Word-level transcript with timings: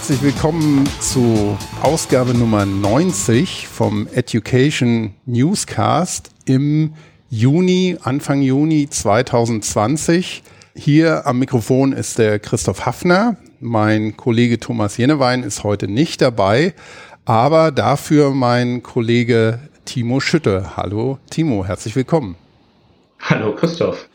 Herzlich 0.00 0.22
willkommen 0.22 0.88
zu 0.98 1.58
Ausgabe 1.82 2.32
Nummer 2.32 2.64
90 2.64 3.68
vom 3.68 4.08
Education 4.14 5.14
Newscast 5.26 6.30
im 6.46 6.94
Juni, 7.28 7.98
Anfang 8.02 8.40
Juni 8.40 8.88
2020. 8.88 10.42
Hier 10.74 11.26
am 11.26 11.38
Mikrofon 11.38 11.92
ist 11.92 12.18
der 12.18 12.38
Christoph 12.38 12.86
Hafner. 12.86 13.36
Mein 13.60 14.16
Kollege 14.16 14.58
Thomas 14.58 14.96
Jennewein 14.96 15.42
ist 15.42 15.64
heute 15.64 15.86
nicht 15.86 16.22
dabei, 16.22 16.72
aber 17.26 17.70
dafür 17.70 18.30
mein 18.30 18.82
Kollege 18.82 19.60
Timo 19.84 20.20
Schütte. 20.20 20.78
Hallo 20.78 21.18
Timo, 21.28 21.66
herzlich 21.66 21.94
willkommen. 21.94 22.36
Hallo 23.20 23.54
Christoph. 23.54 24.08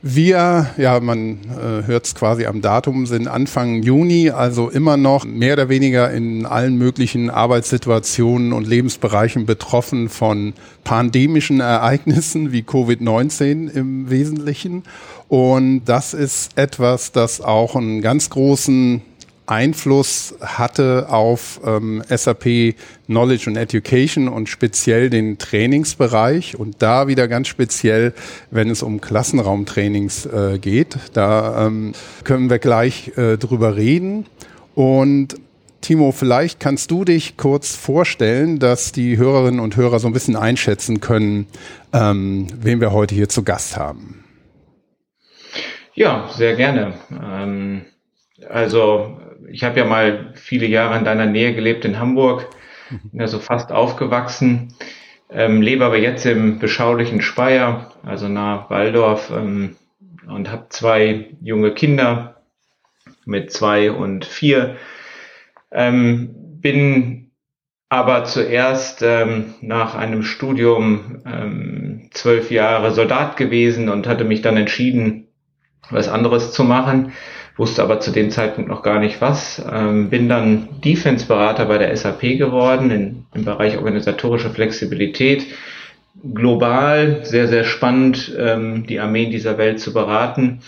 Wir, 0.00 0.70
ja, 0.76 1.00
man 1.00 1.38
äh, 1.50 1.84
hört 1.84 2.06
es 2.06 2.14
quasi 2.14 2.46
am 2.46 2.60
Datum, 2.60 3.06
sind 3.06 3.26
Anfang 3.26 3.82
Juni, 3.82 4.30
also 4.30 4.70
immer 4.70 4.96
noch 4.96 5.24
mehr 5.24 5.54
oder 5.54 5.68
weniger 5.68 6.12
in 6.12 6.46
allen 6.46 6.78
möglichen 6.78 7.30
Arbeitssituationen 7.30 8.52
und 8.52 8.68
Lebensbereichen 8.68 9.44
betroffen 9.44 10.08
von 10.08 10.54
pandemischen 10.84 11.58
Ereignissen 11.58 12.52
wie 12.52 12.62
Covid-19 12.62 13.72
im 13.72 14.08
Wesentlichen. 14.08 14.84
Und 15.26 15.84
das 15.86 16.14
ist 16.14 16.56
etwas, 16.56 17.10
das 17.10 17.40
auch 17.40 17.74
einen 17.74 18.00
ganz 18.00 18.30
großen 18.30 19.02
Einfluss 19.48 20.34
hatte 20.40 21.06
auf 21.08 21.60
ähm, 21.64 22.02
SAP 22.08 22.74
Knowledge 23.06 23.44
and 23.48 23.56
Education 23.56 24.28
und 24.28 24.48
speziell 24.48 25.10
den 25.10 25.38
Trainingsbereich 25.38 26.58
und 26.58 26.82
da 26.82 27.08
wieder 27.08 27.28
ganz 27.28 27.48
speziell, 27.48 28.12
wenn 28.50 28.70
es 28.70 28.82
um 28.82 29.00
Klassenraumtrainings 29.00 30.26
äh, 30.26 30.58
geht. 30.58 30.98
Da 31.12 31.66
ähm, 31.66 31.92
können 32.24 32.50
wir 32.50 32.58
gleich 32.58 33.16
äh, 33.16 33.36
drüber 33.36 33.76
reden. 33.76 34.26
Und 34.74 35.36
Timo, 35.80 36.12
vielleicht 36.12 36.60
kannst 36.60 36.90
du 36.90 37.04
dich 37.04 37.36
kurz 37.36 37.74
vorstellen, 37.74 38.58
dass 38.58 38.92
die 38.92 39.16
Hörerinnen 39.16 39.60
und 39.60 39.76
Hörer 39.76 40.00
so 40.00 40.08
ein 40.08 40.12
bisschen 40.12 40.36
einschätzen 40.36 41.00
können, 41.00 41.46
ähm, 41.92 42.48
wen 42.60 42.80
wir 42.80 42.92
heute 42.92 43.14
hier 43.14 43.28
zu 43.28 43.44
Gast 43.44 43.76
haben. 43.76 44.24
Ja, 45.94 46.28
sehr 46.36 46.54
gerne. 46.56 46.94
Ähm, 47.10 47.82
also 48.48 49.20
ich 49.50 49.64
habe 49.64 49.78
ja 49.78 49.84
mal 49.84 50.32
viele 50.34 50.66
Jahre 50.66 50.98
in 50.98 51.04
deiner 51.04 51.26
Nähe 51.26 51.54
gelebt 51.54 51.84
in 51.84 51.98
Hamburg, 51.98 52.48
bin 52.90 53.20
ja 53.20 53.26
so 53.26 53.38
fast 53.38 53.72
aufgewachsen, 53.72 54.74
ähm, 55.30 55.62
lebe 55.62 55.84
aber 55.84 55.98
jetzt 55.98 56.24
im 56.26 56.58
beschaulichen 56.58 57.20
Speyer, 57.20 57.92
also 58.02 58.28
nahe 58.28 58.68
Waldorf 58.68 59.30
ähm, 59.30 59.76
und 60.26 60.50
habe 60.50 60.66
zwei 60.70 61.30
junge 61.40 61.72
Kinder 61.72 62.42
mit 63.24 63.52
zwei 63.52 63.90
und 63.92 64.24
vier. 64.24 64.76
Ähm, 65.70 66.30
bin 66.60 67.30
aber 67.90 68.24
zuerst 68.24 69.02
ähm, 69.02 69.54
nach 69.60 69.94
einem 69.94 70.22
Studium 70.22 71.22
ähm, 71.26 72.10
zwölf 72.12 72.50
Jahre 72.50 72.92
Soldat 72.92 73.36
gewesen 73.36 73.88
und 73.88 74.06
hatte 74.06 74.24
mich 74.24 74.42
dann 74.42 74.56
entschieden, 74.56 75.28
was 75.90 76.08
anderes 76.08 76.52
zu 76.52 76.64
machen 76.64 77.12
wusste 77.58 77.82
aber 77.82 78.00
zu 78.00 78.12
dem 78.12 78.30
Zeitpunkt 78.30 78.70
noch 78.70 78.82
gar 78.82 79.00
nicht 79.00 79.20
was. 79.20 79.62
Ähm, 79.70 80.08
bin 80.08 80.28
dann 80.28 80.68
Defense-Berater 80.84 81.66
bei 81.66 81.76
der 81.76 81.94
SAP 81.94 82.20
geworden 82.38 82.90
in, 82.90 83.24
im 83.34 83.44
Bereich 83.44 83.76
organisatorische 83.76 84.50
Flexibilität. 84.50 85.44
Global 86.34 87.20
sehr, 87.24 87.48
sehr 87.48 87.64
spannend, 87.64 88.34
ähm, 88.38 88.86
die 88.86 89.00
Armeen 89.00 89.30
dieser 89.30 89.58
Welt 89.58 89.80
zu 89.80 89.92
beraten. 89.92 90.60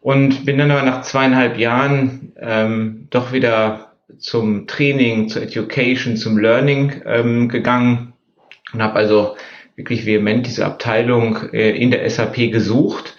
Und 0.00 0.44
bin 0.44 0.58
dann 0.58 0.70
aber 0.70 0.82
nach 0.82 1.02
zweieinhalb 1.02 1.56
Jahren 1.58 2.32
ähm, 2.38 3.06
doch 3.10 3.32
wieder 3.32 3.92
zum 4.18 4.66
Training, 4.66 5.28
zur 5.28 5.42
Education, 5.42 6.16
zum 6.16 6.36
Learning 6.36 7.02
ähm, 7.06 7.48
gegangen 7.48 8.12
und 8.72 8.82
habe 8.82 8.96
also 8.96 9.36
wirklich 9.76 10.04
vehement 10.04 10.46
diese 10.46 10.66
Abteilung 10.66 11.52
äh, 11.52 11.70
in 11.70 11.90
der 11.90 12.08
SAP 12.10 12.52
gesucht 12.52 13.13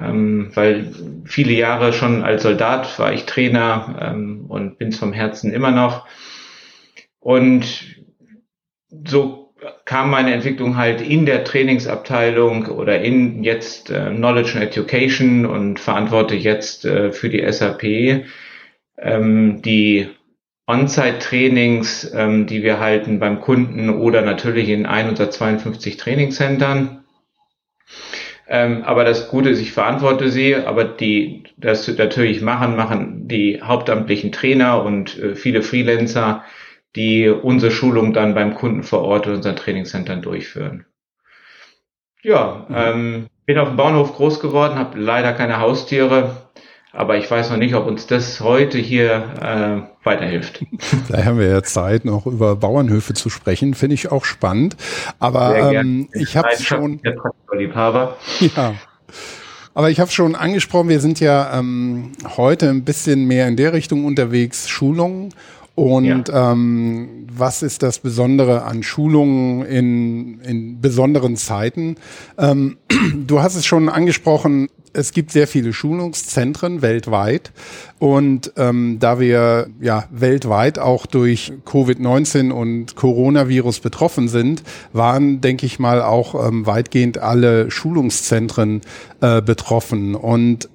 ähm, 0.00 0.50
weil 0.54 0.92
viele 1.24 1.52
Jahre 1.52 1.92
schon 1.92 2.22
als 2.22 2.42
Soldat 2.42 2.98
war 2.98 3.12
ich 3.12 3.24
Trainer 3.26 3.96
ähm, 4.00 4.46
und 4.48 4.78
bin 4.78 4.88
es 4.88 4.98
vom 4.98 5.12
Herzen 5.12 5.52
immer 5.52 5.70
noch. 5.70 6.06
Und 7.20 7.64
so 9.06 9.54
kam 9.84 10.10
meine 10.10 10.32
Entwicklung 10.32 10.76
halt 10.76 11.00
in 11.00 11.26
der 11.26 11.44
Trainingsabteilung 11.44 12.66
oder 12.66 13.00
in 13.00 13.44
jetzt 13.44 13.90
äh, 13.90 14.10
Knowledge 14.10 14.54
and 14.54 14.64
Education 14.64 15.46
und 15.46 15.80
verantworte 15.80 16.34
jetzt 16.34 16.84
äh, 16.84 17.12
für 17.12 17.28
die 17.28 17.44
SAP 17.50 18.26
ähm, 18.98 19.62
die 19.62 20.08
On-Site-Trainings, 20.66 22.10
die 22.14 22.62
wir 22.62 22.80
halten 22.80 23.18
beim 23.18 23.42
Kunden 23.42 23.90
oder 23.90 24.22
natürlich 24.22 24.70
in 24.70 24.86
ein 24.86 25.10
oder 25.10 25.30
52 25.30 25.98
Trainingscentern. 25.98 27.03
Ähm, 28.54 28.84
aber 28.84 29.02
das 29.02 29.30
Gute 29.30 29.50
ist, 29.50 29.60
ich 29.60 29.72
verantworte 29.72 30.30
sie, 30.30 30.54
aber 30.54 30.84
die 30.84 31.42
das 31.56 31.88
natürlich 31.88 32.40
machen, 32.40 32.76
machen 32.76 33.26
die 33.26 33.60
hauptamtlichen 33.60 34.30
Trainer 34.30 34.84
und 34.84 35.18
äh, 35.18 35.34
viele 35.34 35.60
Freelancer, 35.60 36.44
die 36.94 37.28
unsere 37.28 37.72
Schulung 37.72 38.12
dann 38.12 38.36
beim 38.36 38.54
Kunden 38.54 38.84
vor 38.84 39.02
Ort 39.02 39.26
in 39.26 39.32
unseren 39.34 39.56
Trainingscentern 39.56 40.22
durchführen. 40.22 40.86
Ja, 42.22 42.66
mhm. 42.68 42.74
ähm, 42.76 43.26
bin 43.44 43.58
auf 43.58 43.70
dem 43.70 43.76
Bauernhof 43.76 44.14
groß 44.14 44.38
geworden, 44.38 44.78
habe 44.78 45.00
leider 45.00 45.32
keine 45.32 45.58
Haustiere, 45.58 46.43
aber 46.94 47.18
ich 47.18 47.30
weiß 47.30 47.50
noch 47.50 47.56
nicht, 47.56 47.74
ob 47.74 47.86
uns 47.86 48.06
das 48.06 48.40
heute 48.40 48.78
hier 48.78 49.24
äh, 49.40 50.04
weiterhilft. 50.04 50.64
Da 51.08 51.24
haben 51.24 51.38
wir 51.38 51.48
ja 51.48 51.62
Zeit, 51.62 52.04
noch 52.04 52.26
über 52.26 52.56
Bauernhöfe 52.56 53.14
zu 53.14 53.30
sprechen. 53.30 53.74
Finde 53.74 53.94
ich 53.94 54.10
auch 54.10 54.24
spannend. 54.24 54.76
Aber 55.18 55.72
ähm, 55.72 56.08
ich 56.12 56.36
habe 56.36 56.50
schon. 56.58 57.00
Ja. 58.40 58.74
Aber 59.74 59.90
ich 59.90 59.98
habe 59.98 60.10
schon 60.10 60.36
angesprochen, 60.36 60.88
wir 60.88 61.00
sind 61.00 61.18
ja 61.18 61.58
ähm, 61.58 62.12
heute 62.36 62.70
ein 62.70 62.84
bisschen 62.84 63.26
mehr 63.26 63.48
in 63.48 63.56
der 63.56 63.72
Richtung 63.72 64.04
unterwegs, 64.04 64.68
Schulungen. 64.68 65.34
Und 65.74 66.28
ja. 66.28 66.52
ähm, 66.52 67.26
was 67.32 67.62
ist 67.62 67.82
das 67.82 67.98
Besondere 67.98 68.62
an 68.62 68.82
Schulungen 68.82 69.64
in, 69.64 70.40
in 70.40 70.80
besonderen 70.80 71.36
Zeiten? 71.36 71.96
Ähm, 72.38 72.78
du 73.26 73.42
hast 73.42 73.56
es 73.56 73.66
schon 73.66 73.88
angesprochen, 73.88 74.68
es 74.94 75.12
gibt 75.12 75.32
sehr 75.32 75.48
viele 75.48 75.72
Schulungszentren 75.72 76.80
weltweit 76.80 77.52
und 77.98 78.52
ähm, 78.56 78.98
da 79.00 79.18
wir 79.18 79.66
ja 79.80 80.04
weltweit 80.12 80.78
auch 80.78 81.06
durch 81.06 81.52
Covid-19 81.66 82.52
und 82.52 82.94
Coronavirus 82.94 83.80
betroffen 83.80 84.28
sind, 84.28 84.62
waren, 84.92 85.40
denke 85.40 85.66
ich 85.66 85.80
mal, 85.80 86.00
auch 86.00 86.46
ähm, 86.46 86.64
weitgehend 86.66 87.18
alle 87.18 87.72
Schulungszentren 87.72 88.82
äh, 89.20 89.42
betroffen. 89.42 90.14
Und 90.14 90.68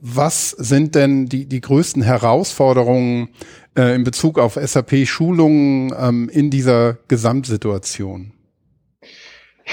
was 0.00 0.50
sind 0.50 0.94
denn 0.94 1.26
die, 1.26 1.46
die 1.46 1.60
größten 1.60 2.02
Herausforderungen 2.02 3.30
äh, 3.76 3.94
in 3.94 4.04
Bezug 4.04 4.38
auf 4.38 4.54
SAP-Schulungen 4.54 5.94
ähm, 5.98 6.28
in 6.32 6.50
dieser 6.50 6.98
Gesamtsituation? 7.08 8.32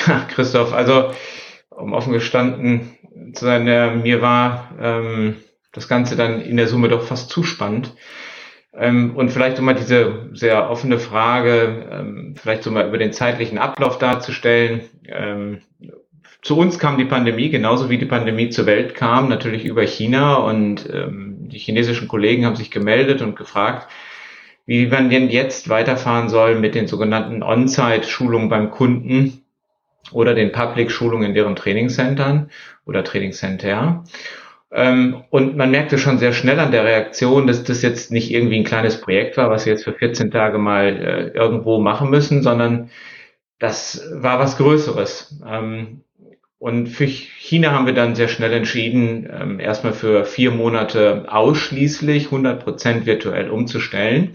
Ja, 0.08 0.26
Christoph, 0.30 0.74
also 0.74 1.12
um 1.70 1.94
offen 1.94 2.14
gestanden, 2.14 2.92
zu 3.34 3.46
sein, 3.46 3.66
der, 3.66 3.92
mir 3.92 4.22
war 4.22 4.72
ähm, 4.80 5.38
das 5.72 5.88
Ganze 5.88 6.16
dann 6.16 6.42
in 6.42 6.58
der 6.58 6.68
Summe 6.68 6.90
doch 6.90 7.04
fast 7.04 7.30
zu 7.30 7.44
spannend. 7.44 7.94
Ähm, 8.74 9.16
und 9.16 9.32
vielleicht 9.32 9.60
um 9.60 9.66
mal 9.66 9.76
diese 9.76 10.30
sehr 10.34 10.70
offene 10.70 10.98
Frage, 10.98 11.88
ähm, 11.92 12.36
vielleicht 12.38 12.64
so 12.64 12.72
mal 12.72 12.88
über 12.88 12.98
den 12.98 13.12
zeitlichen 13.12 13.58
Ablauf 13.58 13.98
darzustellen. 13.98 14.82
Ähm, 15.06 15.62
zu 16.42 16.58
uns 16.58 16.80
kam 16.80 16.98
die 16.98 17.06
Pandemie, 17.06 17.50
genauso 17.50 17.90
wie 17.90 17.98
die 17.98 18.06
Pandemie 18.06 18.50
zur 18.50 18.66
Welt 18.66 18.96
kam, 18.96 19.30
natürlich 19.30 19.66
über 19.66 19.84
China 19.84 20.36
und 20.36 20.90
ähm, 20.92 21.31
die 21.52 21.60
chinesischen 21.60 22.08
Kollegen 22.08 22.46
haben 22.46 22.56
sich 22.56 22.72
gemeldet 22.72 23.22
und 23.22 23.36
gefragt, 23.36 23.88
wie 24.66 24.88
man 24.88 25.10
denn 25.10 25.30
jetzt 25.30 25.70
weiterfahren 25.70 26.30
soll 26.30 26.60
mit 26.60 26.76
den 26.76 26.88
sogenannten 26.88 27.44
On-Site-Schulungen 27.44 28.50
beim 28.50 28.72
Kunden 28.72 29.44
oder 30.12 30.34
den 30.34 30.52
Public-Schulungen 30.52 31.30
in 31.30 31.34
deren 31.34 31.56
Trainingscentern 31.56 32.50
oder 32.86 33.04
Trainingscenter. 33.04 34.04
Ähm, 34.72 35.24
und 35.30 35.58
man 35.58 35.72
merkte 35.72 35.98
schon 35.98 36.18
sehr 36.18 36.34
schnell 36.34 36.60
an 36.60 36.72
der 36.72 36.86
Reaktion, 36.86 37.48
dass 37.48 37.64
das 37.64 37.82
jetzt 37.82 38.12
nicht 38.12 38.32
irgendwie 38.32 38.58
ein 38.58 38.64
kleines 38.64 39.02
Projekt 39.02 39.38
war, 39.38 39.50
was 39.50 39.66
wir 39.66 39.74
jetzt 39.74 39.84
für 39.84 39.94
14 39.94 40.32
Tage 40.32 40.58
mal 40.58 40.86
äh, 40.88 41.38
irgendwo 41.38 41.80
machen 41.80 42.10
müssen, 42.10 42.42
sondern 42.42 42.90
das 43.60 44.10
war 44.14 44.40
was 44.40 44.58
Größeres. 44.58 45.42
Ähm, 46.62 46.68
und 46.68 46.88
für 46.88 47.06
China 47.06 47.72
haben 47.72 47.86
wir 47.86 47.94
dann 47.94 48.16
sehr 48.16 48.28
schnell 48.28 48.54
entschieden, 48.54 49.30
ähm, 49.32 49.60
erstmal 49.60 49.94
für 49.94 50.26
vier 50.26 50.52
Monate 50.52 51.26
ausschließlich 51.28 52.26
100 52.26 52.64
Prozent 52.64 53.06
virtuell 53.06 53.50
umzustellen, 53.50 54.34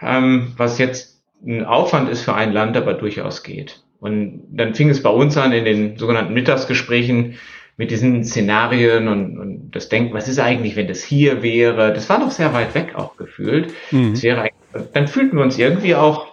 was 0.00 0.78
jetzt 0.78 1.22
ein 1.46 1.64
Aufwand 1.64 2.10
ist 2.10 2.22
für 2.22 2.34
ein 2.34 2.52
Land, 2.52 2.76
aber 2.76 2.94
durchaus 2.94 3.42
geht. 3.42 3.84
Und 4.00 4.42
dann 4.50 4.74
fing 4.74 4.90
es 4.90 5.02
bei 5.02 5.08
uns 5.08 5.36
an 5.38 5.52
in 5.52 5.64
den 5.64 5.96
sogenannten 5.96 6.34
Mittagsgesprächen, 6.34 7.36
mit 7.76 7.90
diesen 7.90 8.24
Szenarien 8.24 9.08
und, 9.08 9.38
und 9.38 9.70
das 9.72 9.88
Denken, 9.88 10.14
was 10.14 10.28
ist 10.28 10.38
eigentlich, 10.38 10.76
wenn 10.76 10.86
das 10.86 11.02
hier 11.02 11.42
wäre? 11.42 11.92
Das 11.92 12.08
war 12.08 12.20
doch 12.20 12.30
sehr 12.30 12.52
weit 12.54 12.74
weg 12.74 12.94
auch 12.94 13.16
gefühlt. 13.16 13.72
Mhm. 13.90 14.12
Das 14.12 14.22
wäre, 14.22 14.50
dann 14.92 15.08
fühlten 15.08 15.36
wir 15.36 15.42
uns 15.42 15.58
irgendwie 15.58 15.94
auch, 15.94 16.26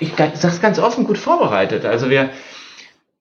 ich 0.00 0.12
sag's 0.16 0.60
ganz 0.60 0.78
offen, 0.78 1.04
gut 1.04 1.18
vorbereitet. 1.18 1.84
Also 1.84 2.10
wir 2.10 2.30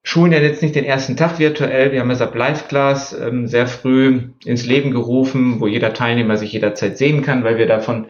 schulen 0.07 0.31
ja 0.31 0.39
jetzt 0.39 0.61
nicht 0.61 0.73
den 0.73 0.85
ersten 0.85 1.17
Tag 1.17 1.37
virtuell. 1.37 1.91
Wir 1.91 1.99
haben 1.99 2.09
ja 2.09 2.15
SAP 2.15 2.33
Live 2.33 2.69
Class 2.69 3.11
ähm, 3.11 3.45
sehr 3.45 3.67
früh 3.67 4.29
ins 4.45 4.65
Leben 4.65 4.91
gerufen, 4.91 5.59
wo 5.59 5.67
jeder 5.67 5.93
Teilnehmer 5.93 6.37
sich 6.37 6.53
jederzeit 6.53 6.97
sehen 6.97 7.23
kann, 7.23 7.43
weil 7.43 7.57
wir 7.57 7.67
davon 7.67 8.07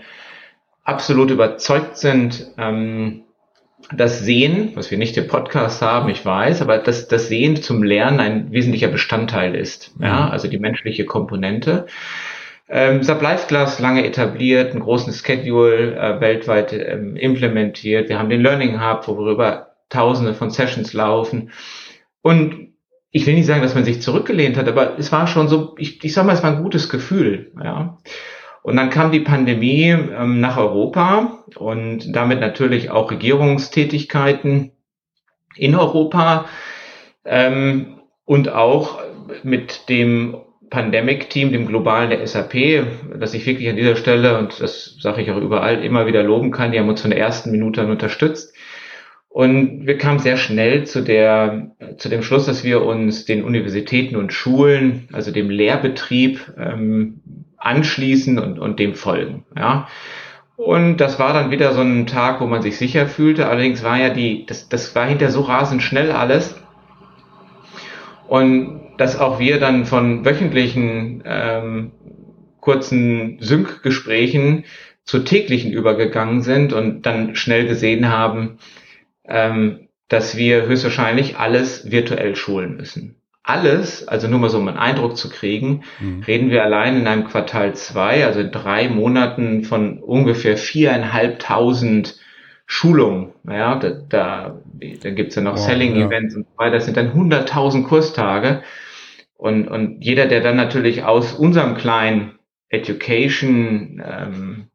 absolut 0.84 1.32
überzeugt 1.32 1.98
sind, 1.98 2.52
ähm, 2.60 3.24
das 3.92 4.20
Sehen, 4.20 4.74
was 4.76 4.92
wir 4.92 5.00
nicht 5.00 5.18
im 5.18 5.28
Podcast 5.28 5.82
haben, 5.82 6.10
ich 6.10 6.24
weiß, 6.24 6.62
aber 6.62 6.78
dass 6.78 7.08
das 7.08 7.30
Sehen 7.30 7.56
zum 7.56 7.82
Lernen 7.82 8.20
ein 8.20 8.52
wesentlicher 8.52 8.90
Bestandteil 8.90 9.56
ist. 9.56 9.92
Ja, 10.00 10.28
mhm. 10.28 10.32
also 10.32 10.48
die 10.48 10.60
menschliche 10.60 11.06
Komponente. 11.06 11.88
Ähm, 12.70 13.02
SAP 13.02 13.24
Live 13.24 13.48
Class 13.48 13.80
lange 13.80 14.06
etabliert, 14.06 14.72
einen 14.72 14.82
großen 14.82 15.14
Schedule 15.14 15.96
äh, 15.96 16.22
weltweit 16.22 16.74
ähm, 16.74 17.16
implementiert. 17.16 18.08
Wir 18.08 18.20
haben 18.20 18.30
den 18.30 18.42
Learning 18.42 18.80
Hub, 18.80 19.08
worüber 19.08 19.72
Tausende 19.90 20.36
von 20.36 20.52
Sessions 20.52 20.94
laufen. 20.94 21.50
Und 22.22 22.74
ich 23.12 23.26
will 23.26 23.36
nicht 23.36 23.46
sagen, 23.46 23.62
dass 23.62 23.76
man 23.76 23.86
sich 23.86 24.02
zurückgelehnt 24.02 24.58
hat, 24.58 24.68
aber 24.68 25.00
es 25.00 25.12
war 25.12 25.28
schon 25.28 25.48
so, 25.48 25.76
ich, 25.78 26.04
ich 26.04 26.14
sag 26.14 26.26
mal, 26.26 26.34
es 26.34 26.44
war 26.44 26.52
ein 26.52 26.64
gutes 26.64 26.90
Gefühl. 26.90 27.52
Ja. 27.64 27.98
Und 28.64 28.76
dann 28.76 28.90
kam 28.90 29.12
die 29.12 29.22
Pandemie 29.22 29.90
ähm, 29.90 30.42
nach 30.42 30.58
Europa 30.58 31.44
und 31.56 32.14
damit 32.16 32.42
natürlich 32.42 32.90
auch 32.90 33.12
Regierungstätigkeiten 33.12 34.72
in 35.56 35.76
Europa 35.76 36.46
ähm, 37.24 38.00
und 38.26 38.50
auch 38.50 39.00
mit 39.44 39.88
dem 39.90 40.38
Pandemic-Team, 40.70 41.54
dem 41.54 41.68
globalen 41.68 42.10
der 42.10 42.26
SAP, 42.28 42.86
das 43.18 43.34
ich 43.34 43.46
wirklich 43.46 43.70
an 43.70 43.78
dieser 43.78 43.96
Stelle, 43.96 44.38
und 44.38 44.60
das 44.60 44.98
sage 45.00 45.22
ich 45.22 45.32
auch 45.32 45.38
überall, 45.38 45.84
immer 45.84 46.06
wieder 46.06 46.24
loben 46.24 46.52
kann, 46.52 46.72
die 46.72 46.80
haben 46.80 46.90
uns 46.90 47.02
von 47.02 47.12
der 47.12 47.20
ersten 47.20 47.52
Minute 47.52 47.82
an 47.82 47.92
unterstützt. 47.92 48.54
Und 49.38 49.86
wir 49.86 50.00
kamen 50.00 50.18
sehr 50.18 50.36
schnell 50.36 50.86
zu 50.86 51.04
der, 51.04 51.68
zu 52.00 52.10
dem 52.10 52.24
Schluss, 52.24 52.48
dass 52.48 52.64
wir 52.64 52.82
uns 52.82 53.26
den 53.26 53.44
Universitäten 53.44 54.16
und 54.16 54.34
Schulen, 54.34 55.08
also 55.14 55.30
dem 55.30 55.52
Lehrbetrieb, 55.52 56.54
ähm, 56.58 57.22
anschließen 57.56 58.40
und, 58.40 58.58
und 58.58 58.80
dem 58.80 58.96
folgen. 58.96 59.46
Ja. 59.56 59.90
Und 60.56 60.98
das 60.98 61.20
war 61.20 61.34
dann 61.34 61.52
wieder 61.52 61.74
so 61.74 61.82
ein 61.82 62.08
Tag, 62.08 62.42
wo 62.42 62.48
man 62.48 62.64
sich 62.64 62.80
sicher 62.80 63.06
fühlte. 63.06 63.48
Allerdings 63.48 63.84
war 63.84 64.00
ja 64.00 64.10
die, 64.10 64.48
das, 64.48 64.70
das 64.70 64.96
war 64.96 65.06
hinter 65.06 65.30
so 65.30 65.42
rasend 65.42 65.84
schnell 65.84 66.12
alles. 66.12 66.60
Und 68.28 68.82
dass 68.98 69.20
auch 69.20 69.38
wir 69.38 69.60
dann 69.60 69.86
von 69.86 70.26
wöchentlichen 70.26 71.22
ähm, 71.28 71.92
kurzen 72.60 73.38
Sync-Gesprächen 73.40 74.64
zu 75.04 75.20
täglichen 75.20 75.74
übergegangen 75.74 76.42
sind 76.42 76.74
und 76.74 77.06
dann 77.06 77.36
schnell 77.36 77.68
gesehen 77.68 78.10
haben, 78.10 78.58
ähm, 79.28 79.90
dass 80.08 80.38
wir 80.38 80.66
höchstwahrscheinlich 80.66 81.38
alles 81.38 81.92
virtuell 81.92 82.36
schulen 82.36 82.78
müssen 82.78 83.18
alles, 83.48 84.06
also 84.08 84.28
nur 84.28 84.40
mal 84.40 84.50
so 84.50 84.58
um 84.58 84.68
einen 84.68 84.78
Eindruck 84.78 85.16
zu 85.16 85.30
kriegen, 85.30 85.84
mhm. 86.00 86.22
reden 86.24 86.50
wir 86.50 86.64
allein 86.64 86.98
in 86.98 87.08
einem 87.08 87.24
Quartal 87.24 87.76
zwei, 87.76 88.26
also 88.26 88.42
in 88.42 88.52
drei 88.52 88.90
Monaten 88.90 89.64
von 89.64 90.00
ungefähr 90.00 90.58
viereinhalbtausend 90.58 92.20
Schulungen. 92.66 93.34
Ja, 93.50 93.76
da, 93.76 93.90
da, 93.92 94.62
da 95.02 95.10
gibt's 95.12 95.36
ja 95.36 95.42
noch 95.42 95.54
wow, 95.54 95.60
Selling-Events 95.60 96.34
ja. 96.34 96.40
und 96.40 96.48
so 96.48 96.58
weiter. 96.58 96.76
Das 96.76 96.86
sind 96.86 96.98
dann 96.98 97.14
hunderttausend 97.14 97.88
Kurstage. 97.88 98.64
Und, 99.38 99.70
und 99.70 100.02
jeder, 100.02 100.26
der 100.26 100.42
dann 100.42 100.58
natürlich 100.58 101.04
aus 101.04 101.32
unserem 101.32 101.76
kleinen 101.76 102.34
Education 102.68 104.04
ähm, 104.06 104.68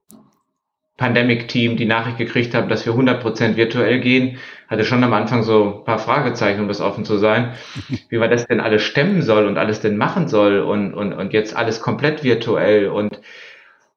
Pandemic-Team 1.02 1.76
die 1.76 1.84
Nachricht 1.84 2.18
gekriegt 2.18 2.54
haben, 2.54 2.68
dass 2.68 2.86
wir 2.86 2.92
100% 2.92 3.56
virtuell 3.56 3.98
gehen, 3.98 4.38
hatte 4.68 4.84
schon 4.84 5.02
am 5.02 5.12
Anfang 5.12 5.42
so 5.42 5.78
ein 5.80 5.84
paar 5.84 5.98
Fragezeichen, 5.98 6.60
um 6.60 6.68
das 6.68 6.80
offen 6.80 7.04
zu 7.04 7.18
sein, 7.18 7.54
wie 8.08 8.18
man 8.18 8.30
das 8.30 8.46
denn 8.46 8.60
alles 8.60 8.82
stemmen 8.82 9.20
soll 9.20 9.48
und 9.48 9.58
alles 9.58 9.80
denn 9.80 9.96
machen 9.96 10.28
soll 10.28 10.60
und, 10.60 10.94
und, 10.94 11.12
und 11.12 11.32
jetzt 11.32 11.56
alles 11.56 11.80
komplett 11.80 12.22
virtuell 12.22 12.86
und, 12.86 13.20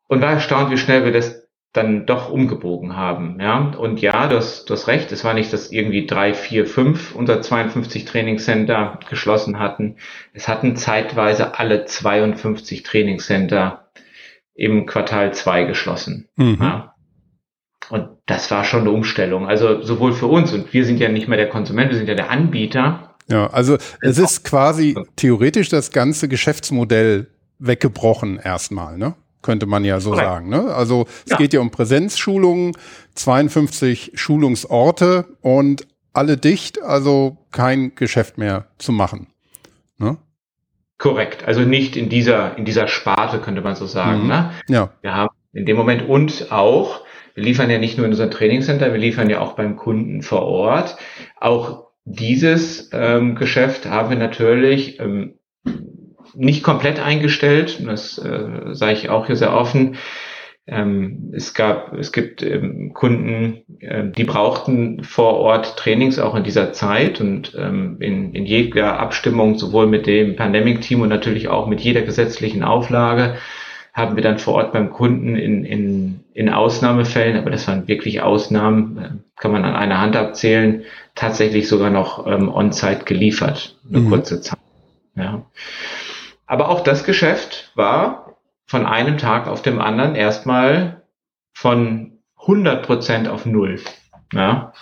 und 0.07 0.21
war 0.21 0.31
erstaunt, 0.31 0.71
wie 0.71 0.77
schnell 0.77 1.05
wir 1.05 1.11
das 1.11 1.47
dann 1.73 2.07
doch 2.07 2.31
umgebogen 2.31 2.95
haben. 2.95 3.37
Ja, 3.39 3.59
und 3.77 4.01
ja, 4.01 4.27
du 4.27 4.37
hast, 4.37 4.67
du 4.67 4.73
hast 4.73 4.87
recht, 4.87 5.11
es 5.11 5.23
war 5.23 5.35
nicht, 5.35 5.53
dass 5.53 5.71
irgendwie 5.71 6.07
drei, 6.07 6.33
vier, 6.33 6.65
fünf 6.65 7.13
unter 7.13 7.39
52 7.39 8.05
Trainingscenter 8.05 8.99
geschlossen 9.11 9.59
hatten. 9.59 9.97
Es 10.33 10.47
hatten 10.47 10.75
zeitweise 10.75 11.59
alle 11.59 11.85
52 11.85 12.81
Trainingscenter 12.81 13.91
im 14.55 14.87
Quartal 14.87 15.35
zwei 15.35 15.65
geschlossen. 15.65 16.29
Mhm. 16.35 16.57
Ja. 16.59 16.94
Und 17.89 18.09
das 18.25 18.49
war 18.51 18.63
schon 18.63 18.81
eine 18.81 18.91
Umstellung. 18.91 19.47
Also 19.47 19.81
sowohl 19.81 20.13
für 20.13 20.27
uns 20.27 20.53
und 20.53 20.73
wir 20.73 20.85
sind 20.85 20.99
ja 20.99 21.09
nicht 21.09 21.27
mehr 21.27 21.37
der 21.37 21.49
Konsument, 21.49 21.91
wir 21.91 21.97
sind 21.97 22.07
ja 22.07 22.15
der 22.15 22.29
Anbieter. 22.29 23.15
Ja, 23.27 23.47
also 23.47 23.77
es 24.01 24.17
ist 24.17 24.43
quasi 24.43 24.95
theoretisch 25.15 25.69
das 25.69 25.91
ganze 25.91 26.27
Geschäftsmodell 26.27 27.27
weggebrochen 27.59 28.37
erstmal, 28.37 28.97
ne? 28.97 29.15
Könnte 29.41 29.67
man 29.67 29.85
ja 29.85 29.99
so 29.99 30.11
Correct. 30.11 30.27
sagen. 30.27 30.49
Ne? 30.49 30.73
Also 30.73 31.05
es 31.25 31.31
ja. 31.31 31.37
geht 31.37 31.53
ja 31.53 31.59
um 31.59 31.69
Präsenzschulungen, 31.69 32.75
52 33.13 34.13
Schulungsorte 34.15 35.25
und 35.41 35.85
alle 36.13 36.37
dicht, 36.37 36.81
also 36.81 37.37
kein 37.51 37.93
Geschäft 37.93 38.39
mehr 38.39 38.65
zu 38.79 38.91
machen. 38.91 39.27
Ne? 39.99 40.17
Korrekt, 40.97 41.47
also 41.47 41.61
nicht 41.61 41.95
in 41.95 42.09
dieser 42.09 42.57
in 42.57 42.65
dieser 42.65 42.87
Sparte 42.87 43.39
könnte 43.39 43.61
man 43.61 43.75
so 43.75 43.85
sagen. 43.85 44.23
Mhm. 44.23 44.27
Ne? 44.29 44.51
Ja. 44.67 44.89
Wir 45.01 45.13
haben 45.13 45.35
in 45.53 45.67
dem 45.67 45.77
Moment 45.77 46.09
und 46.09 46.51
auch 46.51 47.04
wir 47.35 47.43
liefern 47.43 47.69
ja 47.69 47.77
nicht 47.77 47.97
nur 47.97 48.05
in 48.05 48.13
unserem 48.13 48.31
Trainingscenter, 48.31 48.91
wir 48.91 48.99
liefern 48.99 49.29
ja 49.29 49.41
auch 49.41 49.53
beim 49.53 49.75
Kunden 49.75 50.21
vor 50.21 50.43
Ort. 50.43 50.95
Auch 51.39 51.85
dieses 52.05 52.89
ähm, 52.93 53.35
Geschäft 53.35 53.85
haben 53.85 54.09
wir 54.09 54.17
natürlich 54.17 54.99
ähm, 54.99 55.35
nicht 56.33 56.63
komplett 56.63 56.99
eingestellt. 56.99 57.83
Das 57.85 58.17
äh, 58.17 58.73
sage 58.73 58.93
ich 58.93 59.09
auch 59.09 59.27
hier 59.27 59.35
sehr 59.35 59.53
offen. 59.53 59.97
Ähm, 60.67 61.31
es 61.35 61.53
gab, 61.53 61.93
es 61.93 62.11
gibt 62.11 62.41
ähm, 62.41 62.93
Kunden, 62.93 63.63
äh, 63.79 64.05
die 64.09 64.23
brauchten 64.23 65.03
vor 65.03 65.35
Ort 65.35 65.77
Trainings 65.77 66.17
auch 66.17 66.35
in 66.35 66.43
dieser 66.43 66.73
Zeit 66.73 67.21
und 67.21 67.53
ähm, 67.55 67.97
in, 67.99 68.33
in 68.33 68.45
jeder 68.45 68.99
Abstimmung 68.99 69.59
sowohl 69.59 69.87
mit 69.87 70.07
dem 70.07 70.35
Pandemic-Team 70.35 71.01
und 71.01 71.09
natürlich 71.09 71.49
auch 71.49 71.67
mit 71.67 71.81
jeder 71.81 72.01
gesetzlichen 72.01 72.63
Auflage 72.63 73.35
haben 73.95 74.17
wir 74.17 74.23
dann 74.23 74.39
vor 74.39 74.55
Ort 74.55 74.73
beim 74.73 74.91
Kunden 74.91 75.37
in, 75.37 75.63
in, 75.63 76.25
in 76.33 76.49
Ausnahmefällen, 76.49 77.37
aber 77.37 77.49
das 77.49 77.65
waren 77.69 77.87
wirklich 77.87 78.21
Ausnahmen, 78.21 78.97
äh, 78.97 79.09
kann 79.37 79.53
man 79.53 79.63
an 79.63 79.73
einer 79.73 80.01
Hand 80.01 80.17
abzählen, 80.17 80.83
tatsächlich 81.15 81.69
sogar 81.69 81.89
noch 81.89 82.27
ähm, 82.27 82.53
on-site 82.53 83.05
geliefert, 83.05 83.77
eine 83.89 84.01
mhm. 84.01 84.09
kurze 84.09 84.41
Zeit. 84.41 84.59
Ja. 85.15 85.45
Aber 86.45 86.67
auch 86.67 86.81
das 86.81 87.05
Geschäft 87.05 87.71
war 87.75 88.35
von 88.65 88.85
einem 88.85 89.17
Tag 89.17 89.47
auf 89.47 89.61
dem 89.61 89.79
anderen 89.79 90.15
erstmal 90.15 91.03
von 91.53 92.19
100 92.41 92.85
Prozent 92.85 93.29
auf 93.29 93.45
Null. 93.45 93.79
Ja. 94.33 94.73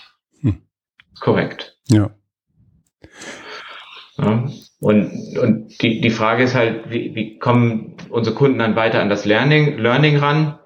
Hm. 0.41 0.63
Korrekt. 1.19 1.77
Ja. 1.87 2.09
ja. 4.17 4.47
Und, 4.83 5.37
und 5.41 5.81
die, 5.81 6.01
die 6.01 6.09
Frage 6.09 6.43
ist 6.43 6.55
halt, 6.55 6.91
wie, 6.91 7.15
wie 7.15 7.39
kommen 7.39 7.95
unsere 8.09 8.35
Kunden 8.35 8.59
dann 8.59 8.75
weiter 8.75 9.01
an 9.01 9.07
das 9.07 9.23
Learning, 9.23 9.77
Learning 9.77 10.17
ran? 10.17 10.59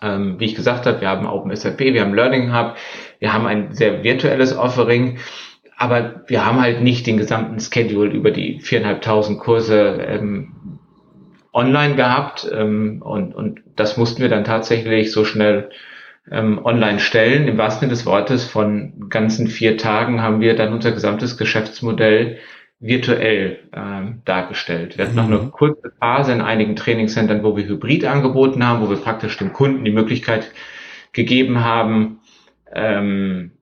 Ähm, 0.00 0.40
wie 0.40 0.46
ich 0.46 0.54
gesagt 0.54 0.86
habe, 0.86 1.02
wir 1.02 1.08
haben 1.08 1.26
OpenSAP, 1.26 1.80
wir 1.80 2.00
haben 2.00 2.14
Learning 2.14 2.56
Hub, 2.56 2.76
wir 3.18 3.34
haben 3.34 3.46
ein 3.46 3.74
sehr 3.74 4.02
virtuelles 4.02 4.56
Offering, 4.56 5.18
aber 5.76 6.22
wir 6.28 6.46
haben 6.46 6.62
halt 6.62 6.80
nicht 6.80 7.06
den 7.06 7.18
gesamten 7.18 7.60
Schedule 7.60 8.10
über 8.10 8.30
die 8.30 8.60
viereinhalbtausend 8.60 9.38
Kurse 9.38 9.98
ähm, 10.08 10.78
online 11.52 11.94
gehabt 11.94 12.50
ähm, 12.50 13.02
und, 13.02 13.34
und 13.34 13.60
das 13.76 13.98
mussten 13.98 14.22
wir 14.22 14.30
dann 14.30 14.44
tatsächlich 14.44 15.12
so 15.12 15.26
schnell 15.26 15.68
ähm, 16.30 16.58
online 16.64 17.00
stellen. 17.00 17.48
Im 17.48 17.58
wahrsten 17.58 17.80
Sinne 17.80 17.90
des 17.90 18.06
Wortes 18.06 18.46
von 18.46 19.10
ganzen 19.10 19.46
vier 19.46 19.76
Tagen 19.76 20.22
haben 20.22 20.40
wir 20.40 20.56
dann 20.56 20.72
unser 20.72 20.92
gesamtes 20.92 21.36
Geschäftsmodell 21.36 22.38
virtuell 22.78 23.58
ähm, 23.74 24.22
dargestellt. 24.24 24.98
Wir 24.98 25.06
hatten 25.06 25.16
mhm. 25.16 25.30
noch 25.30 25.40
eine 25.40 25.50
kurze 25.50 25.92
Phase 25.98 26.32
in 26.32 26.40
einigen 26.40 26.76
Trainingscentern, 26.76 27.42
wo 27.42 27.56
wir 27.56 27.66
Hybrid 27.66 28.04
angeboten 28.04 28.66
haben, 28.66 28.82
wo 28.82 28.90
wir 28.90 28.98
praktisch 28.98 29.36
dem 29.38 29.52
Kunden 29.52 29.84
die 29.84 29.92
Möglichkeit 29.92 30.52
gegeben 31.12 31.64
haben, 31.64 32.20
ähm, 32.74 33.52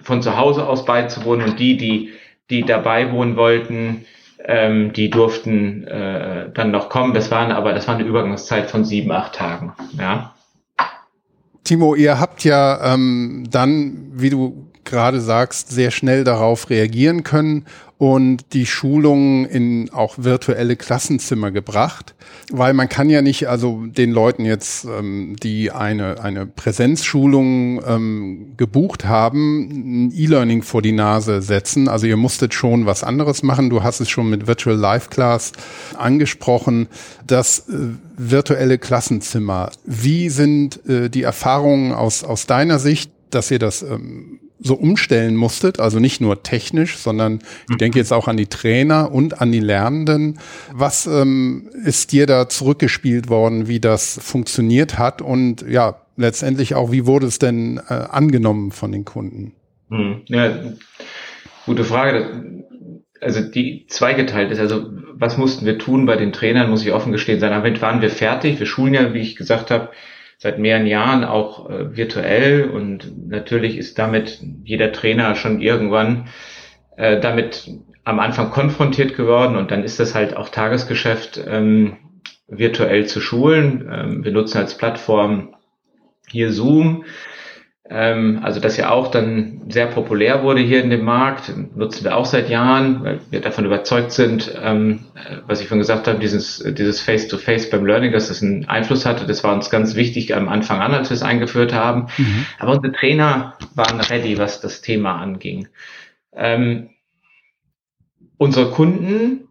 von 0.00 0.22
zu 0.22 0.36
Hause 0.36 0.66
aus 0.66 0.84
beizuwohnen 0.84 1.50
und 1.50 1.60
die, 1.60 1.76
die, 1.76 2.10
die 2.50 2.62
dabei 2.62 3.12
wohnen 3.12 3.36
wollten, 3.36 4.06
ähm, 4.44 4.92
die 4.92 5.10
durften 5.10 5.86
äh, 5.86 6.50
dann 6.52 6.70
noch 6.70 6.88
kommen. 6.88 7.14
Das 7.14 7.30
waren 7.30 7.52
aber, 7.52 7.72
das 7.74 7.86
war 7.86 7.94
eine 7.96 8.04
Übergangszeit 8.04 8.70
von 8.70 8.84
sieben, 8.84 9.12
acht 9.12 9.34
Tagen. 9.34 9.74
Ja. 9.98 10.34
Timo, 11.64 11.94
ihr 11.94 12.18
habt 12.18 12.42
ja 12.42 12.94
ähm, 12.94 13.46
dann, 13.50 14.10
wie 14.14 14.30
du 14.30 14.72
gerade 14.84 15.20
sagst, 15.20 15.70
sehr 15.70 15.90
schnell 15.90 16.24
darauf 16.24 16.70
reagieren 16.70 17.22
können 17.22 17.66
und 18.02 18.52
die 18.52 18.66
Schulungen 18.66 19.44
in 19.44 19.90
auch 19.92 20.16
virtuelle 20.18 20.74
Klassenzimmer 20.74 21.52
gebracht, 21.52 22.16
weil 22.50 22.74
man 22.74 22.88
kann 22.88 23.08
ja 23.08 23.22
nicht 23.22 23.48
also 23.48 23.86
den 23.86 24.10
Leuten 24.10 24.44
jetzt, 24.44 24.86
ähm, 24.86 25.36
die 25.40 25.70
eine, 25.70 26.20
eine 26.20 26.44
Präsenzschulung 26.44 27.80
ähm, 27.86 28.54
gebucht 28.56 29.04
haben, 29.04 30.08
ein 30.08 30.12
E-Learning 30.12 30.62
vor 30.62 30.82
die 30.82 30.90
Nase 30.90 31.42
setzen. 31.42 31.86
Also 31.86 32.08
ihr 32.08 32.16
musstet 32.16 32.54
schon 32.54 32.86
was 32.86 33.04
anderes 33.04 33.44
machen. 33.44 33.70
Du 33.70 33.84
hast 33.84 34.00
es 34.00 34.10
schon 34.10 34.28
mit 34.28 34.48
Virtual 34.48 34.76
Live 34.76 35.08
Class 35.08 35.52
angesprochen. 35.96 36.88
Das 37.24 37.68
äh, 37.68 37.90
virtuelle 38.16 38.78
Klassenzimmer. 38.78 39.70
Wie 39.84 40.28
sind 40.28 40.84
äh, 40.88 41.08
die 41.08 41.22
Erfahrungen 41.22 41.92
aus, 41.92 42.24
aus 42.24 42.46
deiner 42.46 42.80
Sicht, 42.80 43.12
dass 43.30 43.48
ihr 43.52 43.60
das 43.60 43.82
ähm, 43.82 44.40
so 44.62 44.74
umstellen 44.74 45.36
musstet, 45.36 45.80
also 45.80 45.98
nicht 45.98 46.20
nur 46.20 46.42
technisch, 46.42 46.96
sondern 46.96 47.40
ich 47.70 47.76
denke 47.76 47.98
jetzt 47.98 48.12
auch 48.12 48.28
an 48.28 48.36
die 48.36 48.46
Trainer 48.46 49.12
und 49.12 49.40
an 49.40 49.52
die 49.52 49.60
Lernenden. 49.60 50.38
Was 50.72 51.06
ähm, 51.06 51.70
ist 51.84 52.12
dir 52.12 52.26
da 52.26 52.48
zurückgespielt 52.48 53.28
worden, 53.28 53.68
wie 53.68 53.80
das 53.80 54.18
funktioniert 54.22 54.98
hat 54.98 55.20
und 55.20 55.64
ja, 55.68 55.96
letztendlich 56.16 56.74
auch, 56.74 56.92
wie 56.92 57.06
wurde 57.06 57.26
es 57.26 57.38
denn 57.38 57.80
äh, 57.88 57.94
angenommen 57.94 58.70
von 58.70 58.92
den 58.92 59.04
Kunden? 59.04 59.52
Hm, 59.90 60.22
ja, 60.26 60.54
gute 61.66 61.84
Frage. 61.84 62.64
Also 63.20 63.40
die 63.40 63.86
zweigeteilt 63.88 64.50
ist, 64.50 64.58
also 64.58 64.90
was 65.14 65.38
mussten 65.38 65.64
wir 65.64 65.78
tun 65.78 66.06
bei 66.06 66.16
den 66.16 66.32
Trainern, 66.32 66.70
muss 66.70 66.84
ich 66.84 66.92
offen 66.92 67.12
gestehen 67.12 67.38
sein. 67.38 67.50
Damit 67.50 67.80
waren 67.80 68.02
wir 68.02 68.10
fertig. 68.10 68.58
Wir 68.58 68.66
schulen 68.66 68.94
ja, 68.94 69.14
wie 69.14 69.20
ich 69.20 69.36
gesagt 69.36 69.70
habe, 69.70 69.90
seit 70.42 70.58
mehreren 70.58 70.88
Jahren 70.88 71.22
auch 71.22 71.70
äh, 71.70 71.96
virtuell 71.96 72.68
und 72.68 73.28
natürlich 73.28 73.78
ist 73.78 73.96
damit 74.00 74.40
jeder 74.64 74.90
Trainer 74.90 75.36
schon 75.36 75.60
irgendwann 75.60 76.26
äh, 76.96 77.20
damit 77.20 77.70
am 78.02 78.18
Anfang 78.18 78.50
konfrontiert 78.50 79.14
geworden 79.14 79.54
und 79.54 79.70
dann 79.70 79.84
ist 79.84 80.00
das 80.00 80.16
halt 80.16 80.36
auch 80.36 80.48
Tagesgeschäft 80.48 81.40
ähm, 81.46 81.96
virtuell 82.48 83.06
zu 83.06 83.20
schulen. 83.20 83.88
Ähm, 83.88 84.24
wir 84.24 84.32
nutzen 84.32 84.58
als 84.58 84.76
Plattform 84.76 85.54
hier 86.28 86.50
Zoom 86.50 87.04
also 88.42 88.58
das 88.58 88.76
ja 88.78 88.90
auch 88.90 89.08
dann 89.08 89.62
sehr 89.68 89.86
populär 89.86 90.42
wurde 90.42 90.60
hier 90.60 90.82
in 90.82 90.88
dem 90.88 91.04
Markt, 91.04 91.52
nutzen 91.76 92.04
wir 92.04 92.16
auch 92.16 92.24
seit 92.24 92.48
Jahren, 92.48 93.04
weil 93.04 93.20
wir 93.30 93.40
davon 93.40 93.66
überzeugt 93.66 94.12
sind, 94.12 94.50
ähm, 94.62 95.06
was 95.46 95.60
ich 95.60 95.68
schon 95.68 95.78
gesagt 95.78 96.08
habe, 96.08 96.18
dieses 96.18 96.58
dieses 96.58 97.00
Face-to-Face 97.00 97.66
-face 97.66 97.70
beim 97.70 97.84
Learning, 97.84 98.12
dass 98.12 98.28
das 98.28 98.42
einen 98.42 98.66
Einfluss 98.66 99.04
hatte. 99.04 99.26
Das 99.26 99.44
war 99.44 99.52
uns 99.52 99.68
ganz 99.68 99.94
wichtig 99.94 100.34
am 100.34 100.48
Anfang 100.48 100.80
an, 100.80 100.94
als 100.94 101.10
wir 101.10 101.16
es 101.16 101.22
eingeführt 101.22 101.74
haben. 101.74 102.06
Mhm. 102.16 102.46
Aber 102.58 102.72
unsere 102.72 102.92
Trainer 102.92 103.58
waren 103.74 104.00
ready, 104.00 104.38
was 104.38 104.60
das 104.60 104.80
Thema 104.80 105.16
anging. 105.20 105.68
Ähm, 106.34 106.90
unsere 108.38 108.70
Kunden, 108.70 109.48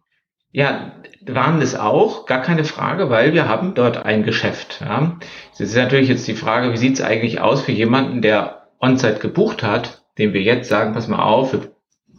ja, 0.52 0.94
waren 1.25 1.62
es 1.62 1.75
auch, 1.75 2.25
gar 2.25 2.42
keine 2.42 2.63
Frage, 2.63 3.10
weil 3.10 3.34
wir 3.34 3.48
haben 3.48 3.74
dort 3.74 4.06
ein 4.06 4.24
Geschäft. 4.24 4.82
Ja. 4.82 5.18
Das 5.51 5.60
ist 5.60 5.75
natürlich 5.75 6.10
jetzt 6.10 6.28
die 6.28 6.34
Frage, 6.34 6.72
wie 6.74 6.78
sieht 6.78 6.96
es 6.96 7.01
eigentlich 7.01 7.40
aus 7.40 7.62
für 7.62 7.72
jemanden, 7.72 8.22
der 8.22 8.68
On-Site 8.80 9.20
gebucht 9.20 9.63
hat, 9.63 10.04
dem 10.18 10.34
wir 10.34 10.42
jetzt 10.42 10.70
sagen, 10.70 10.94
pass 10.94 11.08
mal 11.08 11.22
auf, 11.22 11.54
wir 11.54 11.72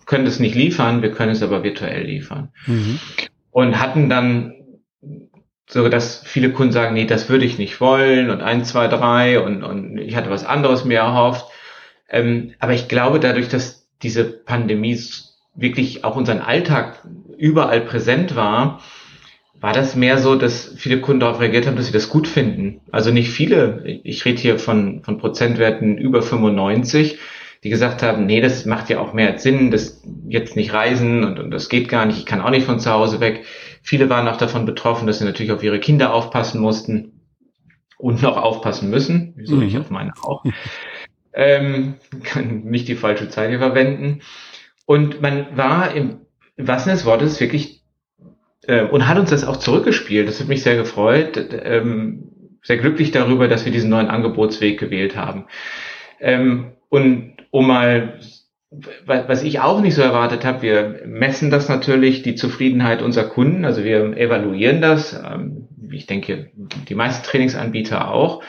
können 0.06 0.24
das 0.24 0.38
nicht 0.38 0.54
liefern, 0.54 1.02
wir 1.02 1.12
können 1.12 1.32
es 1.32 1.42
aber 1.42 1.62
virtuell 1.64 2.04
liefern. 2.04 2.52
Mhm. 2.66 2.98
Und 3.50 3.80
hatten 3.80 4.08
dann 4.08 4.54
so, 5.68 5.88
dass 5.88 6.22
viele 6.24 6.50
Kunden 6.52 6.72
sagen, 6.72 6.94
nee, 6.94 7.06
das 7.06 7.28
würde 7.28 7.44
ich 7.44 7.58
nicht 7.58 7.80
wollen 7.80 8.30
und 8.30 8.42
eins, 8.42 8.68
zwei, 8.68 8.88
drei 8.88 9.40
und, 9.40 9.62
und 9.64 9.98
ich 9.98 10.16
hatte 10.16 10.30
was 10.30 10.44
anderes 10.44 10.84
mir 10.84 10.98
erhofft. 10.98 11.46
Ähm, 12.08 12.54
aber 12.58 12.74
ich 12.74 12.88
glaube, 12.88 13.20
dadurch, 13.20 13.48
dass 13.48 13.88
diese 14.02 14.24
Pandemie 14.24 14.98
wirklich 15.54 16.04
auch 16.04 16.16
unseren 16.16 16.40
Alltag 16.40 17.06
überall 17.36 17.80
präsent 17.82 18.36
war, 18.36 18.80
war 19.60 19.72
das 19.72 19.94
mehr 19.94 20.18
so, 20.18 20.34
dass 20.34 20.74
viele 20.76 21.00
Kunden 21.00 21.20
darauf 21.20 21.40
reagiert 21.40 21.66
haben, 21.66 21.76
dass 21.76 21.86
sie 21.86 21.92
das 21.92 22.08
gut 22.08 22.26
finden. 22.26 22.80
Also 22.90 23.12
nicht 23.12 23.30
viele, 23.30 23.84
ich 24.02 24.24
rede 24.24 24.40
hier 24.40 24.58
von, 24.58 25.04
von 25.04 25.18
Prozentwerten 25.18 25.98
über 25.98 26.20
95, 26.20 27.18
die 27.62 27.70
gesagt 27.70 28.02
haben, 28.02 28.26
nee, 28.26 28.40
das 28.40 28.66
macht 28.66 28.90
ja 28.90 28.98
auch 28.98 29.12
mehr 29.12 29.38
Sinn, 29.38 29.70
das 29.70 30.02
jetzt 30.26 30.56
nicht 30.56 30.72
reisen 30.72 31.22
und, 31.22 31.38
und 31.38 31.52
das 31.52 31.68
geht 31.68 31.88
gar 31.88 32.06
nicht, 32.06 32.18
ich 32.18 32.26
kann 32.26 32.40
auch 32.40 32.50
nicht 32.50 32.66
von 32.66 32.80
zu 32.80 32.90
Hause 32.90 33.20
weg. 33.20 33.44
Viele 33.82 34.10
waren 34.10 34.26
auch 34.26 34.36
davon 34.36 34.66
betroffen, 34.66 35.06
dass 35.06 35.20
sie 35.20 35.24
natürlich 35.24 35.52
auf 35.52 35.62
ihre 35.62 35.78
Kinder 35.78 36.12
aufpassen 36.12 36.60
mussten 36.60 37.20
und 37.98 38.20
noch 38.20 38.36
aufpassen 38.36 38.90
müssen, 38.90 39.32
wieso 39.36 39.56
mhm. 39.56 39.62
ich 39.62 39.78
auf 39.78 39.90
meine 39.90 40.12
auch. 40.24 40.44
ähm, 41.34 41.94
kann 42.24 42.64
nicht 42.64 42.88
die 42.88 42.96
falsche 42.96 43.28
Zeit 43.28 43.50
hier 43.50 43.60
verwenden. 43.60 44.22
Und 44.92 45.22
man 45.22 45.56
war 45.56 45.94
im, 45.94 46.26
im 46.56 46.68
wahrsten 46.68 46.92
des 46.92 47.06
Wortes 47.06 47.40
wirklich 47.40 47.80
äh, 48.66 48.82
und 48.82 49.08
hat 49.08 49.18
uns 49.18 49.30
das 49.30 49.42
auch 49.42 49.56
zurückgespielt. 49.56 50.28
Das 50.28 50.38
hat 50.38 50.48
mich 50.48 50.62
sehr 50.62 50.76
gefreut, 50.76 51.42
ähm, 51.64 52.58
sehr 52.62 52.76
glücklich 52.76 53.10
darüber, 53.10 53.48
dass 53.48 53.64
wir 53.64 53.72
diesen 53.72 53.88
neuen 53.88 54.08
Angebotsweg 54.08 54.78
gewählt 54.78 55.16
haben. 55.16 55.46
Ähm, 56.20 56.72
und 56.90 57.36
um 57.50 57.68
mal 57.68 58.20
was 59.06 59.42
ich 59.42 59.60
auch 59.60 59.80
nicht 59.80 59.94
so 59.94 60.02
erwartet 60.02 60.44
habe, 60.44 60.60
wir 60.60 61.00
messen 61.06 61.50
das 61.50 61.70
natürlich, 61.70 62.22
die 62.22 62.34
Zufriedenheit 62.34 63.00
unserer 63.00 63.30
Kunden, 63.30 63.64
also 63.64 63.84
wir 63.84 64.14
evaluieren 64.18 64.82
das, 64.82 65.14
ähm, 65.14 65.68
ich 65.90 66.04
denke, 66.04 66.50
die 66.54 66.94
meisten 66.94 67.24
Trainingsanbieter 67.24 68.10
auch. 68.10 68.42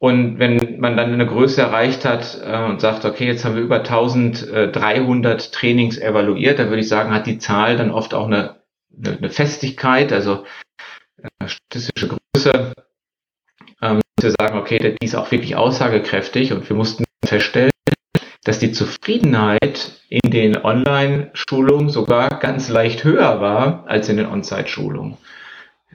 Und 0.00 0.38
wenn 0.38 0.80
man 0.80 0.96
dann 0.96 1.12
eine 1.12 1.26
Größe 1.26 1.60
erreicht 1.60 2.06
hat 2.06 2.40
äh, 2.42 2.64
und 2.64 2.80
sagt, 2.80 3.04
okay, 3.04 3.26
jetzt 3.26 3.44
haben 3.44 3.54
wir 3.54 3.62
über 3.62 3.80
1300 3.80 5.52
Trainings 5.52 5.98
evaluiert, 5.98 6.58
dann 6.58 6.70
würde 6.70 6.80
ich 6.80 6.88
sagen, 6.88 7.12
hat 7.12 7.26
die 7.26 7.36
Zahl 7.36 7.76
dann 7.76 7.90
oft 7.90 8.14
auch 8.14 8.26
eine, 8.26 8.62
eine, 9.04 9.28
Festigkeit, 9.28 10.10
also 10.10 10.46
eine 11.38 11.50
statistische 11.50 12.08
Größe, 12.08 12.72
ähm, 13.82 14.00
wir 14.18 14.30
sagen, 14.30 14.58
okay, 14.58 14.96
die 14.98 15.04
ist 15.04 15.16
auch 15.16 15.30
wirklich 15.30 15.56
aussagekräftig 15.56 16.54
und 16.54 16.66
wir 16.66 16.76
mussten 16.76 17.04
feststellen, 17.22 17.70
dass 18.42 18.58
die 18.58 18.72
Zufriedenheit 18.72 20.00
in 20.08 20.30
den 20.30 20.56
Online-Schulungen 20.56 21.90
sogar 21.90 22.38
ganz 22.38 22.70
leicht 22.70 23.04
höher 23.04 23.42
war 23.42 23.84
als 23.86 24.08
in 24.08 24.16
den 24.16 24.26
On-Site-Schulungen. 24.26 25.18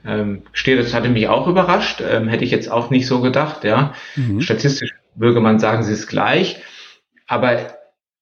Ähm, 0.06 0.44
steht, 0.54 0.80
das 0.80 0.94
hatte 0.94 1.10
mich 1.10 1.28
auch 1.28 1.48
überrascht, 1.48 2.02
ähm, 2.08 2.28
hätte 2.28 2.44
ich 2.44 2.52
jetzt 2.52 2.70
auch 2.70 2.90
nicht 2.90 3.08
so 3.08 3.22
gedacht, 3.22 3.64
ja. 3.64 3.94
Mhm. 4.16 4.42
Statistisch 4.42 4.94
würde 5.16 5.40
man 5.40 5.60
sagen, 5.60 5.84
sie 5.84 5.94
ist 5.94 6.08
gleich, 6.08 6.62
aber 7.28 7.76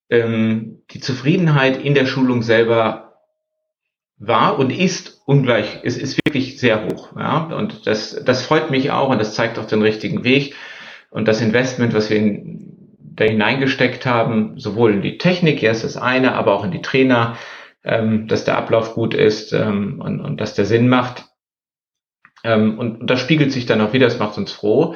ähm, 0.08 0.82
die 0.90 1.00
Zufriedenheit 1.00 1.76
in 1.82 1.94
der 1.94 2.06
Schulung 2.06 2.42
selber 2.42 3.04
war 4.16 4.58
und 4.58 4.70
ist 4.70 5.22
ungleich, 5.26 5.80
ist, 5.82 5.98
ist 5.98 6.18
wirklich 6.24 6.58
sehr 6.58 6.86
hoch, 6.86 7.16
ja. 7.16 7.44
Und 7.54 7.86
das, 7.86 8.22
das 8.24 8.46
freut 8.46 8.70
mich 8.70 8.90
auch 8.90 9.10
und 9.10 9.18
das 9.18 9.34
zeigt 9.34 9.58
auch 9.58 9.66
den 9.66 9.82
richtigen 9.82 10.24
Weg. 10.24 10.54
Und 11.10 11.28
das 11.28 11.40
Investment, 11.40 11.94
was 11.94 12.10
wir 12.10 12.16
in, 12.16 12.88
da 12.98 13.24
hineingesteckt 13.24 14.06
haben, 14.06 14.58
sowohl 14.58 14.94
in 14.94 15.02
die 15.02 15.18
Technik, 15.18 15.62
erst 15.62 15.84
das 15.84 15.96
eine, 15.96 16.34
aber 16.34 16.54
auch 16.54 16.64
in 16.64 16.72
die 16.72 16.82
Trainer, 16.82 17.36
ähm, 17.84 18.26
dass 18.26 18.44
der 18.44 18.56
Ablauf 18.56 18.94
gut 18.94 19.14
ist 19.14 19.52
ähm, 19.52 20.00
und, 20.00 20.20
und 20.20 20.40
dass 20.40 20.54
der 20.54 20.64
Sinn 20.64 20.88
macht, 20.88 21.26
ähm, 22.44 22.78
und, 22.78 23.00
und 23.00 23.10
das 23.10 23.20
spiegelt 23.20 23.50
sich 23.50 23.66
dann 23.66 23.80
auch 23.80 23.92
wieder, 23.92 24.06
das 24.06 24.18
macht 24.18 24.38
uns 24.38 24.52
froh. 24.52 24.94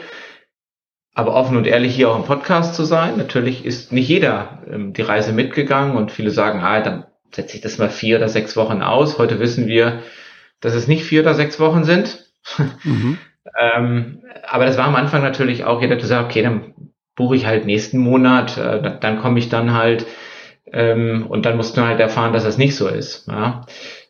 Aber 1.15 1.35
offen 1.35 1.57
und 1.57 1.67
ehrlich 1.67 1.97
hier 1.97 2.11
auch 2.11 2.17
im 2.17 2.25
Podcast 2.25 2.77
zu 2.77 2.85
sein, 2.85 3.17
natürlich 3.17 3.65
ist 3.65 3.91
nicht 3.91 4.09
jeder 4.09 4.63
ähm, 4.71 4.93
die 4.93 5.03
Reise 5.03 5.33
mitgegangen 5.33 5.97
und 5.97 6.13
viele 6.13 6.31
sagen, 6.31 6.61
ah, 6.61 6.81
dann 6.81 7.07
setze 7.35 7.57
ich 7.57 7.63
das 7.63 7.79
mal 7.79 7.91
vier 7.91 8.19
oder 8.19 8.29
sechs 8.29 8.57
Wochen 8.57 8.83
aus. 8.83 9.19
Heute 9.19 9.41
wissen 9.41 9.67
wir, 9.67 10.03
dass 10.61 10.75
es 10.75 10.87
nicht 10.87 11.05
vier 11.05 11.23
oder 11.23 11.35
sechs 11.35 11.59
Wochen 11.59 11.83
sind. 11.83 12.25
Mhm. 12.85 13.19
ähm, 13.61 14.23
aber 14.47 14.67
das 14.67 14.79
war 14.79 14.87
am 14.87 14.95
Anfang 14.95 15.23
natürlich 15.23 15.65
auch 15.65 15.81
jeder, 15.81 15.97
der 15.97 16.07
sagt, 16.07 16.27
okay, 16.31 16.43
dann 16.43 16.75
buche 17.17 17.35
ich 17.35 17.47
halt 17.47 17.67
nächsten 17.67 17.99
Monat, 17.99 18.57
äh, 18.57 18.99
dann 19.01 19.19
komme 19.19 19.41
ich 19.41 19.49
dann 19.49 19.75
halt 19.75 20.07
ähm, 20.73 21.27
und 21.29 21.47
dann 21.47 21.57
mussten 21.57 21.81
wir 21.81 21.89
halt 21.89 22.01
erfahren, 22.01 22.33
dass 22.33 22.45
das 22.45 22.59
nicht 22.59 22.77
so 22.77 22.89
ist. 22.89 23.27
Ja. 23.27 23.63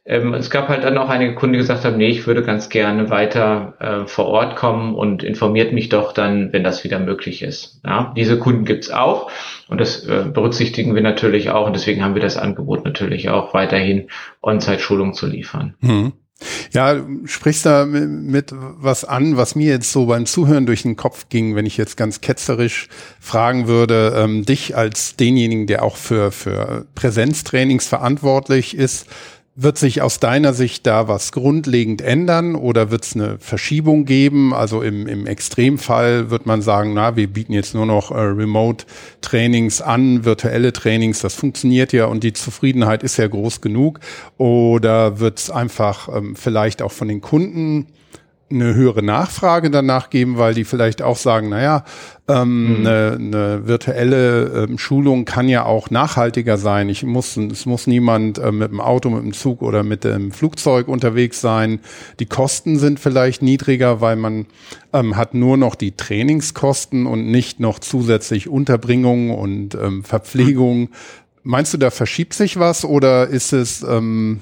Ähm, 0.08 0.32
es 0.32 0.48
gab 0.48 0.68
halt 0.68 0.84
dann 0.84 0.96
auch 0.96 1.10
einige 1.10 1.34
Kunden, 1.34 1.52
die 1.52 1.58
gesagt 1.58 1.84
haben, 1.84 1.98
nee, 1.98 2.08
ich 2.08 2.26
würde 2.26 2.42
ganz 2.42 2.70
gerne 2.70 3.10
weiter 3.10 3.74
äh, 3.78 4.06
vor 4.06 4.24
Ort 4.26 4.56
kommen 4.56 4.94
und 4.94 5.22
informiert 5.22 5.74
mich 5.74 5.90
doch 5.90 6.12
dann, 6.12 6.50
wenn 6.52 6.64
das 6.64 6.82
wieder 6.82 6.98
möglich 6.98 7.42
ist. 7.42 7.82
Ja, 7.84 8.14
diese 8.16 8.38
Kunden 8.38 8.64
gibt's 8.64 8.90
auch 8.90 9.30
und 9.68 9.80
das 9.80 10.04
äh, 10.06 10.24
berücksichtigen 10.32 10.94
wir 10.94 11.02
natürlich 11.02 11.50
auch 11.50 11.66
und 11.66 11.74
deswegen 11.74 12.02
haben 12.02 12.14
wir 12.14 12.22
das 12.22 12.38
Angebot 12.38 12.86
natürlich 12.86 13.28
auch 13.28 13.52
weiterhin 13.52 14.08
On-Site-Schulung 14.40 15.12
zu 15.12 15.26
liefern. 15.26 15.74
Hm. 15.80 16.14
Ja, 16.72 17.04
sprichst 17.24 17.66
da 17.66 17.84
mit 17.84 18.54
was 18.54 19.04
an, 19.04 19.36
was 19.36 19.56
mir 19.56 19.72
jetzt 19.72 19.90
so 19.90 20.06
beim 20.06 20.24
Zuhören 20.24 20.66
durch 20.66 20.82
den 20.82 20.94
Kopf 20.94 21.28
ging, 21.28 21.56
wenn 21.56 21.66
ich 21.66 21.76
jetzt 21.76 21.96
ganz 21.96 22.20
ketzerisch 22.20 22.88
fragen 23.18 23.66
würde, 23.66 24.14
ähm, 24.16 24.44
dich 24.44 24.76
als 24.76 25.16
denjenigen, 25.16 25.66
der 25.66 25.82
auch 25.82 25.96
für, 25.96 26.30
für 26.30 26.86
Präsenztrainings 26.94 27.88
verantwortlich 27.88 28.76
ist, 28.76 29.08
Wird 29.60 29.76
sich 29.76 30.02
aus 30.02 30.20
deiner 30.20 30.54
Sicht 30.54 30.86
da 30.86 31.08
was 31.08 31.32
grundlegend 31.32 32.00
ändern 32.00 32.54
oder 32.54 32.92
wird 32.92 33.04
es 33.04 33.16
eine 33.16 33.40
Verschiebung 33.40 34.04
geben? 34.04 34.54
Also 34.54 34.82
im, 34.82 35.08
im 35.08 35.26
Extremfall 35.26 36.30
wird 36.30 36.46
man 36.46 36.62
sagen, 36.62 36.94
na, 36.94 37.16
wir 37.16 37.26
bieten 37.26 37.52
jetzt 37.52 37.74
nur 37.74 37.84
noch 37.84 38.12
äh, 38.12 38.20
Remote-Trainings 38.20 39.82
an, 39.82 40.24
virtuelle 40.24 40.72
Trainings, 40.72 41.18
das 41.22 41.34
funktioniert 41.34 41.92
ja 41.92 42.06
und 42.06 42.22
die 42.22 42.34
Zufriedenheit 42.34 43.02
ist 43.02 43.16
ja 43.16 43.26
groß 43.26 43.60
genug. 43.60 43.98
Oder 44.36 45.18
wird 45.18 45.40
es 45.40 45.50
einfach 45.50 46.08
ähm, 46.16 46.36
vielleicht 46.36 46.80
auch 46.80 46.92
von 46.92 47.08
den 47.08 47.20
Kunden 47.20 47.88
eine 48.50 48.74
höhere 48.74 49.02
Nachfrage 49.02 49.70
danach 49.70 50.08
geben, 50.08 50.38
weil 50.38 50.54
die 50.54 50.64
vielleicht 50.64 51.02
auch 51.02 51.16
sagen, 51.16 51.50
naja, 51.50 51.84
ähm, 52.28 52.80
mhm. 52.80 52.86
eine, 52.86 53.12
eine 53.18 53.66
virtuelle 53.66 54.64
ähm, 54.64 54.78
Schulung 54.78 55.24
kann 55.24 55.48
ja 55.48 55.64
auch 55.64 55.90
nachhaltiger 55.90 56.56
sein. 56.56 56.88
Ich 56.88 57.02
muss, 57.02 57.36
es 57.36 57.66
muss 57.66 57.86
niemand 57.86 58.38
äh, 58.38 58.50
mit 58.50 58.70
dem 58.70 58.80
Auto, 58.80 59.10
mit 59.10 59.22
dem 59.22 59.32
Zug 59.32 59.60
oder 59.60 59.82
mit 59.82 60.04
dem 60.04 60.32
Flugzeug 60.32 60.88
unterwegs 60.88 61.40
sein. 61.40 61.80
Die 62.20 62.26
Kosten 62.26 62.78
sind 62.78 63.00
vielleicht 63.00 63.42
niedriger, 63.42 64.00
weil 64.00 64.16
man 64.16 64.46
ähm, 64.92 65.16
hat 65.16 65.34
nur 65.34 65.56
noch 65.56 65.74
die 65.74 65.92
Trainingskosten 65.92 67.06
und 67.06 67.30
nicht 67.30 67.60
noch 67.60 67.78
zusätzlich 67.78 68.48
Unterbringung 68.48 69.30
und 69.30 69.74
ähm, 69.74 70.04
Verpflegung. 70.04 70.80
Mhm. 70.80 70.88
Meinst 71.42 71.74
du, 71.74 71.78
da 71.78 71.90
verschiebt 71.90 72.34
sich 72.34 72.58
was 72.58 72.84
oder 72.84 73.28
ist 73.28 73.52
es 73.52 73.82
ähm, 73.82 74.40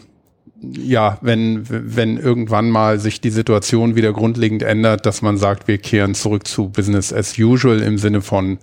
ja, 0.62 1.18
wenn, 1.20 1.64
wenn 1.68 2.16
irgendwann 2.16 2.70
mal 2.70 2.98
sich 2.98 3.20
die 3.20 3.30
Situation 3.30 3.94
wieder 3.94 4.12
grundlegend 4.12 4.62
ändert, 4.62 5.06
dass 5.06 5.22
man 5.22 5.36
sagt, 5.36 5.68
wir 5.68 5.78
kehren 5.78 6.14
zurück 6.14 6.46
zu 6.46 6.70
Business 6.70 7.12
as 7.12 7.38
usual 7.38 7.82
im 7.82 7.98
Sinne 7.98 8.22
von 8.22 8.58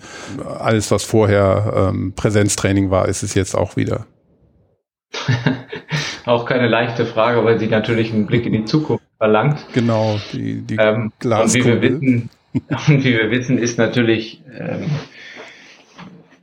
alles, 0.60 0.92
was 0.92 1.04
vorher 1.04 1.92
ähm, 1.94 2.14
Präsenztraining 2.16 2.90
war, 2.90 3.08
ist 3.08 3.24
es 3.24 3.36
jetzt 3.36 3.56
auch 3.56 3.76
wieder. 3.76 4.06
auch 6.26 6.46
keine 6.46 6.68
leichte 6.68 7.06
Frage, 7.06 7.46
weil 7.46 7.60
sie 7.60 7.68
natürlich 7.68 8.12
einen 8.12 8.26
Blick 8.26 8.46
in 8.46 8.54
die 8.54 8.66
Zukunft 8.66 9.06
verlangt. 9.18 9.66
Genau, 9.74 10.20
die, 10.32 10.62
die 10.62 10.76
ähm, 10.76 11.12
und 11.24 11.54
wie 11.54 11.66
wir 11.66 11.82
wissen, 11.82 12.30
und 12.54 13.04
wie 13.04 13.14
wir 13.14 13.32
wissen, 13.32 13.58
ist 13.58 13.78
natürlich, 13.78 14.42
ähm, 14.58 14.86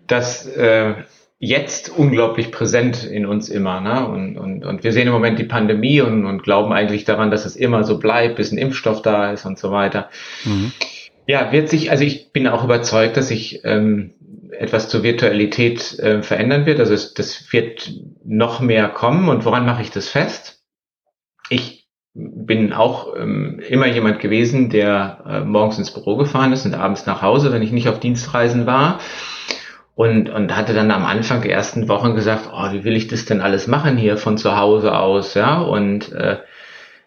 dass 0.07 0.47
äh, 0.47 0.95
jetzt 1.43 1.89
unglaublich 1.89 2.53
präsent 2.53 3.03
in 3.03 3.25
uns 3.25 3.49
immer. 3.49 3.81
Ne? 3.81 4.07
Und, 4.07 4.37
und, 4.37 4.63
und 4.63 4.85
wir 4.85 4.93
sehen 4.93 5.07
im 5.07 5.15
Moment 5.15 5.39
die 5.39 5.45
Pandemie 5.45 6.03
und, 6.03 6.27
und 6.27 6.43
glauben 6.43 6.71
eigentlich 6.73 7.05
daran, 7.05 7.31
dass 7.31 7.47
es 7.47 7.57
immer 7.57 7.83
so 7.83 7.99
bleibt, 7.99 8.37
bis 8.37 8.53
ein 8.53 8.59
Impfstoff 8.59 9.01
da 9.01 9.33
ist 9.33 9.47
und 9.47 9.59
so 9.59 9.73
weiter. 9.73 10.11
Mhm. 10.45 10.71
Ja, 11.27 11.51
wird 11.51 11.71
sich, 11.71 11.91
also 11.91 12.05
ich 12.05 12.33
bin 12.33 12.47
auch 12.47 12.63
überzeugt, 12.63 13.17
dass 13.17 13.29
sich 13.29 13.63
ähm, 13.65 14.13
etwas 14.51 14.91
zur 14.91 15.03
Virtualität 15.03 15.99
äh, 15.99 16.23
verändern 16.23 16.67
wird. 16.67 16.79
Also 16.79 16.93
es, 16.93 17.15
das 17.15 17.51
wird 17.53 17.91
noch 18.23 18.61
mehr 18.61 18.89
kommen. 18.89 19.31
Und 19.31 19.47
woran 19.47 19.65
mache 19.65 19.81
ich 19.81 19.91
das 19.91 20.09
fest? 20.09 20.63
Ich 21.49 21.87
bin 22.13 22.75
auch 22.75 23.17
ähm, 23.17 23.63
immer 23.67 23.87
jemand 23.87 24.21
gewesen, 24.21 24.69
der 24.69 25.25
äh, 25.27 25.41
morgens 25.41 25.79
ins 25.79 25.95
Büro 25.95 26.17
gefahren 26.17 26.53
ist 26.53 26.67
und 26.67 26.75
abends 26.75 27.07
nach 27.07 27.23
Hause, 27.23 27.51
wenn 27.51 27.63
ich 27.63 27.73
nicht 27.73 27.89
auf 27.89 27.99
Dienstreisen 27.99 28.67
war 28.67 29.01
und, 30.01 30.31
und 30.31 30.57
hatte 30.57 30.73
dann 30.73 30.91
am 30.91 31.05
Anfang 31.05 31.43
der 31.43 31.53
ersten 31.53 31.87
Wochen 31.87 32.15
gesagt, 32.15 32.49
oh, 32.51 32.73
wie 32.73 32.85
will 32.85 32.97
ich 32.97 33.09
das 33.09 33.27
denn 33.27 33.43
alles 33.43 33.67
machen 33.67 33.99
hier 33.99 34.17
von 34.17 34.39
zu 34.39 34.57
Hause 34.57 34.99
aus, 34.99 35.35
ja, 35.35 35.61
und 35.61 36.11
äh, 36.13 36.39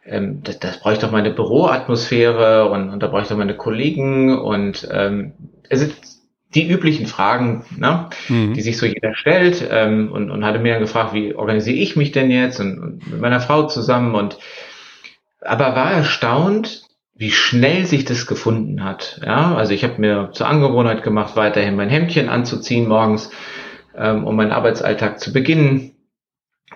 ähm, 0.06 0.44
das, 0.44 0.60
das 0.60 0.80
brauche 0.80 0.94
ich 0.94 1.00
doch 1.00 1.10
meine 1.10 1.32
Büroatmosphäre 1.32 2.70
und, 2.70 2.92
und 2.92 3.02
da 3.02 3.08
brauche 3.08 3.24
ich 3.24 3.30
doch 3.30 3.36
meine 3.36 3.58
Kollegen 3.58 4.38
und 4.38 4.88
ähm, 4.92 5.34
es 5.70 5.80
sind 5.80 5.96
die 6.54 6.70
üblichen 6.70 7.08
Fragen, 7.08 7.66
ne, 7.76 8.10
mhm. 8.30 8.54
die 8.54 8.62
sich 8.62 8.78
so 8.78 8.86
jeder 8.86 9.16
stellt 9.16 9.68
ähm, 9.72 10.12
und, 10.12 10.30
und 10.30 10.46
hatte 10.46 10.60
mir 10.60 10.74
dann 10.74 10.84
gefragt, 10.84 11.16
wie 11.16 11.34
organisiere 11.34 11.78
ich 11.78 11.96
mich 11.96 12.12
denn 12.12 12.30
jetzt 12.30 12.60
und, 12.60 12.78
und 12.78 13.12
mit 13.12 13.20
meiner 13.20 13.40
Frau 13.40 13.64
zusammen 13.66 14.14
und 14.14 14.38
aber 15.42 15.76
war 15.76 15.92
erstaunt, 15.94 16.84
wie 17.24 17.32
schnell 17.32 17.86
sich 17.86 18.04
das 18.04 18.28
gefunden 18.28 18.84
hat. 18.84 19.22
Ja, 19.26 19.56
also 19.56 19.74
ich 19.74 19.86
habe 19.86 20.02
mir 20.02 20.32
zur 20.34 20.46
Angewohnheit 20.46 21.04
gemacht, 21.04 21.38
weiterhin 21.38 21.78
mein 21.78 21.88
Hemdchen 21.88 22.28
anzuziehen 22.28 22.86
morgens, 22.86 23.32
ähm, 23.98 24.26
um 24.26 24.36
meinen 24.36 24.52
Arbeitsalltag 24.52 25.22
zu 25.22 25.32
beginnen. 25.32 25.96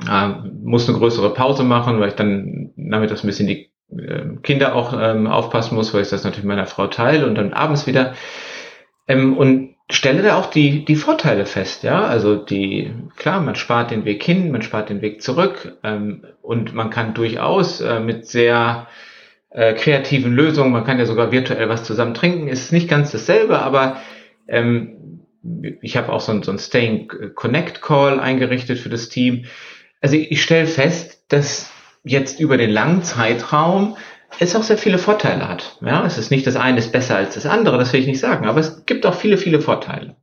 Ähm, 0.09 0.61
muss 0.63 0.87
eine 0.87 0.97
größere 0.97 1.33
Pause 1.33 1.65
machen, 1.65 1.99
weil 1.99 2.07
ich 2.07 2.15
dann 2.15 2.71
damit 2.77 3.11
das 3.11 3.25
ein 3.25 3.27
bisschen 3.27 3.47
die 3.47 3.73
äh, 3.91 4.37
Kinder 4.41 4.73
auch 4.73 4.93
ähm, 4.97 5.27
aufpassen 5.27 5.75
muss, 5.75 5.93
weil 5.93 6.03
ich 6.03 6.09
das 6.09 6.23
natürlich 6.23 6.45
meiner 6.45 6.65
Frau 6.65 6.87
teile 6.87 7.27
und 7.27 7.35
dann 7.35 7.51
abends 7.51 7.85
wieder. 7.85 8.13
Ähm, 9.05 9.35
und 9.35 9.75
stelle 9.91 10.21
da 10.21 10.37
auch 10.37 10.49
die, 10.49 10.85
die 10.85 10.95
Vorteile 10.95 11.45
fest, 11.45 11.83
ja. 11.83 12.05
Also 12.05 12.35
die, 12.37 12.93
klar, 13.17 13.41
man 13.41 13.55
spart 13.55 13.91
den 13.91 14.05
Weg 14.05 14.23
hin, 14.23 14.49
man 14.53 14.61
spart 14.61 14.87
den 14.87 15.01
Weg 15.01 15.21
zurück 15.21 15.77
ähm, 15.83 16.23
und 16.41 16.73
man 16.73 16.89
kann 16.89 17.13
durchaus 17.13 17.81
äh, 17.81 17.99
mit 17.99 18.27
sehr 18.27 18.87
äh, 19.49 19.73
kreativen 19.73 20.33
Lösungen. 20.33 20.71
Man 20.71 20.83
kann 20.83 20.99
ja 20.99 21.05
sogar 21.05 21.31
virtuell 21.31 21.69
was 21.69 21.83
zusammen 21.83 22.13
trinken. 22.13 22.47
Ist 22.47 22.71
nicht 22.71 22.89
ganz 22.89 23.11
dasselbe, 23.11 23.59
aber 23.59 23.97
ähm, 24.47 25.25
ich 25.81 25.97
habe 25.97 26.11
auch 26.11 26.21
so 26.21 26.31
ein, 26.31 26.43
so 26.43 26.51
ein 26.51 26.59
Staying 26.59 27.09
Connect 27.35 27.81
Call 27.81 28.19
eingerichtet 28.19 28.79
für 28.79 28.89
das 28.89 29.09
Team. 29.09 29.45
Also 30.01 30.15
ich, 30.15 30.31
ich 30.31 30.41
stelle 30.41 30.67
fest, 30.67 31.23
dass 31.29 31.71
jetzt 32.03 32.39
über 32.39 32.57
den 32.57 32.69
langen 32.69 33.03
Zeitraum 33.03 33.97
es 34.39 34.55
auch 34.55 34.63
sehr 34.63 34.77
viele 34.77 34.97
Vorteile 34.97 35.47
hat. 35.47 35.77
Ja, 35.81 36.05
es 36.05 36.17
ist 36.17 36.31
nicht 36.31 36.45
das 36.45 36.55
eine 36.55 36.79
ist 36.79 36.91
besser 36.91 37.15
als 37.15 37.35
das 37.35 37.45
andere, 37.45 37.77
das 37.77 37.93
will 37.93 38.01
ich 38.01 38.07
nicht 38.07 38.19
sagen, 38.19 38.45
aber 38.45 38.59
es 38.59 38.85
gibt 38.85 39.05
auch 39.05 39.15
viele, 39.15 39.37
viele 39.37 39.61
Vorteile. 39.61 40.15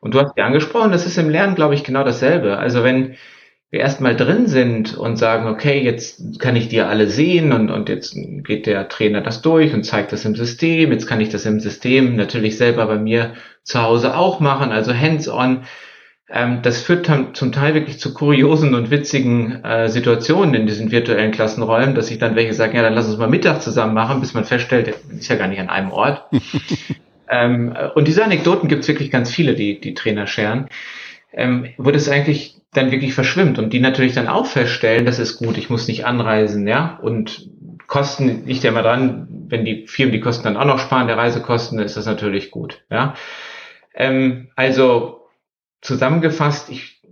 Und 0.00 0.14
du 0.14 0.20
hast 0.20 0.36
ja 0.36 0.46
angesprochen, 0.46 0.92
das 0.92 1.06
ist 1.06 1.18
im 1.18 1.28
Lernen, 1.28 1.54
glaube 1.54 1.74
ich, 1.74 1.84
genau 1.84 2.04
dasselbe. 2.04 2.58
Also 2.58 2.84
wenn 2.84 3.16
wir 3.70 3.80
erstmal 3.80 4.16
drin 4.16 4.46
sind 4.46 4.96
und 4.96 5.16
sagen, 5.16 5.46
okay, 5.46 5.82
jetzt 5.82 6.40
kann 6.40 6.56
ich 6.56 6.68
die 6.68 6.80
alle 6.80 7.06
sehen 7.06 7.52
und, 7.52 7.70
und 7.70 7.88
jetzt 7.90 8.16
geht 8.44 8.66
der 8.66 8.88
Trainer 8.88 9.20
das 9.20 9.42
durch 9.42 9.74
und 9.74 9.84
zeigt 9.84 10.12
das 10.12 10.24
im 10.24 10.34
System, 10.34 10.90
jetzt 10.90 11.06
kann 11.06 11.20
ich 11.20 11.28
das 11.28 11.44
im 11.44 11.60
System 11.60 12.16
natürlich 12.16 12.56
selber 12.56 12.86
bei 12.86 12.98
mir 12.98 13.34
zu 13.64 13.82
Hause 13.82 14.16
auch 14.16 14.40
machen, 14.40 14.72
also 14.72 14.94
hands-on. 14.94 15.64
Ähm, 16.30 16.60
das 16.62 16.80
führt 16.80 17.10
zum 17.34 17.52
Teil 17.52 17.74
wirklich 17.74 17.98
zu 17.98 18.14
kuriosen 18.14 18.74
und 18.74 18.90
witzigen 18.90 19.62
äh, 19.64 19.90
Situationen 19.90 20.54
in 20.54 20.66
diesen 20.66 20.90
virtuellen 20.90 21.32
Klassenräumen, 21.32 21.94
dass 21.94 22.10
ich 22.10 22.18
dann 22.18 22.36
welche 22.36 22.54
sagen, 22.54 22.74
ja, 22.74 22.82
dann 22.82 22.94
lass 22.94 23.06
uns 23.06 23.18
mal 23.18 23.28
Mittag 23.28 23.60
zusammen 23.60 23.92
machen, 23.92 24.20
bis 24.20 24.32
man 24.32 24.44
feststellt, 24.44 24.94
ist 25.10 25.28
ja 25.28 25.36
gar 25.36 25.48
nicht 25.48 25.60
an 25.60 25.68
einem 25.68 25.90
Ort. 25.90 26.24
ähm, 27.30 27.74
und 27.94 28.08
diese 28.08 28.24
Anekdoten 28.24 28.68
gibt 28.68 28.82
es 28.82 28.88
wirklich 28.88 29.10
ganz 29.10 29.30
viele, 29.30 29.54
die 29.54 29.78
die 29.78 29.94
Trainer 29.94 30.26
scheren, 30.26 30.68
ähm, 31.32 31.68
wo 31.76 31.90
das 31.90 32.08
eigentlich 32.08 32.57
dann 32.72 32.90
wirklich 32.90 33.14
verschwimmt 33.14 33.58
und 33.58 33.72
die 33.72 33.80
natürlich 33.80 34.12
dann 34.12 34.28
auch 34.28 34.46
feststellen, 34.46 35.06
das 35.06 35.18
ist 35.18 35.38
gut, 35.38 35.56
ich 35.56 35.70
muss 35.70 35.88
nicht 35.88 36.04
anreisen, 36.04 36.68
ja, 36.68 36.98
und 37.00 37.48
Kosten 37.86 38.44
liegt 38.46 38.62
ja 38.62 38.70
immer 38.70 38.82
dran, 38.82 39.26
wenn 39.48 39.64
die 39.64 39.86
Firmen 39.86 40.12
die 40.12 40.20
Kosten 40.20 40.44
dann 40.44 40.58
auch 40.58 40.66
noch 40.66 40.78
sparen, 40.78 41.06
der 41.06 41.16
Reisekosten, 41.16 41.78
ist 41.78 41.96
das 41.96 42.06
natürlich 42.06 42.50
gut, 42.50 42.84
ja. 42.90 43.14
Ähm, 43.94 44.48
also 44.54 45.26
zusammengefasst, 45.80 46.68
ich, 46.70 47.02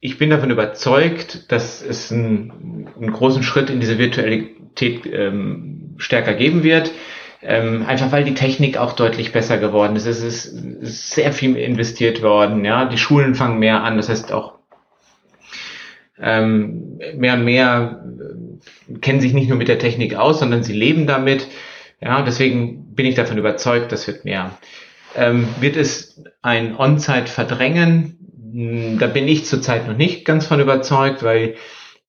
ich 0.00 0.18
bin 0.18 0.30
davon 0.30 0.50
überzeugt, 0.50 1.50
dass 1.50 1.82
es 1.82 2.12
einen, 2.12 2.88
einen 2.96 3.12
großen 3.12 3.42
Schritt 3.42 3.70
in 3.70 3.80
diese 3.80 3.98
Virtualität 3.98 5.06
ähm, 5.06 5.94
stärker 5.96 6.34
geben 6.34 6.62
wird. 6.62 6.92
Ähm, 7.40 7.84
einfach 7.86 8.10
weil 8.10 8.24
die 8.24 8.34
Technik 8.34 8.78
auch 8.78 8.94
deutlich 8.94 9.32
besser 9.32 9.58
geworden 9.58 9.94
ist. 9.94 10.06
Es 10.06 10.22
ist, 10.22 10.46
es 10.46 10.88
ist 10.88 11.10
sehr 11.12 11.32
viel 11.32 11.56
investiert 11.56 12.20
worden. 12.20 12.64
Ja, 12.64 12.84
die 12.86 12.98
Schulen 12.98 13.36
fangen 13.36 13.60
mehr 13.60 13.84
an. 13.84 13.96
Das 13.96 14.08
heißt 14.08 14.32
auch 14.32 14.57
ähm, 16.20 16.98
mehr 17.16 17.34
und 17.34 17.44
mehr 17.44 18.04
äh, 18.90 18.98
kennen 18.98 19.20
sich 19.20 19.32
nicht 19.32 19.48
nur 19.48 19.58
mit 19.58 19.68
der 19.68 19.78
Technik 19.78 20.14
aus, 20.14 20.40
sondern 20.40 20.62
sie 20.62 20.72
leben 20.72 21.06
damit. 21.06 21.46
Ja, 22.00 22.22
deswegen 22.22 22.94
bin 22.94 23.06
ich 23.06 23.14
davon 23.14 23.38
überzeugt, 23.38 23.92
das 23.92 24.06
wird 24.06 24.24
mehr. 24.24 24.58
Ähm, 25.16 25.48
wird 25.60 25.76
es 25.76 26.22
ein 26.42 26.76
On-Site 26.76 27.26
verdrängen? 27.26 28.18
Hm, 28.52 28.98
da 28.98 29.06
bin 29.06 29.28
ich 29.28 29.46
zurzeit 29.46 29.86
noch 29.86 29.96
nicht 29.96 30.24
ganz 30.24 30.46
von 30.46 30.60
überzeugt, 30.60 31.22
weil 31.22 31.56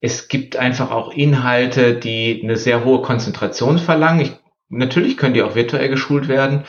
es 0.00 0.28
gibt 0.28 0.56
einfach 0.56 0.90
auch 0.90 1.12
Inhalte, 1.12 1.94
die 1.94 2.40
eine 2.42 2.56
sehr 2.56 2.84
hohe 2.84 3.02
Konzentration 3.02 3.78
verlangen. 3.78 4.20
Ich, 4.20 4.32
natürlich 4.68 5.16
können 5.16 5.34
die 5.34 5.42
auch 5.42 5.54
virtuell 5.54 5.88
geschult 5.88 6.28
werden, 6.28 6.64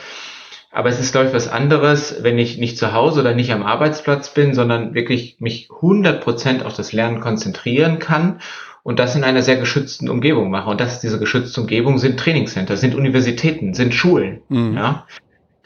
aber 0.72 0.88
es 0.88 0.98
ist, 0.98 1.12
glaube 1.12 1.28
ich, 1.28 1.34
was 1.34 1.48
anderes, 1.48 2.22
wenn 2.22 2.38
ich 2.38 2.56
nicht 2.56 2.78
zu 2.78 2.94
Hause 2.94 3.20
oder 3.20 3.34
nicht 3.34 3.52
am 3.52 3.62
Arbeitsplatz 3.62 4.32
bin, 4.32 4.54
sondern 4.54 4.94
wirklich 4.94 5.36
mich 5.38 5.68
100% 5.68 6.62
auf 6.62 6.74
das 6.74 6.94
Lernen 6.94 7.20
konzentrieren 7.20 7.98
kann 7.98 8.40
und 8.82 8.98
das 8.98 9.14
in 9.14 9.22
einer 9.22 9.42
sehr 9.42 9.56
geschützten 9.56 10.08
Umgebung 10.08 10.50
mache. 10.50 10.70
Und 10.70 10.80
das, 10.80 11.00
diese 11.00 11.18
geschützte 11.18 11.60
Umgebung 11.60 11.98
sind 11.98 12.18
Trainingscenter, 12.18 12.78
sind 12.78 12.94
Universitäten, 12.94 13.74
sind 13.74 13.92
Schulen. 13.92 14.40
Mhm. 14.48 14.74
Ja? 14.74 15.06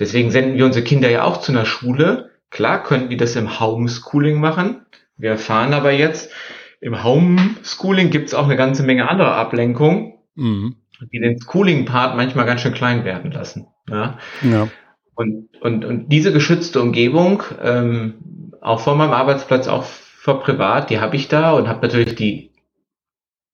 Deswegen 0.00 0.32
senden 0.32 0.56
wir 0.56 0.66
unsere 0.66 0.84
Kinder 0.84 1.08
ja 1.08 1.22
auch 1.22 1.40
zu 1.40 1.52
einer 1.52 1.66
Schule. 1.66 2.30
Klar 2.50 2.82
könnten 2.82 3.08
die 3.08 3.16
das 3.16 3.36
im 3.36 3.60
Homeschooling 3.60 4.40
machen. 4.40 4.86
Wir 5.16 5.30
erfahren 5.30 5.72
aber 5.72 5.92
jetzt, 5.92 6.32
im 6.80 7.04
Homeschooling 7.04 8.10
gibt 8.10 8.26
es 8.26 8.34
auch 8.34 8.44
eine 8.44 8.56
ganze 8.56 8.82
Menge 8.82 9.08
anderer 9.08 9.36
Ablenkung, 9.36 10.18
mhm. 10.34 10.76
die 11.12 11.20
den 11.20 11.40
Schooling-Part 11.40 12.16
manchmal 12.16 12.44
ganz 12.44 12.60
schön 12.60 12.74
klein 12.74 13.04
werden 13.04 13.30
lassen. 13.30 13.68
Ja. 13.88 14.18
ja. 14.42 14.68
Und, 15.16 15.48
und, 15.62 15.84
und 15.84 16.08
diese 16.12 16.32
geschützte 16.32 16.80
Umgebung, 16.80 17.42
ähm, 17.62 18.52
auch 18.60 18.80
vor 18.80 18.94
meinem 18.94 19.12
Arbeitsplatz, 19.12 19.66
auch 19.66 19.82
vor 19.82 20.40
privat, 20.40 20.90
die 20.90 21.00
habe 21.00 21.16
ich 21.16 21.28
da 21.28 21.52
und 21.52 21.68
habe 21.68 21.86
natürlich 21.86 22.14
die 22.14 22.52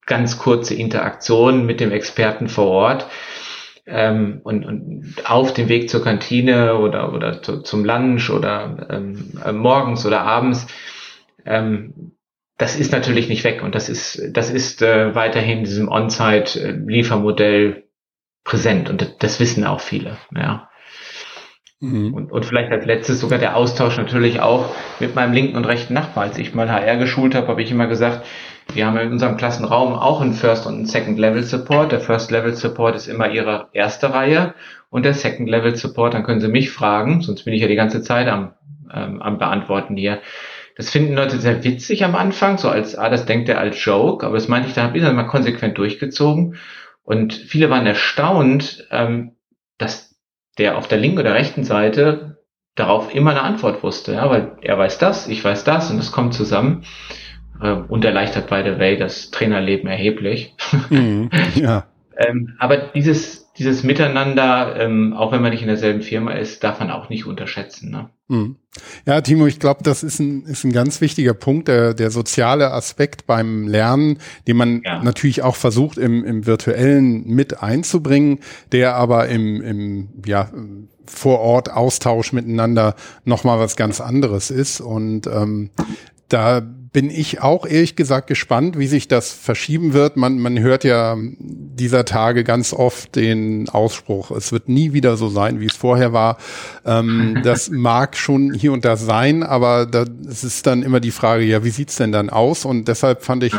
ganz 0.05 0.39
kurze 0.39 0.75
Interaktion 0.75 1.65
mit 1.65 1.81
dem 1.81 1.93
Experten 1.93 2.49
vor 2.49 2.67
Ort. 2.67 3.07
Ähm, 3.87 4.41
und, 4.43 4.65
und 4.65 5.15
auf 5.25 5.55
dem 5.55 5.69
Weg 5.69 5.89
zur 5.89 6.03
Kantine 6.05 6.79
oder, 6.79 7.13
oder 7.13 7.43
zu, 7.43 7.63
zum 7.63 7.85
Lunch 7.85 8.31
oder 8.31 8.87
ähm, 8.91 9.33
äh, 9.45 9.53
morgens 9.53 10.07
oder 10.07 10.23
abends, 10.23 10.67
ähm, 11.45 12.13
das 12.59 12.77
ist 12.77 12.93
natürlich 12.93 13.29
nicht 13.29 13.43
weg 13.43 13.63
und 13.63 13.75
das 13.75 13.89
ist, 13.89 14.23
das 14.37 14.51
ist 14.51 14.83
äh, 14.83 15.15
weiterhin 15.17 15.59
in 15.59 15.65
diesem 15.65 15.89
On-Site-Liefermodell 15.89 17.85
präsent 18.45 18.89
und 18.89 19.01
das, 19.01 19.19
das 19.19 19.41
wissen 19.41 19.65
auch 19.65 19.81
viele. 19.81 20.17
Ja. 20.35 20.69
Mhm. 21.83 22.15
Und, 22.15 22.31
und 22.31 22.47
vielleicht 22.47 22.71
als 22.71 22.87
letztes 22.87 23.19
sogar 23.19 23.41
der 23.41 23.57
Austausch 23.57 23.97
natürlich 23.97 24.41
auch 24.41 24.73
mit 25.01 25.17
meinem 25.17 25.33
linken 25.33 25.57
und 25.57 25.67
rechten 25.67 25.95
Nachbar. 25.95 26.25
Als 26.25 26.39
ich 26.39 26.55
mal 26.55 26.71
HR 26.71 26.97
geschult 26.97 27.35
habe, 27.35 27.49
habe 27.49 27.61
ich 27.61 27.73
immer 27.73 27.89
gesagt, 27.89 28.25
wir 28.73 28.87
haben 28.87 28.97
in 28.99 29.11
unserem 29.11 29.37
Klassenraum 29.37 29.93
auch 29.93 30.21
einen 30.21 30.33
First 30.33 30.65
und 30.67 30.75
einen 30.75 30.87
Second 30.87 31.19
Level 31.19 31.43
Support. 31.43 31.91
Der 31.91 31.99
First 31.99 32.31
Level 32.31 32.55
Support 32.55 32.95
ist 32.95 33.09
immer 33.09 33.31
ihre 33.31 33.67
erste 33.73 34.15
Reihe 34.15 34.55
und 34.91 35.05
der 35.05 35.15
Second 35.15 35.49
Level 35.49 35.75
Support, 35.75 36.15
dann 36.15 36.23
können 36.23 36.41
Sie 36.41 36.47
mich 36.47 36.71
fragen, 36.71 37.21
sonst 37.21 37.43
bin 37.43 37.53
ich 37.53 37.61
ja 37.61 37.67
die 37.67 37.75
ganze 37.75 38.01
Zeit 38.01 38.29
am, 38.29 38.53
ähm, 38.95 39.21
am 39.21 39.39
Beantworten 39.39 39.97
hier. 39.97 40.21
Das 40.77 40.89
finden 40.89 41.15
Leute 41.15 41.41
sehr 41.41 41.65
witzig 41.65 42.05
am 42.05 42.15
Anfang, 42.15 42.59
so 42.59 42.69
als, 42.69 42.97
ah, 42.97 43.11
das 43.11 43.27
denkt 43.27 43.49
er 43.49 43.59
als 43.59 43.85
Joke, 43.85 44.25
aber 44.25 44.37
das 44.37 44.47
meinte 44.47 44.69
ich, 44.69 44.75
da 44.75 44.85
habe 44.85 44.97
ich 44.97 45.03
dann 45.03 45.17
mal 45.17 45.25
konsequent 45.25 45.77
durchgezogen. 45.79 46.55
Und 47.03 47.35
viele 47.35 47.71
waren 47.71 47.87
erstaunt, 47.87 48.87
ähm, 48.93 49.33
dass 49.79 50.12
der 50.59 50.77
auf 50.77 50.89
der 50.89 50.99
linken 50.99 51.19
oder 51.19 51.35
rechten 51.35 51.65
Seite 51.65 52.39
darauf 52.75 53.15
immer 53.15 53.33
eine 53.33 53.43
Antwort 53.43 53.83
wusste, 53.83 54.15
ja, 54.15 54.31
weil 54.31 54.53
er 54.63 54.79
weiß 54.79 54.99
das, 54.99 55.29
ich 55.29 55.45
weiß 55.45 55.65
das 55.65 55.91
und 55.91 55.99
es 55.99 56.13
kommt 56.13 56.35
zusammen 56.35 56.85
äh, 57.61 57.73
und 57.73 58.05
erleichtert 58.05 58.49
by 58.49 58.63
the 58.65 58.79
way 58.79 58.97
das 58.97 59.31
Trainerleben 59.31 59.89
erheblich. 59.89 60.55
Mhm, 60.91 61.31
ja. 61.55 61.87
ähm, 62.17 62.55
aber 62.59 62.77
dieses 62.79 63.42
dieses 63.59 63.83
Miteinander, 63.83 64.77
ähm, 64.79 65.13
auch 65.13 65.33
wenn 65.33 65.43
man 65.43 65.51
nicht 65.51 65.63
in 65.63 65.69
derselben 65.69 66.03
Firma 66.03 66.33
ist, 66.33 66.65
darf 66.65 66.81
man 66.81 66.91
auch 66.91 67.09
nicht 67.11 67.27
unterschätzen. 67.27 67.91
Ne? 67.91 68.09
Mhm. 68.29 68.57
Ja, 69.07 69.21
Timo, 69.21 69.47
ich 69.47 69.61
glaube, 69.61 69.83
das 69.83 70.03
ist 70.03 70.21
ein, 70.21 70.45
ist 70.45 70.65
ein 70.65 70.73
ganz 70.73 71.03
wichtiger 71.03 71.35
Punkt, 71.35 71.69
der, 71.69 71.93
der 71.93 72.11
soziale 72.11 72.73
Aspekt 72.73 73.27
beim 73.27 73.69
Lernen, 73.69 74.19
den 74.47 74.57
man 74.57 74.83
ja. 74.85 75.03
natürlich 75.03 75.43
auch 75.43 75.57
versucht 75.57 75.99
im, 75.99 76.25
im 76.25 76.47
virtuellen 76.47 77.27
mit 77.27 77.63
einzubringen, 77.63 78.39
der 78.73 78.95
aber 78.95 79.29
im, 79.29 79.61
im 79.61 80.09
ja, 80.25 80.51
vor 81.05 81.41
Ort 81.41 81.71
Austausch 81.71 82.33
miteinander 82.33 82.95
nochmal 83.25 83.59
was 83.59 83.77
ganz 83.77 84.01
anderes 84.01 84.51
ist. 84.51 84.81
Und 84.81 85.27
ähm, 85.27 85.71
da 86.29 86.63
bin 86.93 87.09
ich 87.09 87.41
auch 87.41 87.65
ehrlich 87.67 87.97
gesagt 87.97 88.27
gespannt, 88.27 88.79
wie 88.79 88.87
sich 88.87 89.09
das 89.09 89.33
verschieben 89.33 89.95
wird. 89.95 90.17
Man, 90.17 90.39
man 90.39 90.59
hört 90.59 90.85
ja 90.85 91.17
dieser 91.39 92.05
Tage 92.05 92.45
ganz 92.45 92.75
oft 92.75 93.17
den 93.17 93.69
Ausspruch, 93.71 94.31
es 94.31 94.53
wird 94.53 94.69
nie 94.69 94.93
wieder 94.93 95.17
so 95.17 95.29
sein, 95.29 95.61
wie 95.61 95.67
es 95.67 95.77
vorher 95.77 96.13
war. 96.13 96.37
Ähm, 96.85 97.41
das 97.45 97.71
mag 97.71 98.17
schon 98.17 98.53
hier 98.53 98.73
und 98.73 98.85
da 98.85 98.97
sein, 98.97 99.43
aber 99.43 99.87
da, 99.87 100.05
es 100.29 100.45
ist 100.45 100.67
dann 100.67 100.83
immer 100.83 101.01
die 101.01 101.13
Frage, 101.13 101.45
ja, 101.45 101.65
wie 101.65 101.71
sieht's 101.71 101.97
denn 101.97 102.13
dann 102.13 102.29
aus? 102.29 102.67
Und 102.67 102.89
deshalb 102.89 103.23
fand 103.23 103.45
ich 103.45 103.55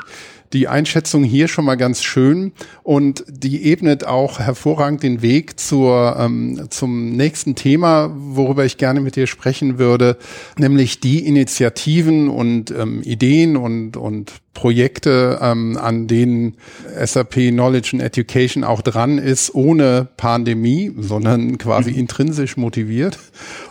die 0.54 0.68
Einschätzung 0.68 1.24
hier 1.24 1.48
schon 1.48 1.66
mal 1.66 1.76
ganz 1.76 2.04
schön 2.04 2.52
und 2.84 3.24
die 3.28 3.66
ebnet 3.66 4.06
auch 4.06 4.40
hervorragend 4.40 5.04
den 5.04 5.22
Weg 5.22 5.60
zur, 5.60 6.16
ähm, 6.20 6.68
zum 6.70 7.12
nächsten 7.16 7.56
Thema, 7.56 8.12
worüber 8.16 8.64
ich 8.64 8.78
gerne 8.78 9.02
mit 9.02 9.16
dir 9.16 9.28
sprechen 9.28 9.80
würde, 9.80 10.18
nämlich 10.58 11.00
die 11.00 11.26
Initiativen 11.26 12.30
und 12.30 12.72
ähm, 12.72 13.02
Ideen 13.04 13.58
und, 13.58 13.98
und 13.98 14.32
Projekte, 14.54 15.40
ähm, 15.42 15.78
an 15.78 16.08
denen 16.08 16.56
SAP 17.04 17.50
Knowledge 17.50 17.92
and 17.94 18.04
Education 18.04 18.64
auch 18.64 18.82
dran 18.82 19.18
ist, 19.18 19.56
ohne 19.56 20.08
Pandemie, 20.16 20.92
sondern 20.96 21.58
quasi 21.58 21.92
mhm. 21.92 22.00
intrinsisch 22.00 22.56
motiviert. 22.56 23.18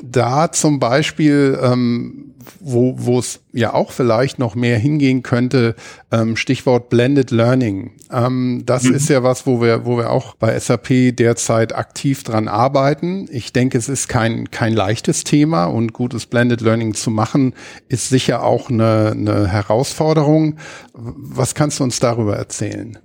Da 0.03 0.51
zum 0.51 0.81
Beispiel 0.81 1.59
ähm, 1.63 2.22
wo, 2.61 2.95
wo 2.97 3.19
es 3.19 3.41
ja 3.53 3.75
auch 3.75 3.93
vielleicht 3.93 4.39
noch 4.39 4.55
mehr 4.55 4.79
hingehen 4.79 5.23
könnte, 5.23 5.75
ähm, 6.11 6.37
Stichwort 6.37 6.89
Blended 6.89 7.31
Learning. 7.31 7.93
Ähm, 8.11 8.63
das 8.67 8.85
mhm. 8.85 8.95
ist 8.95 9.09
ja 9.09 9.23
was, 9.23 9.47
wo 9.47 9.61
wir, 9.61 9.85
wo 9.85 9.97
wir 9.97 10.11
auch 10.11 10.35
bei 10.35 10.59
SAP 10.59 11.17
derzeit 11.17 11.75
aktiv 11.75 12.23
dran 12.23 12.49
arbeiten. 12.49 13.29
Ich 13.31 13.53
denke, 13.53 13.79
es 13.79 13.89
ist 13.89 14.09
kein, 14.09 14.51
kein 14.51 14.73
leichtes 14.73 15.25
Thema 15.25 15.67
und 15.67 15.93
gutes 15.93 16.27
Blended 16.27 16.61
Learning 16.61 16.95
zu 16.95 17.11
machen, 17.11 17.55
ist 17.89 18.09
sicher 18.09 18.43
auch 18.43 18.71
eine, 18.71 19.13
eine 19.13 19.49
Herausforderung. 19.49 20.59
Was 20.93 21.55
kannst 21.55 21.81
du 21.81 21.85
uns 21.85 22.01
darüber 22.01 22.37
erzählen? 22.37 22.99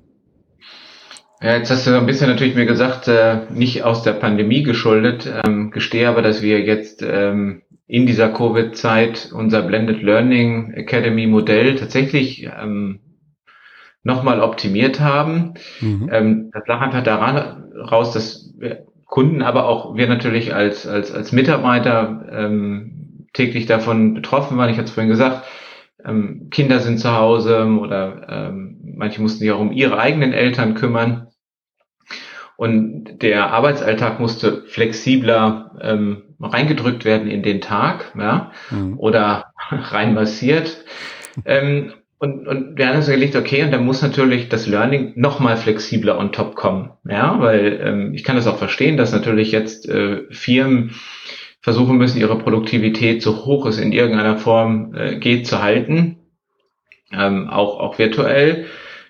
Ja, 1.42 1.56
jetzt 1.56 1.70
hast 1.70 1.86
du 1.86 1.92
so 1.92 1.98
ein 1.98 2.08
bisschen 2.08 2.30
natürlich 2.30 2.56
mir 2.56 2.66
gesagt, 2.66 3.08
äh, 3.08 3.42
nicht 3.52 3.84
aus 3.84 4.02
der 4.02 4.14
Pandemie 4.14 4.64
geschuldet, 4.64 5.32
ähm, 5.46 5.70
gestehe 5.70 6.10
aber, 6.10 6.24
dass 6.24 6.42
wir 6.42 6.62
jetzt 6.62 7.04
ähm, 7.04 7.62
in 7.88 8.06
dieser 8.06 8.30
Covid-Zeit 8.30 9.32
unser 9.34 9.62
Blended 9.62 10.02
Learning 10.02 10.74
Academy 10.74 11.26
Modell 11.26 11.76
tatsächlich 11.76 12.44
ähm, 12.46 13.00
nochmal 14.04 14.42
optimiert 14.42 15.00
haben. 15.00 15.54
Mhm. 15.80 16.10
Ähm, 16.12 16.52
das 16.54 16.68
lag 16.68 16.82
einfach 16.82 17.04
daran 17.04 17.72
raus, 17.76 18.12
dass 18.14 18.54
Kunden, 19.06 19.42
aber 19.42 19.66
auch 19.68 19.96
wir 19.96 20.08
natürlich 20.08 20.54
als, 20.54 20.86
als, 20.86 21.14
als 21.14 21.32
Mitarbeiter 21.32 22.28
ähm, 22.32 23.28
täglich 23.34 23.66
davon 23.66 24.14
betroffen 24.14 24.58
waren. 24.58 24.70
Ich 24.70 24.78
hatte 24.78 24.88
es 24.88 24.92
vorhin 24.92 25.10
gesagt, 25.10 25.46
ähm, 26.04 26.50
Kinder 26.52 26.80
sind 26.80 27.00
zu 27.00 27.16
Hause 27.16 27.66
oder 27.66 28.28
ähm, 28.30 28.78
manche 28.98 29.22
mussten 29.22 29.40
sich 29.40 29.52
auch 29.52 29.60
um 29.60 29.72
ihre 29.72 29.98
eigenen 29.98 30.34
Eltern 30.34 30.74
kümmern. 30.74 31.27
Und 32.58 33.22
der 33.22 33.52
Arbeitsalltag 33.52 34.20
musste 34.20 34.64
flexibler 34.68 35.78
ähm, 35.80 36.24
reingedrückt 36.40 37.06
werden 37.06 37.30
in 37.30 37.44
den 37.44 37.62
Tag, 37.62 38.14
ja, 38.20 38.52
mhm. 38.72 38.98
oder 38.98 39.54
reinmassiert. 39.70 40.84
ähm, 41.46 41.94
und, 42.20 42.48
und 42.48 42.78
wir 42.78 42.88
haben 42.88 42.96
uns 42.96 43.08
überlegt, 43.08 43.36
okay, 43.36 43.64
und 43.64 43.72
dann 43.72 43.86
muss 43.86 44.02
natürlich 44.02 44.50
das 44.50 44.66
Learning 44.66 45.14
nochmal 45.16 45.56
flexibler 45.56 46.18
on 46.18 46.32
top 46.32 46.56
kommen, 46.56 46.90
ja, 47.08 47.40
weil 47.40 47.80
ähm, 47.84 48.14
ich 48.16 48.24
kann 48.24 48.36
das 48.36 48.48
auch 48.48 48.58
verstehen, 48.58 48.98
dass 48.98 49.12
natürlich 49.12 49.52
jetzt 49.52 49.88
äh, 49.88 50.24
Firmen 50.32 50.96
versuchen 51.62 51.98
müssen, 51.98 52.20
ihre 52.20 52.40
Produktivität 52.40 53.22
so 53.22 53.46
hoch 53.46 53.68
es 53.68 53.78
in 53.78 53.92
irgendeiner 53.92 54.38
Form 54.38 54.96
äh, 54.96 55.18
geht 55.18 55.46
zu 55.46 55.62
halten, 55.62 56.18
ähm, 57.14 57.50
auch 57.52 57.80
auch 57.80 58.00
virtuell 58.00 58.66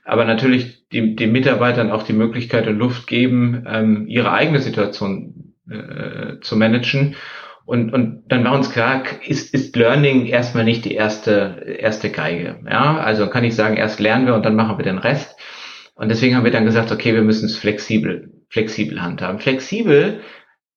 aber 0.07 0.25
natürlich 0.25 0.87
die, 0.89 1.15
den 1.15 1.31
Mitarbeitern 1.31 1.91
auch 1.91 2.03
die 2.03 2.13
Möglichkeit 2.13 2.67
und 2.67 2.77
Luft 2.77 3.07
geben, 3.07 3.65
ähm, 3.67 4.07
ihre 4.07 4.31
eigene 4.31 4.59
Situation 4.59 5.53
äh, 5.69 6.39
zu 6.41 6.55
managen. 6.55 7.15
Und, 7.65 7.93
und 7.93 8.23
dann 8.29 8.45
war 8.45 8.53
uns 8.53 8.71
klar, 8.71 9.03
ist, 9.27 9.53
ist 9.53 9.75
Learning 9.75 10.25
erstmal 10.25 10.63
nicht 10.63 10.85
die 10.85 10.93
erste, 10.93 11.77
erste 11.79 12.09
Geige. 12.09 12.61
Ja, 12.65 12.97
also 12.97 13.27
kann 13.27 13.43
ich 13.43 13.55
sagen, 13.55 13.75
erst 13.75 13.99
lernen 13.99 14.25
wir 14.25 14.35
und 14.35 14.45
dann 14.45 14.55
machen 14.55 14.77
wir 14.77 14.85
den 14.85 14.97
Rest. 14.97 15.35
Und 15.95 16.09
deswegen 16.09 16.37
haben 16.37 16.45
wir 16.45 16.51
dann 16.51 16.65
gesagt, 16.65 16.91
okay, 16.93 17.13
wir 17.13 17.23
müssen 17.23 17.47
es 17.47 17.57
flexibel, 17.57 18.31
flexibel 18.47 19.01
handhaben. 19.01 19.39
Flexibel 19.39 20.21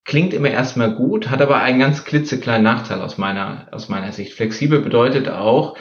klingt 0.05 0.35
immer 0.35 0.51
erstmal 0.51 0.97
gut, 0.97 1.31
hat 1.31 1.40
aber 1.40 1.62
einen 1.62 1.79
ganz 1.79 2.05
klitzekleinen 2.05 2.64
Nachteil 2.64 3.01
aus 3.01 3.16
meiner, 3.16 3.69
aus 3.71 3.88
meiner 3.88 4.11
Sicht. 4.11 4.33
Flexibel 4.33 4.81
bedeutet 4.81 5.29
auch, 5.29 5.77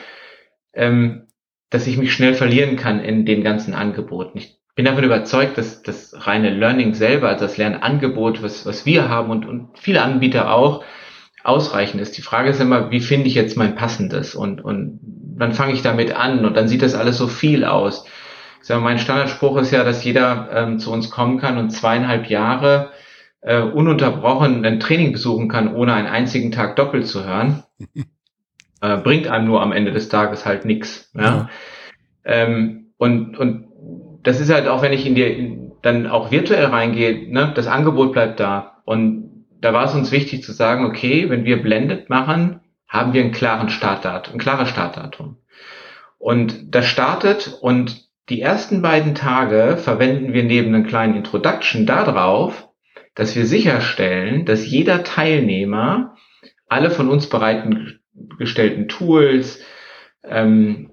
ähm, 0.73 1.23
dass 1.69 1.87
ich 1.87 1.97
mich 1.97 2.13
schnell 2.13 2.33
verlieren 2.33 2.75
kann 2.75 2.99
in 2.99 3.25
den 3.25 3.43
ganzen 3.43 3.73
Angeboten. 3.73 4.37
Ich 4.37 4.57
bin 4.75 4.85
davon 4.85 5.03
überzeugt, 5.03 5.57
dass 5.57 5.83
das 5.83 6.13
reine 6.25 6.49
Learning 6.49 6.93
selber, 6.93 7.29
also 7.29 7.45
das 7.45 7.57
Lernangebot, 7.57 8.41
was, 8.41 8.65
was 8.65 8.85
wir 8.85 9.09
haben 9.09 9.29
und, 9.29 9.45
und 9.45 9.77
viele 9.77 10.01
Anbieter 10.01 10.53
auch, 10.53 10.83
ausreichend 11.43 12.01
ist. 12.01 12.17
Die 12.17 12.21
Frage 12.21 12.49
ist 12.49 12.59
immer, 12.59 12.91
wie 12.91 12.99
finde 12.99 13.27
ich 13.27 13.35
jetzt 13.35 13.57
mein 13.57 13.75
passendes 13.75 14.35
und, 14.35 14.61
und 14.61 14.99
wann 15.35 15.53
fange 15.53 15.73
ich 15.73 15.81
damit 15.81 16.15
an 16.15 16.45
und 16.45 16.55
dann 16.55 16.67
sieht 16.67 16.81
das 16.81 16.95
alles 16.95 17.17
so 17.17 17.27
viel 17.27 17.65
aus. 17.65 18.05
Ich 18.61 18.67
sage, 18.67 18.81
mein 18.81 18.99
Standardspruch 18.99 19.57
ist 19.57 19.71
ja, 19.71 19.83
dass 19.83 20.03
jeder 20.03 20.49
ähm, 20.53 20.79
zu 20.79 20.91
uns 20.91 21.09
kommen 21.09 21.39
kann 21.39 21.57
und 21.57 21.69
zweieinhalb 21.69 22.29
Jahre 22.29 22.91
äh, 23.41 23.61
ununterbrochen 23.61 24.65
ein 24.65 24.79
Training 24.79 25.13
besuchen 25.13 25.47
kann, 25.47 25.73
ohne 25.73 25.93
einen 25.93 26.07
einzigen 26.07 26.51
Tag 26.51 26.75
doppelt 26.75 27.07
zu 27.07 27.25
hören. 27.25 27.63
äh, 28.81 28.97
bringt 28.97 29.27
einem 29.27 29.47
nur 29.47 29.61
am 29.61 29.71
Ende 29.71 29.91
des 29.91 30.09
Tages 30.09 30.45
halt 30.45 30.65
nichts. 30.65 31.11
Ja? 31.13 31.23
ja. 31.23 31.49
Ähm, 32.25 32.91
und, 32.97 33.37
und 33.37 33.67
das 34.23 34.39
ist 34.39 34.51
halt 34.51 34.67
auch, 34.67 34.81
wenn 34.81 34.93
ich 34.93 35.05
in 35.05 35.15
die 35.15 35.59
dann 35.81 36.07
auch 36.07 36.31
virtuell 36.31 36.65
reingehe, 36.65 37.31
ne, 37.31 37.53
das 37.55 37.67
Angebot 37.67 38.11
bleibt 38.11 38.39
da. 38.39 38.81
Und 38.85 39.45
da 39.61 39.73
war 39.73 39.85
es 39.85 39.95
uns 39.95 40.11
wichtig 40.11 40.43
zu 40.43 40.51
sagen, 40.51 40.85
okay, 40.85 41.29
wenn 41.29 41.45
wir 41.45 41.61
Blended 41.61 42.09
machen, 42.09 42.61
haben 42.87 43.13
wir 43.13 43.21
einen 43.21 43.31
klaren 43.31 43.69
Startdatum, 43.69 44.35
ein 44.35 44.39
klares 44.39 44.69
Startdatum. 44.69 45.37
Und 46.17 46.75
das 46.75 46.85
startet 46.85 47.57
und 47.61 48.09
die 48.29 48.41
ersten 48.41 48.81
beiden 48.81 49.15
Tage 49.15 49.77
verwenden 49.77 50.33
wir 50.33 50.43
neben 50.43 50.73
einem 50.73 50.85
kleinen 50.85 51.15
Introduction 51.15 51.85
darauf, 51.85 52.67
dass 53.15 53.35
wir 53.35 53.45
sicherstellen, 53.45 54.45
dass 54.45 54.69
jeder 54.69 55.03
Teilnehmer 55.03 56.15
alle 56.67 56.91
von 56.91 57.09
uns 57.09 57.27
bereiten 57.27 57.98
gestellten 58.37 58.87
Tools, 58.87 59.61
ähm, 60.23 60.91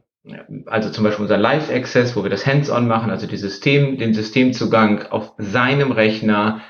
also 0.67 0.91
zum 0.91 1.05
Beispiel 1.05 1.23
unser 1.23 1.39
Live-Access, 1.39 2.17
wo 2.17 2.23
wir 2.23 2.31
das 2.31 2.47
Hands-on 2.47 2.89
machen, 2.89 3.11
also 3.11 3.27
die 3.27 3.37
System, 3.37 3.97
den 3.99 4.15
Systemzugang 4.15 5.07
auf 5.11 5.33
seinem 5.39 5.93
Rechner 5.93 6.63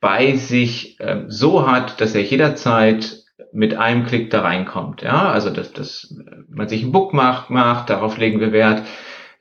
bei 0.00 0.36
sich 0.36 1.00
äh, 1.00 1.24
so 1.28 1.66
hat, 1.66 2.00
dass 2.00 2.14
er 2.14 2.22
jederzeit 2.22 3.24
mit 3.52 3.74
einem 3.76 4.04
Klick 4.04 4.30
da 4.30 4.42
reinkommt. 4.42 5.02
Ja, 5.02 5.30
also 5.30 5.50
dass, 5.50 5.72
dass 5.72 6.14
man 6.48 6.68
sich 6.68 6.82
ein 6.82 6.92
Bookmark 6.92 7.50
macht, 7.50 7.88
darauf 7.90 8.18
legen 8.18 8.40
wir 8.40 8.52
Wert. 8.52 8.82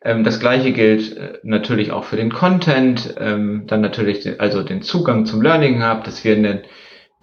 Ähm, 0.03 0.23
das 0.23 0.39
gleiche 0.39 0.71
gilt 0.71 1.17
äh, 1.17 1.39
natürlich 1.43 1.91
auch 1.91 2.03
für 2.03 2.15
den 2.15 2.31
Content, 2.31 3.15
ähm, 3.19 3.63
dann 3.67 3.81
natürlich 3.81 4.21
den, 4.21 4.39
also 4.39 4.63
den 4.63 4.81
Zugang 4.81 5.25
zum 5.25 5.41
Learning 5.41 5.83
Hub, 5.83 6.03
dass 6.03 6.23
wir 6.23 6.35
den, 6.35 6.61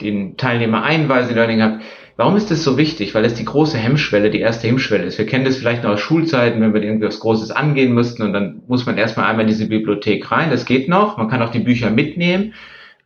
den 0.01 0.37
Teilnehmer 0.37 0.83
einweisen, 0.83 1.35
Learning 1.35 1.63
Hub. 1.63 1.81
Warum 2.21 2.37
ist 2.37 2.51
das 2.51 2.63
so 2.63 2.77
wichtig? 2.77 3.15
Weil 3.15 3.25
es 3.25 3.33
die 3.33 3.47
große 3.47 3.79
Hemmschwelle, 3.79 4.29
die 4.29 4.41
erste 4.41 4.69
Hemmschwelle 4.69 5.05
ist. 5.05 5.17
Wir 5.17 5.25
kennen 5.25 5.47
das 5.47 5.57
vielleicht 5.57 5.85
noch 5.85 5.93
aus 5.93 6.01
Schulzeiten, 6.01 6.61
wenn 6.61 6.75
wir 6.75 6.83
irgendwas 6.83 7.19
Großes 7.19 7.51
angehen 7.51 7.95
müssten 7.95 8.23
und 8.23 8.35
dann 8.35 8.61
muss 8.69 8.85
man 8.85 8.99
erstmal 8.99 9.25
einmal 9.25 9.47
in 9.47 9.49
diese 9.49 9.69
Bibliothek 9.69 10.31
rein. 10.31 10.51
Das 10.51 10.67
geht 10.67 10.87
noch. 10.87 11.17
Man 11.17 11.31
kann 11.31 11.41
auch 11.41 11.51
die 11.51 11.61
Bücher 11.61 11.89
mitnehmen. 11.89 12.53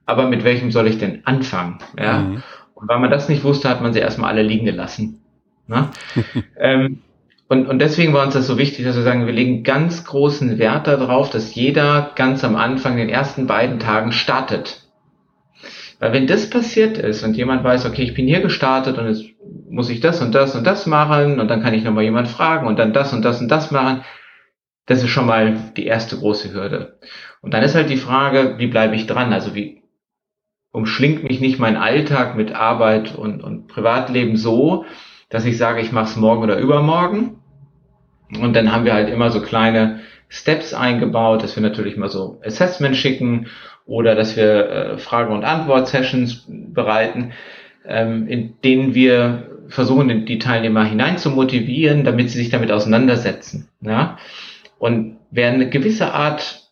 Aber 0.05 0.29
mit 0.29 0.43
welchem 0.43 0.73
soll 0.73 0.89
ich 0.89 0.99
denn 0.99 1.21
anfangen? 1.27 1.79
Ja. 1.97 2.23
Mhm. 2.23 2.43
Und 2.75 2.89
weil 2.89 2.99
man 2.99 3.09
das 3.09 3.29
nicht 3.29 3.45
wusste, 3.45 3.69
hat 3.69 3.81
man 3.81 3.93
sie 3.93 4.01
erstmal 4.01 4.31
alle 4.31 4.43
liegen 4.43 4.67
gelassen. 4.67 5.21
Ne? 5.69 5.91
ähm, 6.59 6.99
und, 7.47 7.69
und 7.69 7.79
deswegen 7.79 8.15
war 8.15 8.25
uns 8.25 8.35
das 8.35 8.49
so 8.49 8.59
wichtig, 8.59 8.85
dass 8.85 8.97
wir 8.97 9.05
sagen, 9.05 9.27
wir 9.27 9.33
legen 9.33 9.63
ganz 9.63 10.05
großen 10.05 10.59
Wert 10.59 10.89
darauf, 10.89 11.31
dass 11.31 11.55
jeder 11.55 12.11
ganz 12.17 12.43
am 12.43 12.57
Anfang, 12.57 12.97
den 12.97 13.11
ersten 13.11 13.47
beiden 13.47 13.79
Tagen 13.79 14.11
startet. 14.11 14.84
Weil 16.01 16.13
wenn 16.13 16.27
das 16.27 16.51
passiert 16.51 16.99
ist 16.99 17.23
und 17.23 17.37
jemand 17.37 17.65
weiß, 17.65 17.87
okay, 17.87 18.03
ich 18.03 18.15
bin 18.15 18.27
hier 18.27 18.41
gestartet 18.41 18.99
und 18.99 19.07
jetzt 19.07 19.25
muss 19.69 19.91
ich 19.91 20.01
das 20.01 20.21
und 20.21 20.35
das 20.35 20.55
und 20.55 20.67
das 20.67 20.87
machen 20.87 21.41
und 21.41 21.49
dann 21.49 21.63
kann 21.63 21.75
ich 21.75 21.85
nochmal 21.85 22.05
jemand 22.05 22.29
fragen 22.29 22.67
und 22.67 22.79
dann 22.79 22.93
das 22.93 23.13
und 23.13 23.25
das 23.25 23.41
und 23.41 23.49
das 23.49 23.71
machen, 23.71 24.05
das 24.87 25.03
ist 25.03 25.11
schon 25.11 25.27
mal 25.27 25.57
die 25.77 25.87
erste 25.87 26.17
große 26.17 26.53
Hürde. 26.53 26.99
Und 27.41 27.55
dann 27.55 27.63
ist 27.63 27.75
halt 27.75 27.91
die 27.91 27.97
Frage, 27.97 28.57
wie 28.59 28.67
bleibe 28.67 28.95
ich 28.95 29.07
dran? 29.07 29.33
Also 29.33 29.55
wie 29.55 29.83
umschlingt 30.73 31.23
mich 31.23 31.41
nicht 31.41 31.59
mein 31.59 31.77
Alltag 31.77 32.37
mit 32.37 32.53
Arbeit 32.53 33.15
und, 33.15 33.43
und 33.43 33.69
Privatleben 33.69 34.37
so, 34.37 34.85
dass 35.31 35.45
ich 35.45 35.57
sage, 35.57 35.81
ich 35.81 35.93
mache 35.93 36.07
es 36.07 36.17
morgen 36.17 36.43
oder 36.43 36.59
übermorgen. 36.59 37.39
Und 38.41 38.55
dann 38.57 38.73
haben 38.73 38.85
wir 38.85 38.95
halt 38.95 39.09
immer 39.09 39.31
so 39.31 39.41
kleine 39.41 40.01
Steps 40.29 40.75
eingebaut, 40.75 41.43
dass 41.43 41.55
wir 41.57 41.63
natürlich 41.63 41.97
mal 41.97 42.09
so 42.09 42.41
Assessment 42.45 42.97
schicken 42.97 43.47
oder 43.87 44.15
dass 44.15 44.37
wir 44.37 44.69
äh, 44.69 44.99
Frage- 44.99 45.33
und 45.33 45.45
Antwort-Sessions 45.45 46.47
bereiten, 46.49 47.33
ähm, 47.87 48.27
in 48.29 48.61
denen 48.63 48.95
wir 48.95 49.51
versuchen, 49.69 50.27
die 50.27 50.39
Teilnehmer 50.39 50.85
hinein 50.85 51.19
zu 51.19 51.31
motivieren, 51.31 52.05
damit 52.05 52.31
sie 52.31 52.39
sich 52.39 52.51
damit 52.51 52.71
auseinandersetzen. 52.71 53.69
Ja? 53.81 54.19
Und 54.79 55.19
wer 55.31 55.49
eine 55.49 55.69
gewisse 55.69 56.13
Art 56.13 56.71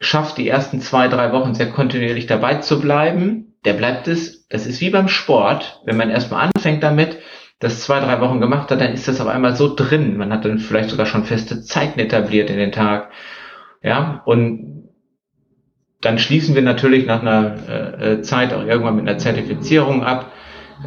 schafft, 0.00 0.38
die 0.38 0.48
ersten 0.48 0.80
zwei, 0.80 1.08
drei 1.08 1.32
Wochen 1.32 1.54
sehr 1.54 1.70
kontinuierlich 1.70 2.26
dabei 2.26 2.56
zu 2.56 2.80
bleiben, 2.80 3.54
der 3.64 3.74
bleibt 3.74 4.08
es. 4.08 4.48
Das 4.48 4.66
ist 4.66 4.80
wie 4.80 4.90
beim 4.90 5.08
Sport. 5.08 5.82
Wenn 5.84 5.96
man 5.96 6.10
erstmal 6.10 6.48
anfängt 6.48 6.82
damit, 6.82 7.18
das 7.58 7.82
zwei, 7.82 8.00
drei 8.00 8.20
Wochen 8.22 8.40
gemacht 8.40 8.70
hat, 8.70 8.80
dann 8.80 8.94
ist 8.94 9.06
das 9.06 9.20
auf 9.20 9.28
einmal 9.28 9.54
so 9.54 9.74
drin. 9.74 10.16
Man 10.16 10.32
hat 10.32 10.46
dann 10.46 10.58
vielleicht 10.58 10.88
sogar 10.88 11.04
schon 11.04 11.24
feste 11.24 11.60
Zeiten 11.60 12.00
etabliert 12.00 12.48
in 12.48 12.56
den 12.56 12.72
Tag. 12.72 13.10
Ja, 13.82 14.22
und 14.24 14.79
dann 16.00 16.18
schließen 16.18 16.54
wir 16.54 16.62
natürlich 16.62 17.06
nach 17.06 17.20
einer 17.22 17.56
äh, 17.68 18.12
äh 18.12 18.22
Zeit 18.22 18.52
auch 18.52 18.64
irgendwann 18.64 18.96
mit 18.96 19.08
einer 19.08 19.18
Zertifizierung 19.18 20.02
ab. 20.02 20.32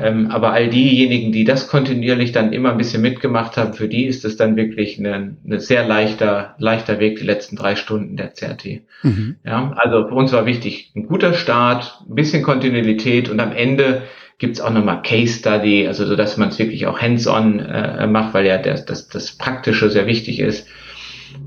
Ähm, 0.02 0.32
aber 0.32 0.54
all 0.54 0.70
diejenigen, 0.70 1.32
die 1.32 1.44
das 1.44 1.68
kontinuierlich 1.68 2.32
dann 2.32 2.52
immer 2.52 2.72
ein 2.72 2.78
bisschen 2.78 3.02
mitgemacht 3.02 3.58
haben, 3.58 3.74
für 3.74 3.88
die 3.88 4.06
ist 4.06 4.26
es 4.26 4.38
dann 4.38 4.56
wirklich 4.56 4.98
ein 4.98 5.38
eine 5.46 5.60
sehr 5.60 5.88
leichter, 5.88 6.56
leichter 6.58 7.00
Weg, 7.00 7.20
die 7.20 7.26
letzten 7.26 7.56
drei 7.56 7.76
Stunden 7.76 8.18
der 8.18 8.30
CRT. 8.30 8.82
Mhm. 9.04 9.36
Ja, 9.46 9.72
also 9.76 10.08
für 10.08 10.16
uns 10.16 10.32
war 10.32 10.48
wichtig, 10.48 10.92
ein 10.96 11.06
guter 11.06 11.34
Start, 11.34 12.00
ein 12.10 12.16
bisschen 12.16 12.42
Kontinuität 12.42 13.30
und 13.30 13.40
am 13.40 13.52
Ende 13.52 14.02
gibt's 14.40 14.62
auch 14.62 14.72
nochmal 14.72 15.04
Case 15.04 15.40
Study, 15.40 15.88
also 15.88 16.06
so, 16.06 16.16
dass 16.16 16.38
man 16.38 16.50
es 16.50 16.58
wirklich 16.58 16.88
auch 16.88 17.00
hands-on 17.00 17.60
äh, 17.60 18.08
macht, 18.08 18.34
weil 18.34 18.48
ja 18.48 18.58
das, 18.58 18.86
das, 18.86 19.08
das 19.10 19.38
Praktische 19.38 19.92
sehr 19.92 20.08
wichtig 20.08 20.40
ist. 20.40 20.68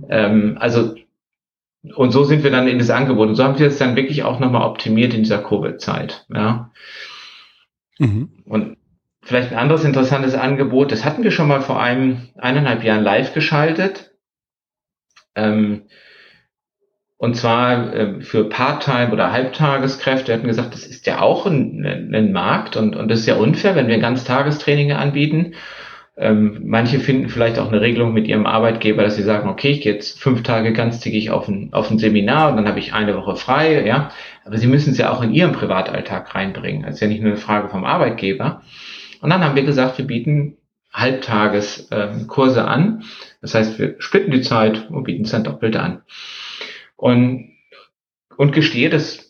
Ähm, 0.08 0.56
also 0.60 0.94
und 1.94 2.10
so 2.10 2.24
sind 2.24 2.42
wir 2.42 2.50
dann 2.50 2.68
in 2.68 2.78
das 2.78 2.90
Angebot. 2.90 3.28
Und 3.28 3.34
so 3.34 3.44
haben 3.44 3.58
wir 3.58 3.66
es 3.66 3.78
dann 3.78 3.96
wirklich 3.96 4.22
auch 4.24 4.40
nochmal 4.40 4.62
optimiert 4.62 5.14
in 5.14 5.22
dieser 5.22 5.42
Covid-Zeit. 5.42 6.26
Ja. 6.32 6.72
Mhm. 7.98 8.30
Und 8.44 8.76
vielleicht 9.22 9.52
ein 9.52 9.58
anderes 9.58 9.84
interessantes 9.84 10.34
Angebot, 10.34 10.92
das 10.92 11.04
hatten 11.04 11.22
wir 11.22 11.30
schon 11.30 11.48
mal 11.48 11.60
vor 11.60 11.80
einem 11.80 12.28
eineinhalb 12.36 12.84
Jahren 12.84 13.02
live 13.02 13.34
geschaltet. 13.34 14.12
Ähm, 15.34 15.82
und 17.18 17.34
zwar 17.34 17.94
äh, 17.94 18.20
für 18.20 18.48
Part-Time 18.48 19.10
oder 19.10 19.32
Halbtageskräfte. 19.32 20.28
Wir 20.28 20.34
hatten 20.34 20.48
gesagt, 20.48 20.74
das 20.74 20.86
ist 20.86 21.06
ja 21.06 21.20
auch 21.20 21.46
ein, 21.46 21.84
ein 22.14 22.32
Markt 22.32 22.76
und, 22.76 22.94
und 22.94 23.08
das 23.08 23.20
ist 23.20 23.26
ja 23.26 23.36
unfair, 23.36 23.74
wenn 23.74 23.88
wir 23.88 23.98
Ganztagestraining 23.98 24.92
anbieten. 24.92 25.54
Ähm, 26.18 26.62
manche 26.64 26.98
finden 26.98 27.28
vielleicht 27.28 27.58
auch 27.58 27.68
eine 27.68 27.82
Regelung 27.82 28.14
mit 28.14 28.26
ihrem 28.26 28.46
Arbeitgeber, 28.46 29.02
dass 29.02 29.16
sie 29.16 29.22
sagen, 29.22 29.50
okay, 29.50 29.70
ich 29.70 29.82
gehe 29.82 29.92
jetzt 29.92 30.18
fünf 30.18 30.42
Tage 30.42 30.72
ganztägig 30.72 31.30
auf 31.30 31.46
ein, 31.46 31.68
auf 31.72 31.90
ein 31.90 31.98
Seminar 31.98 32.50
und 32.50 32.56
dann 32.56 32.68
habe 32.68 32.78
ich 32.78 32.94
eine 32.94 33.14
Woche 33.16 33.36
frei, 33.36 33.84
ja. 33.86 34.10
Aber 34.44 34.56
sie 34.56 34.66
müssen 34.66 34.92
es 34.92 34.98
ja 34.98 35.12
auch 35.12 35.22
in 35.22 35.34
ihrem 35.34 35.52
Privatalltag 35.52 36.34
reinbringen. 36.34 36.84
Das 36.84 36.94
ist 36.94 37.00
ja 37.00 37.08
nicht 37.08 37.20
nur 37.20 37.32
eine 37.32 37.40
Frage 37.40 37.68
vom 37.68 37.84
Arbeitgeber. 37.84 38.62
Und 39.20 39.28
dann 39.28 39.44
haben 39.44 39.56
wir 39.56 39.64
gesagt, 39.64 39.98
wir 39.98 40.06
bieten 40.06 40.56
Halbtageskurse 40.92 42.60
ähm, 42.60 42.66
an. 42.66 43.04
Das 43.42 43.54
heißt, 43.54 43.78
wir 43.78 43.96
splitten 43.98 44.30
die 44.30 44.40
Zeit 44.40 44.88
und 44.90 45.04
bieten 45.04 45.24
es 45.24 45.32
dann 45.32 45.44
doppelt 45.44 45.76
an. 45.76 46.02
Und, 46.96 47.50
und 48.38 48.52
gestehe, 48.52 48.88
das 48.88 49.25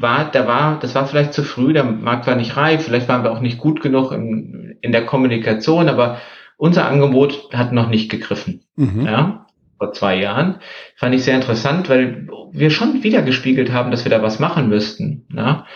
war, 0.00 0.30
da 0.30 0.46
war, 0.46 0.78
das 0.78 0.94
war 0.94 1.06
vielleicht 1.06 1.32
zu 1.32 1.42
früh, 1.42 1.72
der 1.72 1.84
Markt 1.84 2.26
war 2.26 2.36
nicht 2.36 2.56
reif, 2.56 2.84
vielleicht 2.84 3.08
waren 3.08 3.24
wir 3.24 3.32
auch 3.32 3.40
nicht 3.40 3.58
gut 3.58 3.80
genug 3.80 4.12
in, 4.12 4.76
in 4.80 4.92
der 4.92 5.06
Kommunikation, 5.06 5.88
aber 5.88 6.18
unser 6.56 6.86
Angebot 6.86 7.50
hat 7.52 7.72
noch 7.72 7.88
nicht 7.88 8.10
gegriffen. 8.10 8.62
Mhm. 8.76 9.06
Ja, 9.06 9.46
vor 9.78 9.92
zwei 9.92 10.16
Jahren. 10.16 10.56
Fand 10.94 11.14
ich 11.14 11.24
sehr 11.24 11.34
interessant, 11.34 11.88
weil 11.88 12.28
wir 12.52 12.70
schon 12.70 13.02
wieder 13.02 13.22
gespiegelt 13.22 13.72
haben, 13.72 13.90
dass 13.90 14.04
wir 14.04 14.10
da 14.10 14.22
was 14.22 14.38
machen 14.38 14.68
müssten. 14.68 15.26
Ja? 15.34 15.66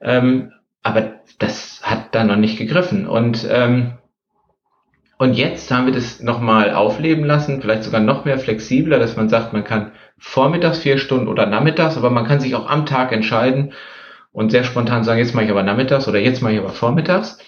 Ähm, 0.00 0.52
aber 0.82 1.20
das 1.38 1.80
hat 1.82 2.14
da 2.14 2.24
noch 2.24 2.36
nicht 2.36 2.58
gegriffen. 2.58 3.06
Und, 3.06 3.46
ähm, 3.50 3.98
und 5.18 5.34
jetzt 5.34 5.70
haben 5.70 5.86
wir 5.86 5.92
das 5.92 6.20
nochmal 6.20 6.74
aufleben 6.74 7.24
lassen, 7.24 7.60
vielleicht 7.60 7.84
sogar 7.84 8.00
noch 8.00 8.24
mehr 8.24 8.38
flexibler, 8.38 8.98
dass 8.98 9.16
man 9.16 9.28
sagt, 9.28 9.52
man 9.52 9.64
kann 9.64 9.92
vormittags 10.22 10.78
vier 10.78 10.98
Stunden 10.98 11.26
oder 11.26 11.46
nachmittags, 11.46 11.96
aber 11.96 12.08
man 12.08 12.26
kann 12.26 12.40
sich 12.40 12.54
auch 12.54 12.70
am 12.70 12.86
Tag 12.86 13.12
entscheiden 13.12 13.72
und 14.30 14.50
sehr 14.50 14.64
spontan 14.64 15.04
sagen, 15.04 15.18
jetzt 15.18 15.34
mache 15.34 15.46
ich 15.46 15.50
aber 15.50 15.64
nachmittags 15.64 16.08
oder 16.08 16.20
jetzt 16.20 16.40
mache 16.40 16.54
ich 16.54 16.60
aber 16.60 16.70
vormittags. 16.70 17.38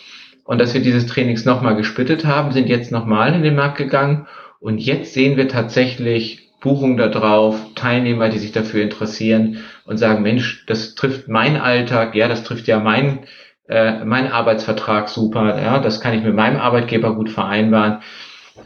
Und 0.44 0.60
dass 0.60 0.74
wir 0.74 0.82
dieses 0.82 1.06
Trainings 1.06 1.46
nochmal 1.46 1.76
gespittet 1.76 2.26
haben, 2.26 2.52
sind 2.52 2.68
jetzt 2.68 2.92
nochmal 2.92 3.32
in 3.32 3.42
den 3.42 3.54
Markt 3.54 3.78
gegangen 3.78 4.26
und 4.60 4.78
jetzt 4.78 5.14
sehen 5.14 5.37
wir 5.37 5.48
tatsächlich 5.48 6.50
Buchungen 6.60 6.96
da 6.96 7.08
drauf, 7.08 7.56
Teilnehmer, 7.76 8.28
die 8.28 8.38
sich 8.38 8.52
dafür 8.52 8.82
interessieren 8.82 9.58
und 9.87 9.96
sagen, 9.96 10.22
Mensch, 10.22 10.66
das 10.66 10.96
trifft 10.96 11.28
meinen 11.28 11.56
Alltag, 11.56 12.14
ja, 12.14 12.26
das 12.26 12.42
trifft 12.42 12.66
ja 12.66 12.80
mein, 12.80 13.20
äh, 13.68 14.04
mein 14.04 14.30
Arbeitsvertrag 14.30 15.08
super, 15.08 15.62
ja, 15.62 15.78
das 15.78 16.00
kann 16.00 16.14
ich 16.14 16.24
mit 16.24 16.34
meinem 16.34 16.58
Arbeitgeber 16.58 17.14
gut 17.14 17.30
vereinbaren. 17.30 17.98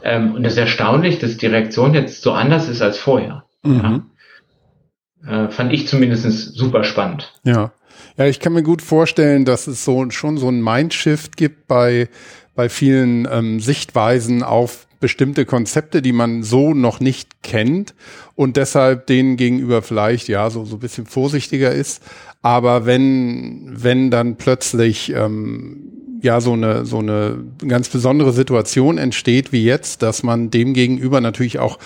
Ähm, 0.02 0.34
und 0.34 0.44
es 0.44 0.54
ist 0.54 0.58
erstaunlich, 0.58 1.18
dass 1.18 1.36
die 1.36 1.46
Reaktion 1.46 1.92
jetzt 1.94 2.22
so 2.22 2.32
anders 2.32 2.68
ist 2.68 2.82
als 2.82 2.98
vorher. 2.98 3.44
Mhm. 3.68 4.02
Ja. 5.24 5.44
Äh, 5.46 5.50
fand 5.50 5.72
ich 5.72 5.88
zumindest 5.88 6.22
super 6.54 6.84
spannend. 6.84 7.32
Ja. 7.44 7.72
Ja, 8.16 8.26
ich 8.26 8.40
kann 8.40 8.52
mir 8.52 8.62
gut 8.62 8.82
vorstellen, 8.82 9.44
dass 9.44 9.66
es 9.66 9.84
so 9.84 10.10
schon 10.10 10.38
so 10.38 10.48
ein 10.48 10.62
Mindshift 10.62 11.36
gibt 11.36 11.68
bei, 11.68 12.08
bei 12.54 12.68
vielen 12.68 13.28
ähm, 13.30 13.60
Sichtweisen 13.60 14.42
auf 14.42 14.88
bestimmte 15.00 15.44
Konzepte, 15.44 16.02
die 16.02 16.12
man 16.12 16.42
so 16.42 16.74
noch 16.74 17.00
nicht 17.00 17.42
kennt 17.42 17.94
und 18.34 18.56
deshalb 18.56 19.06
denen 19.06 19.36
gegenüber 19.36 19.82
vielleicht 19.82 20.28
ja 20.28 20.50
so 20.50 20.64
so 20.64 20.76
ein 20.76 20.80
bisschen 20.80 21.06
vorsichtiger 21.06 21.72
ist. 21.72 22.02
Aber 22.42 22.86
wenn 22.86 23.70
wenn 23.72 24.10
dann 24.10 24.36
plötzlich 24.36 25.12
ähm, 25.14 26.18
ja 26.20 26.40
so 26.40 26.54
eine 26.54 26.84
so 26.84 26.98
eine 26.98 27.44
ganz 27.66 27.88
besondere 27.88 28.32
Situation 28.32 28.98
entsteht 28.98 29.52
wie 29.52 29.64
jetzt, 29.64 30.02
dass 30.02 30.24
man 30.24 30.50
dem 30.50 30.74
gegenüber 30.74 31.20
natürlich 31.20 31.60
auch 31.60 31.78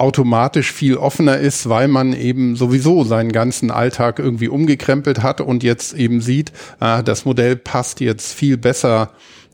automatisch 0.00 0.72
viel 0.72 0.96
offener 0.96 1.36
ist, 1.36 1.68
weil 1.68 1.86
man 1.86 2.12
eben 2.12 2.56
sowieso 2.56 3.04
seinen 3.04 3.32
ganzen 3.32 3.70
Alltag 3.70 4.18
irgendwie 4.18 4.48
umgekrempelt 4.48 5.22
hat 5.22 5.40
und 5.40 5.62
jetzt 5.62 5.94
eben 5.94 6.20
sieht, 6.20 6.52
ah, 6.78 7.02
das 7.02 7.24
Modell 7.24 7.56
passt 7.56 8.00
jetzt 8.00 8.32
viel 8.32 8.56
besser 8.56 9.12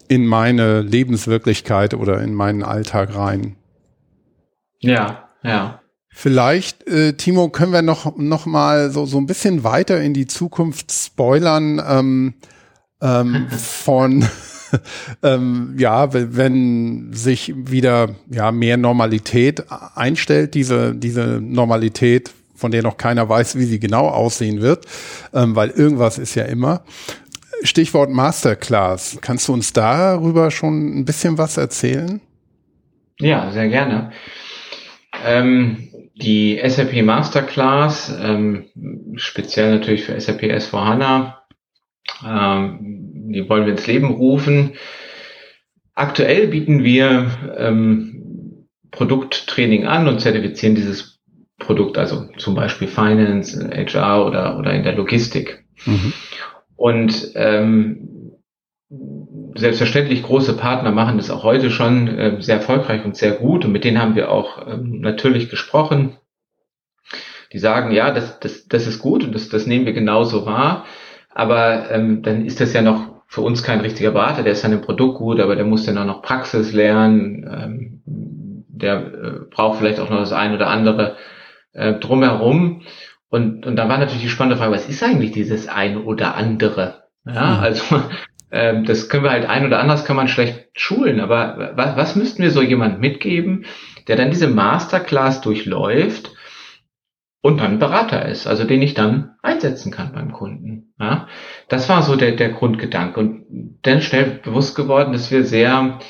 in 0.09 0.25
meine 0.25 0.83
Lebenswirklichkeit 0.83 1.95
oder 1.95 2.21
in 2.21 2.33
meinen 2.33 2.63
Alltag 2.63 3.15
rein. 3.17 3.57
Ja, 4.79 5.29
ja. 5.43 5.81
Vielleicht, 6.09 6.87
äh, 6.89 7.15
Timo, 7.15 7.51
können 7.51 7.73
wir 7.73 7.83
noch, 7.83 8.17
noch 8.17 8.47
mal 8.47 8.91
so, 8.91 9.05
so 9.05 9.19
ein 9.19 9.27
bisschen 9.27 9.65
weiter 9.65 10.01
in 10.01 10.15
die 10.15 10.27
Zukunft 10.27 10.93
spoilern. 10.93 11.83
Ähm, 11.87 12.35
ähm, 13.01 13.47
von 13.51 14.27
ähm, 15.23 15.75
ja, 15.79 16.13
wenn 16.13 17.13
sich 17.13 17.55
wieder 17.57 18.11
ja 18.31 18.53
mehr 18.53 18.77
Normalität 18.77 19.65
einstellt, 19.95 20.55
diese 20.55 20.95
diese 20.95 21.41
Normalität, 21.41 22.33
von 22.55 22.71
der 22.71 22.83
noch 22.83 22.97
keiner 22.97 23.29
weiß, 23.29 23.59
wie 23.59 23.65
sie 23.65 23.79
genau 23.79 24.09
aussehen 24.09 24.61
wird, 24.61 24.87
ähm, 25.35 25.55
weil 25.55 25.71
irgendwas 25.71 26.19
ist 26.19 26.35
ja 26.35 26.45
immer. 26.45 26.83
Stichwort 27.63 28.11
Masterclass. 28.11 29.19
Kannst 29.21 29.49
du 29.49 29.53
uns 29.53 29.73
darüber 29.73 30.51
schon 30.51 30.99
ein 30.99 31.05
bisschen 31.05 31.39
was 31.39 31.57
erzählen? 31.57 32.21
Ja, 33.19 33.51
sehr 33.51 33.69
gerne. 33.69 34.13
Ähm, 35.25 35.89
die 36.17 36.61
SAP 36.63 37.03
Masterclass, 37.03 38.15
ähm, 38.23 38.67
speziell 39.17 39.71
natürlich 39.71 40.05
für 40.05 40.19
SAP 40.21 40.43
S4HANA, 40.43 41.35
ähm, 42.27 43.33
die 43.33 43.49
wollen 43.49 43.66
wir 43.66 43.73
ins 43.73 43.87
Leben 43.87 44.11
rufen. 44.11 44.75
Aktuell 45.95 46.49
bieten 46.49 46.85
wir 46.85 47.31
ähm, 47.57 48.66
Produkttraining 48.90 49.87
an 49.87 50.09
und 50.09 50.21
zertifizieren 50.21 50.75
dieses 50.75 51.21
Produkt, 51.59 51.97
also 51.99 52.29
zum 52.37 52.55
Beispiel 52.55 52.88
Finance, 52.88 53.71
HR 53.73 54.27
oder, 54.27 54.59
oder 54.59 54.73
in 54.75 54.83
der 54.83 54.95
Logistik. 54.95 55.64
Mhm. 55.85 56.12
Und 56.77 57.33
ähm, 57.35 58.33
selbstverständlich 59.55 60.23
große 60.23 60.57
Partner 60.57 60.92
machen 60.92 61.16
das 61.16 61.31
auch 61.31 61.42
heute 61.42 61.71
schon 61.71 62.09
äh, 62.09 62.40
sehr 62.40 62.57
erfolgreich 62.57 63.05
und 63.05 63.16
sehr 63.16 63.33
gut 63.33 63.64
und 63.64 63.73
mit 63.73 63.85
denen 63.85 64.01
haben 64.01 64.14
wir 64.14 64.31
auch 64.31 64.66
ähm, 64.66 65.01
natürlich 65.01 65.49
gesprochen. 65.49 66.16
Die 67.53 67.59
sagen, 67.59 67.92
ja, 67.92 68.11
das, 68.11 68.38
das, 68.40 68.66
das 68.69 68.87
ist 68.87 68.99
gut 68.99 69.25
und 69.25 69.35
das, 69.35 69.49
das 69.49 69.66
nehmen 69.66 69.87
wir 69.87 69.92
genauso 69.92 70.45
wahr, 70.47 70.85
aber 71.37 71.90
ähm, 71.90 72.22
dann 72.22 72.46
ist 72.46 72.61
das 72.62 72.72
ja 72.72 72.81
noch 72.81 73.22
für 73.27 73.42
uns 73.42 73.62
kein 73.62 73.81
richtiger 73.81 74.11
Berater, 74.11 74.42
der 74.42 74.53
ist 74.53 74.64
an 74.64 74.70
dem 74.70 74.81
Produkt 74.81 75.18
gut, 75.18 75.38
aber 75.38 75.55
der 75.55 75.66
muss 75.66 75.85
dann 75.85 75.99
auch 75.99 76.07
noch 76.07 76.22
Praxis 76.22 76.72
lernen, 76.72 77.46
ähm, 77.46 78.64
der 78.68 78.96
äh, 78.96 79.31
braucht 79.51 79.79
vielleicht 79.79 80.01
auch 80.01 80.09
noch 80.09 80.20
das 80.20 80.33
ein 80.33 80.55
oder 80.55 80.68
andere 80.68 81.16
äh, 81.75 81.92
drumherum. 81.94 82.83
Und, 83.29 83.66
und 83.66 83.77
dann 83.77 83.88
war 83.90 83.99
natürlich 83.99 84.22
die 84.22 84.31
spannende 84.31 84.57
Frage, 84.57 84.72
was 84.72 84.88
ist 84.88 85.03
eigentlich 85.03 85.33
dieses 85.33 85.68
ein 85.68 85.99
oder 85.99 86.37
andere? 86.37 87.03
Ja, 87.27 87.57
mhm. 87.57 87.61
also 87.61 87.85
ähm, 88.51 88.87
das 88.87 89.11
können 89.11 89.25
wir 89.25 89.31
halt 89.31 89.46
ein 89.46 89.66
oder 89.66 89.79
anders 89.79 90.07
kann 90.07 90.16
man 90.16 90.29
schlecht 90.29 90.68
schulen, 90.72 91.20
aber 91.20 91.72
was, 91.75 91.96
was 91.96 92.16
müssten 92.16 92.42
wir 92.42 92.51
so 92.51 92.62
jemand 92.62 92.99
mitgeben, 92.99 93.66
der 94.09 94.16
dann 94.16 94.31
diese 94.31 94.49
Masterclass 94.49 95.42
durchläuft 95.42 96.31
und 97.47 97.61
dann 97.61 97.79
Berater 97.79 98.27
ist, 98.27 98.49
also 98.49 98.65
den 98.65 98.83
ich 98.83 98.95
dann 98.95 99.37
einsetzen 99.41 99.93
kann 99.93 100.13
beim 100.13 100.33
Kunden. 100.33 100.93
Ja, 100.99 101.29
das 101.69 101.89
war 101.89 102.03
so 102.03 102.17
der, 102.17 102.33
der 102.33 102.49
Grundgedanke 102.49 103.21
und 103.21 103.79
dann 103.83 104.03
schnell 104.03 104.41
bewusst 104.43 104.75
geworden, 104.75 105.13
dass 105.13 105.31
wir 105.31 105.45
sehr, 105.45 106.01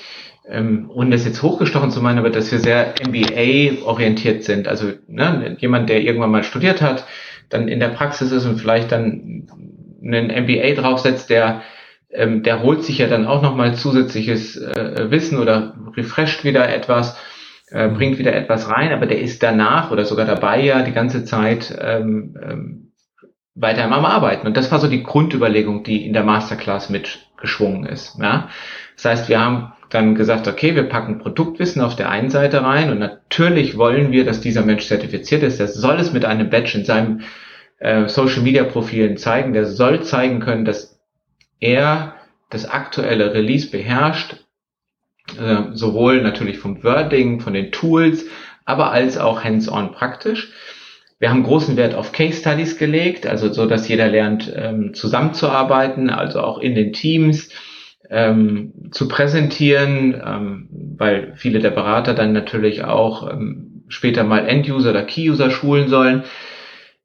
ähm, 0.48 0.90
ohne 0.90 1.10
das 1.10 1.26
jetzt 1.26 1.42
hochgestochen 1.42 1.90
zu 1.90 2.00
meinen, 2.00 2.18
aber 2.18 2.30
dass 2.30 2.50
wir 2.50 2.58
sehr 2.58 2.94
MBA-orientiert 3.06 4.44
sind. 4.44 4.66
Also 4.66 4.92
ne, 5.08 5.58
jemand, 5.58 5.90
der 5.90 6.00
irgendwann 6.00 6.30
mal 6.30 6.42
studiert 6.42 6.80
hat, 6.80 7.06
dann 7.50 7.68
in 7.68 7.80
der 7.80 7.88
Praxis 7.88 8.32
ist 8.32 8.46
und 8.46 8.58
vielleicht 8.58 8.90
dann 8.90 9.46
einen 10.02 10.28
MBA 10.28 10.80
draufsetzt, 10.80 11.28
der 11.28 11.60
ähm, 12.10 12.44
der 12.44 12.62
holt 12.62 12.82
sich 12.82 12.96
ja 12.96 13.08
dann 13.08 13.26
auch 13.26 13.42
nochmal 13.42 13.74
zusätzliches 13.74 14.56
äh, 14.56 15.10
Wissen 15.10 15.38
oder 15.38 15.74
refresht 15.96 16.44
wieder 16.44 16.66
etwas 16.72 17.18
äh, 17.70 17.88
bringt 17.88 18.18
wieder 18.18 18.34
etwas 18.34 18.70
rein, 18.70 18.92
aber 18.92 19.06
der 19.06 19.20
ist 19.20 19.42
danach 19.42 19.90
oder 19.90 20.04
sogar 20.04 20.26
dabei 20.26 20.60
ja 20.60 20.82
die 20.82 20.92
ganze 20.92 21.24
Zeit 21.24 21.76
ähm, 21.80 22.36
ähm, 22.42 22.92
weiter 23.54 23.84
am 23.84 24.04
Arbeiten. 24.04 24.46
Und 24.46 24.56
das 24.56 24.70
war 24.70 24.78
so 24.78 24.86
die 24.86 25.02
Grundüberlegung, 25.02 25.82
die 25.82 26.06
in 26.06 26.12
der 26.12 26.22
Masterclass 26.22 26.90
mitgeschwungen 26.90 27.86
ist. 27.86 28.18
Ja? 28.20 28.50
Das 28.94 29.04
heißt, 29.04 29.28
wir 29.28 29.40
haben 29.40 29.72
dann 29.90 30.14
gesagt, 30.14 30.46
okay, 30.46 30.74
wir 30.74 30.84
packen 30.84 31.18
Produktwissen 31.18 31.80
auf 31.80 31.96
der 31.96 32.10
einen 32.10 32.30
Seite 32.30 32.62
rein 32.62 32.90
und 32.90 32.98
natürlich 32.98 33.78
wollen 33.78 34.12
wir, 34.12 34.24
dass 34.24 34.40
dieser 34.40 34.62
Mensch 34.62 34.86
zertifiziert 34.86 35.42
ist. 35.42 35.58
Der 35.58 35.68
soll 35.68 35.96
es 35.96 36.12
mit 36.12 36.24
einem 36.24 36.50
Badge 36.50 36.78
in 36.78 36.84
seinem 36.84 37.20
äh, 37.78 38.08
Social 38.08 38.42
Media 38.42 38.64
Profilen 38.64 39.16
zeigen. 39.16 39.52
Der 39.52 39.66
soll 39.66 40.02
zeigen 40.02 40.40
können, 40.40 40.64
dass 40.64 41.00
er 41.60 42.14
das 42.50 42.68
aktuelle 42.68 43.32
Release 43.32 43.70
beherrscht, 43.70 44.45
äh, 45.40 45.72
sowohl 45.72 46.22
natürlich 46.22 46.58
vom 46.58 46.82
Wording, 46.84 47.40
von 47.40 47.54
den 47.54 47.72
Tools, 47.72 48.26
aber 48.64 48.92
als 48.92 49.18
auch 49.18 49.42
hands-on 49.44 49.92
praktisch. 49.92 50.52
Wir 51.18 51.30
haben 51.30 51.44
großen 51.44 51.76
Wert 51.76 51.94
auf 51.94 52.12
Case 52.12 52.40
Studies 52.40 52.76
gelegt, 52.76 53.26
also 53.26 53.52
so, 53.52 53.66
dass 53.66 53.88
jeder 53.88 54.08
lernt, 54.08 54.52
ähm, 54.54 54.92
zusammenzuarbeiten, 54.92 56.10
also 56.10 56.40
auch 56.40 56.58
in 56.58 56.74
den 56.74 56.92
Teams 56.92 57.48
ähm, 58.10 58.72
zu 58.90 59.08
präsentieren, 59.08 60.14
ähm, 60.24 60.68
weil 60.98 61.32
viele 61.36 61.60
der 61.60 61.70
Berater 61.70 62.14
dann 62.14 62.32
natürlich 62.32 62.84
auch 62.84 63.30
ähm, 63.30 63.84
später 63.88 64.24
mal 64.24 64.46
End-User 64.46 64.90
oder 64.90 65.04
Key-User 65.04 65.50
schulen 65.50 65.88
sollen. 65.88 66.24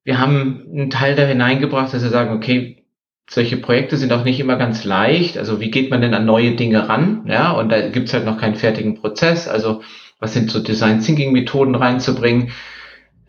Wir 0.04 0.20
haben 0.20 0.66
einen 0.72 0.90
Teil 0.90 1.16
da 1.16 1.24
hineingebracht, 1.24 1.94
dass 1.94 2.04
wir 2.04 2.10
sagen, 2.10 2.36
okay, 2.36 2.81
solche 3.34 3.56
Projekte 3.56 3.96
sind 3.96 4.12
auch 4.12 4.26
nicht 4.26 4.42
immer 4.42 4.58
ganz 4.58 4.84
leicht. 4.84 5.38
Also 5.38 5.62
wie 5.62 5.72
geht 5.72 5.90
man 5.90 6.02
denn 6.02 6.14
an 6.14 6.26
neue 6.26 6.52
Dinge 6.52 6.90
ran? 6.90 7.24
Ja, 7.28 7.52
und 7.52 7.70
da 7.70 7.88
gibt's 7.88 8.14
halt 8.14 8.26
noch 8.26 8.38
keinen 8.38 8.56
fertigen 8.56 8.96
Prozess. 8.96 9.48
Also 9.48 9.84
was 10.20 10.34
sind 10.34 10.52
so 10.52 10.60
Design 10.60 11.00
Thinking 11.00 11.32
Methoden 11.32 11.76
reinzubringen? 11.76 12.52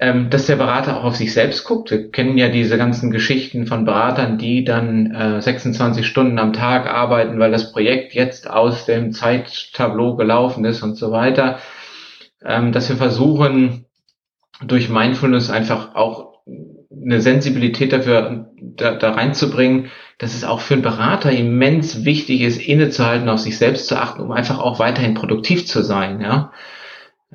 Ähm, 0.00 0.28
dass 0.28 0.46
der 0.46 0.56
Berater 0.56 0.96
auch 0.96 1.04
auf 1.04 1.14
sich 1.14 1.32
selbst 1.32 1.62
guckt. 1.62 1.92
Wir 1.92 2.10
kennen 2.10 2.36
ja 2.36 2.48
diese 2.48 2.76
ganzen 2.76 3.12
Geschichten 3.12 3.66
von 3.68 3.84
Beratern, 3.84 4.38
die 4.38 4.64
dann 4.64 5.12
äh, 5.14 5.40
26 5.40 6.04
Stunden 6.04 6.40
am 6.40 6.52
Tag 6.52 6.88
arbeiten, 6.92 7.38
weil 7.38 7.52
das 7.52 7.70
Projekt 7.70 8.12
jetzt 8.12 8.50
aus 8.50 8.86
dem 8.86 9.12
Zeittableau 9.12 10.16
gelaufen 10.16 10.64
ist 10.64 10.82
und 10.82 10.96
so 10.96 11.12
weiter. 11.12 11.60
Ähm, 12.44 12.72
dass 12.72 12.88
wir 12.88 12.96
versuchen, 12.96 13.84
durch 14.66 14.88
Mindfulness 14.88 15.48
einfach 15.48 15.94
auch 15.94 16.40
eine 17.04 17.20
Sensibilität 17.20 17.92
dafür 17.92 18.50
da, 18.60 18.94
da 18.94 19.12
reinzubringen, 19.12 19.90
dass 20.18 20.34
es 20.34 20.44
auch 20.44 20.60
für 20.60 20.74
einen 20.74 20.82
Berater 20.82 21.30
immens 21.32 22.04
wichtig 22.04 22.42
ist, 22.42 22.60
innezuhalten, 22.60 23.28
auf 23.28 23.40
sich 23.40 23.58
selbst 23.58 23.86
zu 23.86 23.96
achten, 23.96 24.22
um 24.22 24.32
einfach 24.32 24.58
auch 24.58 24.78
weiterhin 24.78 25.14
produktiv 25.14 25.66
zu 25.66 25.82
sein. 25.82 26.20
Ja, 26.20 26.52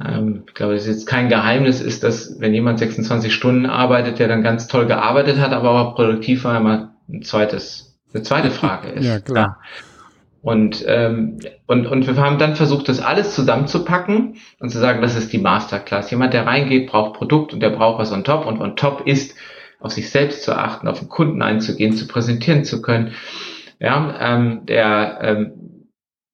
ähm, 0.04 0.44
ich 0.48 0.54
glaube, 0.54 0.76
es 0.76 0.84
ist 0.86 0.96
jetzt 0.96 1.06
kein 1.08 1.30
Geheimnis 1.30 1.82
ist, 1.82 2.04
dass 2.04 2.40
wenn 2.40 2.54
jemand 2.54 2.80
26 2.80 3.34
Stunden 3.34 3.66
arbeitet, 3.66 4.20
der 4.20 4.28
dann 4.28 4.44
ganz 4.44 4.68
toll 4.68 4.86
gearbeitet 4.86 5.40
hat, 5.40 5.54
aber 5.54 5.72
auch 5.72 5.96
produktiv 5.96 6.44
war, 6.44 6.58
immer 6.58 6.94
ein 7.10 7.24
zweites, 7.24 8.00
eine 8.14 8.24
zweite 8.24 8.52
Frage 8.52 8.90
ist. 8.90 9.06
Ja, 9.06 9.20
klar. 9.20 9.60
Ja. 9.62 9.87
Und, 10.42 10.84
ähm, 10.88 11.40
und, 11.66 11.88
und 11.88 12.08
wir 12.08 12.16
haben 12.18 12.38
dann 12.38 12.56
versucht, 12.56 12.88
das 12.90 13.02
alles 13.02 13.36
zusammenzupacken 13.36 14.36
und 14.60 14.70
zu 14.70 14.80
sagen, 14.80 15.02
das 15.02 15.16
ist 15.16 15.34
die 15.34 15.40
Masterclass. 15.40 16.12
Jemand, 16.12 16.34
der 16.34 16.46
reingeht, 16.46 16.90
braucht 16.90 17.14
Produkt 17.18 17.54
und 17.54 17.60
der 17.60 17.72
braucht 17.72 18.00
was 18.00 18.12
on 18.12 18.24
top 18.24 18.46
und 18.46 18.62
on 18.62 18.76
top 18.76 19.06
ist 19.06 19.36
auf 19.80 19.92
sich 19.92 20.10
selbst 20.10 20.44
zu 20.44 20.54
achten, 20.54 20.88
auf 20.88 21.00
den 21.00 21.10
Kunden 21.10 21.42
einzugehen, 21.42 21.94
zu 21.94 22.08
präsentieren 22.08 22.64
zu 22.64 22.82
können, 22.82 23.14
ja, 23.80 24.16
ähm, 24.20 24.66
der 24.66 25.20
ähm, 25.22 25.54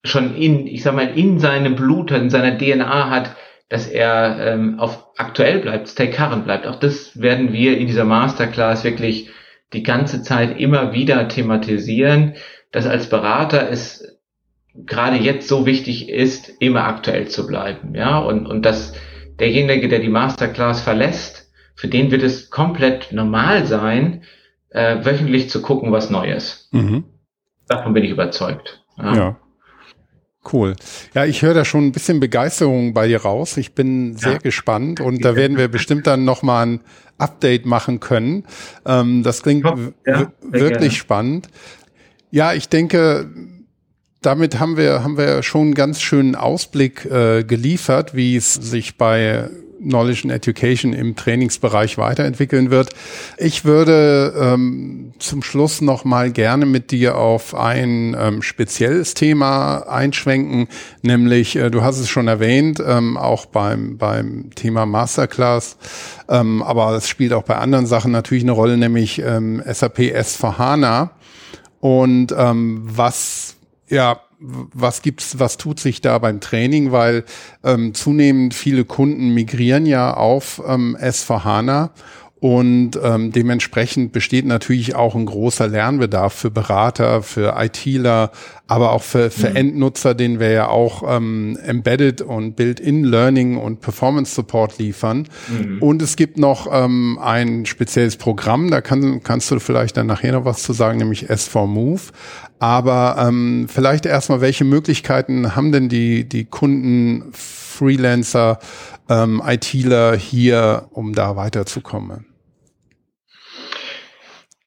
schon 0.06 0.36
in, 0.36 0.68
ich 0.68 0.84
sag 0.84 0.96
mal, 0.96 1.18
in 1.18 1.40
seinem 1.40 1.76
Blut, 1.76 2.12
in 2.12 2.30
seiner 2.30 2.58
DNA 2.58 3.10
hat, 3.10 3.36
dass 3.70 3.88
er 3.88 4.38
ähm, 4.40 4.80
auf 4.80 5.08
aktuell 5.18 5.60
bleibt, 5.60 5.88
stay 5.88 6.10
current 6.10 6.46
bleibt. 6.46 6.68
Auch 6.68 6.76
das 6.76 7.20
werden 7.20 7.54
wir 7.54 7.78
in 7.78 7.88
dieser 7.88 8.06
Masterclass 8.06 8.84
wirklich 8.84 9.30
die 9.74 9.84
ganze 9.84 10.22
Zeit 10.22 10.60
immer 10.60 10.94
wieder 10.94 11.28
thematisieren, 11.28 12.36
dass 12.74 12.86
als 12.86 13.08
Berater 13.08 13.70
es 13.70 14.20
gerade 14.76 15.16
jetzt 15.18 15.48
so 15.48 15.66
wichtig 15.66 16.10
ist, 16.10 16.50
immer 16.60 16.84
aktuell 16.86 17.30
zu 17.30 17.48
bleiben, 17.48 17.96
ja, 17.96 18.18
und, 18.18 18.46
und 18.46 18.64
dass 18.64 18.94
derjenige, 19.40 19.88
der 19.88 20.00
die 20.00 20.10
Masterclass 20.10 20.82
verlässt, 20.82 21.52
für 21.76 21.88
den 21.88 22.12
wird 22.12 22.24
es 22.24 22.50
komplett 22.50 23.12
normal 23.12 23.66
sein, 23.66 24.24
äh, 24.70 25.06
wöchentlich 25.06 25.50
zu 25.50 25.62
gucken, 25.62 25.92
was 25.92 26.10
Neues. 26.10 26.68
Mhm. 26.72 27.06
Davon 27.68 27.94
bin 27.94 28.04
ich 28.04 28.12
überzeugt. 28.12 28.84
Ja. 28.98 29.16
ja. 29.16 29.40
Cool. 30.52 30.76
Ja, 31.14 31.24
ich 31.26 31.42
höre 31.42 31.54
da 31.54 31.64
schon 31.64 31.86
ein 31.86 31.92
bisschen 31.94 32.20
Begeisterung 32.20 32.94
bei 32.94 33.08
dir 33.08 33.22
raus. 33.22 33.56
Ich 33.56 33.76
bin 33.76 34.18
sehr 34.18 34.34
ja. 34.34 34.38
gespannt 34.40 35.00
und 35.00 35.24
da 35.24 35.38
werden 35.38 35.58
wir 35.58 35.70
bestimmt 35.70 36.06
dann 36.06 36.26
nochmal 36.26 36.66
ein 36.66 36.80
Update 37.18 37.66
machen 37.66 38.02
können. 38.02 38.46
Ähm, 38.86 39.24
das 39.24 39.42
klingt 39.42 39.64
ja, 39.64 39.78
wirklich 40.42 40.52
gerne. 40.52 40.92
spannend. 40.92 41.48
Ja, 42.34 42.54
ich 42.54 42.68
denke, 42.68 43.30
damit 44.24 44.60
haben 44.60 44.76
wir, 44.76 45.04
haben 45.04 45.20
wir 45.20 45.44
schon 45.44 45.62
einen 45.62 45.74
ganz 45.76 46.02
schönen 46.02 46.34
Ausblick 46.34 47.06
äh, 47.06 47.44
geliefert, 47.44 48.16
wie 48.16 48.36
es 48.36 48.56
sich 48.56 48.98
bei 48.98 49.52
Knowledge 49.80 50.22
and 50.24 50.32
Education 50.32 50.94
im 50.94 51.16
Trainingsbereich 51.16 52.00
weiterentwickeln 52.00 52.72
wird. 52.72 52.90
Ich 53.38 53.66
würde 53.66 54.34
ähm, 54.36 55.14
zum 55.20 55.44
Schluss 55.44 55.82
noch 55.82 56.06
mal 56.06 56.32
gerne 56.32 56.66
mit 56.66 56.90
dir 56.90 57.20
auf 57.20 57.54
ein 57.54 58.18
ähm, 58.20 58.42
spezielles 58.42 59.14
Thema 59.14 59.82
einschwenken, 59.82 60.70
nämlich 61.04 61.56
äh, 61.56 61.70
du 61.70 61.84
hast 61.84 62.00
es 62.00 62.10
schon 62.10 62.28
erwähnt, 62.28 62.82
ähm, 62.84 63.16
auch 63.16 63.46
beim 63.46 64.00
beim 64.00 64.50
Thema 64.56 64.88
Masterclass, 64.88 65.78
ähm, 66.30 66.64
aber 66.64 66.96
es 66.96 67.08
spielt 67.08 67.32
auch 67.32 67.44
bei 67.44 67.58
anderen 67.58 67.86
Sachen 67.86 68.12
natürlich 68.12 68.44
eine 68.44 68.54
Rolle, 68.54 68.78
nämlich 68.78 69.20
ähm, 69.20 69.62
SAP 69.72 70.00
S4HANA. 70.00 71.12
Und 71.84 72.34
ähm, 72.38 72.82
was, 72.86 73.58
ja, 73.90 74.22
was 74.40 75.02
gibt's, 75.02 75.38
was 75.38 75.58
tut 75.58 75.82
sich 75.82 76.00
da 76.00 76.18
beim 76.18 76.40
Training? 76.40 76.94
Weil 76.94 77.26
ähm, 77.62 77.94
zunehmend 77.94 78.54
viele 78.54 78.86
Kunden 78.86 79.34
migrieren 79.34 79.86
ja 79.86 80.14
auf 80.14 80.62
ähm, 80.66 80.96
S4HANA 80.98 81.90
und 82.44 83.00
ähm, 83.02 83.32
dementsprechend 83.32 84.12
besteht 84.12 84.46
natürlich 84.46 84.96
auch 84.96 85.16
ein 85.16 85.28
großer 85.28 85.66
Lernbedarf 85.66 86.34
für 86.34 86.52
Berater, 86.52 87.24
für 87.24 87.56
ITler, 87.58 88.32
aber 88.68 88.92
auch 88.92 89.02
für, 89.02 89.32
für 89.32 89.52
mhm. 89.52 89.56
Endnutzer, 89.56 90.14
denen 90.14 90.42
wir 90.42 90.52
ja 90.52 90.68
auch 90.68 91.04
ähm, 91.08 91.58
Embedded 91.66 92.22
und 92.22 92.58
Built-in 92.58 93.06
Learning 93.06 93.56
und 93.56 93.80
Performance 93.80 94.36
Support 94.36 94.78
liefern. 94.78 95.30
Mhm. 95.48 95.82
Und 95.82 96.02
es 96.02 96.18
gibt 96.18 96.38
noch 96.38 96.68
ähm, 96.70 97.18
ein 97.22 97.66
spezielles 97.66 98.18
Programm, 98.18 98.70
da 98.70 98.82
kann, 98.82 99.24
kannst 99.24 99.50
du 99.50 99.60
vielleicht 99.60 99.96
dann 99.96 100.08
nachher 100.08 100.34
noch 100.34 100.44
was 100.44 100.64
zu 100.64 100.74
sagen, 100.74 100.98
nämlich 100.98 101.30
S4 101.30 101.66
Move. 101.66 102.02
Aber 102.60 103.26
ähm, 103.26 103.68
vielleicht 103.70 104.06
erstmal, 104.06 104.42
welche 104.42 104.66
Möglichkeiten 104.66 105.56
haben 105.56 105.72
denn 105.72 105.88
die, 105.88 106.28
die 106.28 106.44
Kunden, 106.44 107.24
Freelancer, 107.32 108.60
ähm, 109.08 109.42
ITler 109.46 110.18
hier, 110.18 110.88
um 110.92 111.14
da 111.14 111.38
weiterzukommen? 111.38 112.33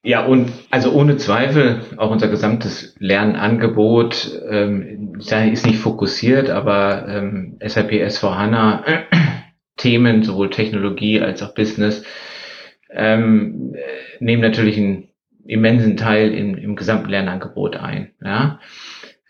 Ja, 0.07 0.25
und 0.25 0.53
also 0.71 0.93
ohne 0.93 1.17
Zweifel 1.17 1.81
auch 1.97 2.11
unser 2.11 2.29
gesamtes 2.29 2.95
Lernangebot 2.97 4.39
ähm, 4.49 5.15
ist 5.19 5.65
nicht 5.65 5.79
fokussiert, 5.79 6.49
aber 6.49 7.09
ähm, 7.09 7.57
SAP 7.59 7.91
S4HANA 7.91 8.85
äh, 8.85 8.99
Themen, 9.75 10.23
sowohl 10.23 10.49
Technologie 10.49 11.19
als 11.19 11.43
auch 11.43 11.53
Business, 11.53 12.05
ähm, 12.89 13.75
nehmen 14.21 14.41
natürlich 14.41 14.77
einen 14.77 15.09
immensen 15.45 15.97
Teil 15.97 16.33
im, 16.33 16.55
im 16.55 16.77
gesamten 16.77 17.09
Lernangebot 17.09 17.75
ein. 17.75 18.13
Ja? 18.23 18.61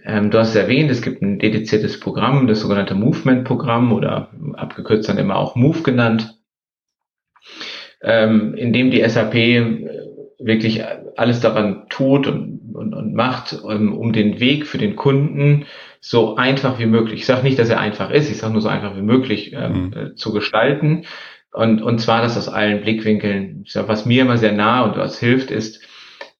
Ähm, 0.06 0.30
du 0.30 0.38
hast 0.38 0.50
es 0.50 0.56
erwähnt, 0.58 0.92
es 0.92 1.02
gibt 1.02 1.24
ein 1.24 1.40
dediziertes 1.40 2.00
Programm, 2.00 2.46
das 2.46 2.60
sogenannte 2.60 2.94
Movement-Programm 2.94 3.92
oder 3.94 4.30
abgekürzt 4.54 5.10
dann 5.10 5.18
immer 5.18 5.38
auch 5.38 5.56
Move 5.56 5.82
genannt, 5.82 6.36
ähm, 8.04 8.54
in 8.54 8.74
dem 8.74 8.92
die 8.92 9.02
SAP 9.10 9.34
wirklich 10.40 10.84
alles 11.16 11.40
daran 11.40 11.86
tut 11.90 12.28
und, 12.28 12.74
und, 12.74 12.94
und 12.94 13.14
macht, 13.14 13.54
um, 13.54 13.98
um 13.98 14.14
den 14.14 14.40
Weg 14.40 14.68
für 14.68 14.78
den 14.78 14.96
Kunden 14.96 15.66
so 16.00 16.36
einfach 16.36 16.80
wie 16.80 16.86
möglich. 16.86 17.22
Ich 17.22 17.26
sage 17.26 17.44
nicht, 17.44 17.58
dass 17.58 17.70
er 17.70 17.80
einfach 17.80 18.12
ist, 18.12 18.30
ich 18.30 18.38
sage 18.38 18.54
nur 18.54 18.62
so 18.62 18.70
einfach 18.70 18.96
wie 18.96 19.02
möglich 19.02 19.54
ähm, 19.54 19.88
mhm. 19.88 19.94
äh, 19.94 20.16
zu 20.16 20.32
gestalten. 20.32 21.06
Und, 21.52 21.82
und 21.82 22.00
zwar 22.00 22.22
das 22.22 22.38
aus 22.38 22.50
allen 22.50 22.82
Blickwinkeln. 22.82 23.64
Sag, 23.68 23.88
was 23.88 24.06
mir 24.06 24.22
immer 24.22 24.38
sehr 24.38 24.52
nah 24.52 24.84
und 24.84 24.98
was 24.98 25.20
hilft, 25.20 25.50
ist, 25.50 25.82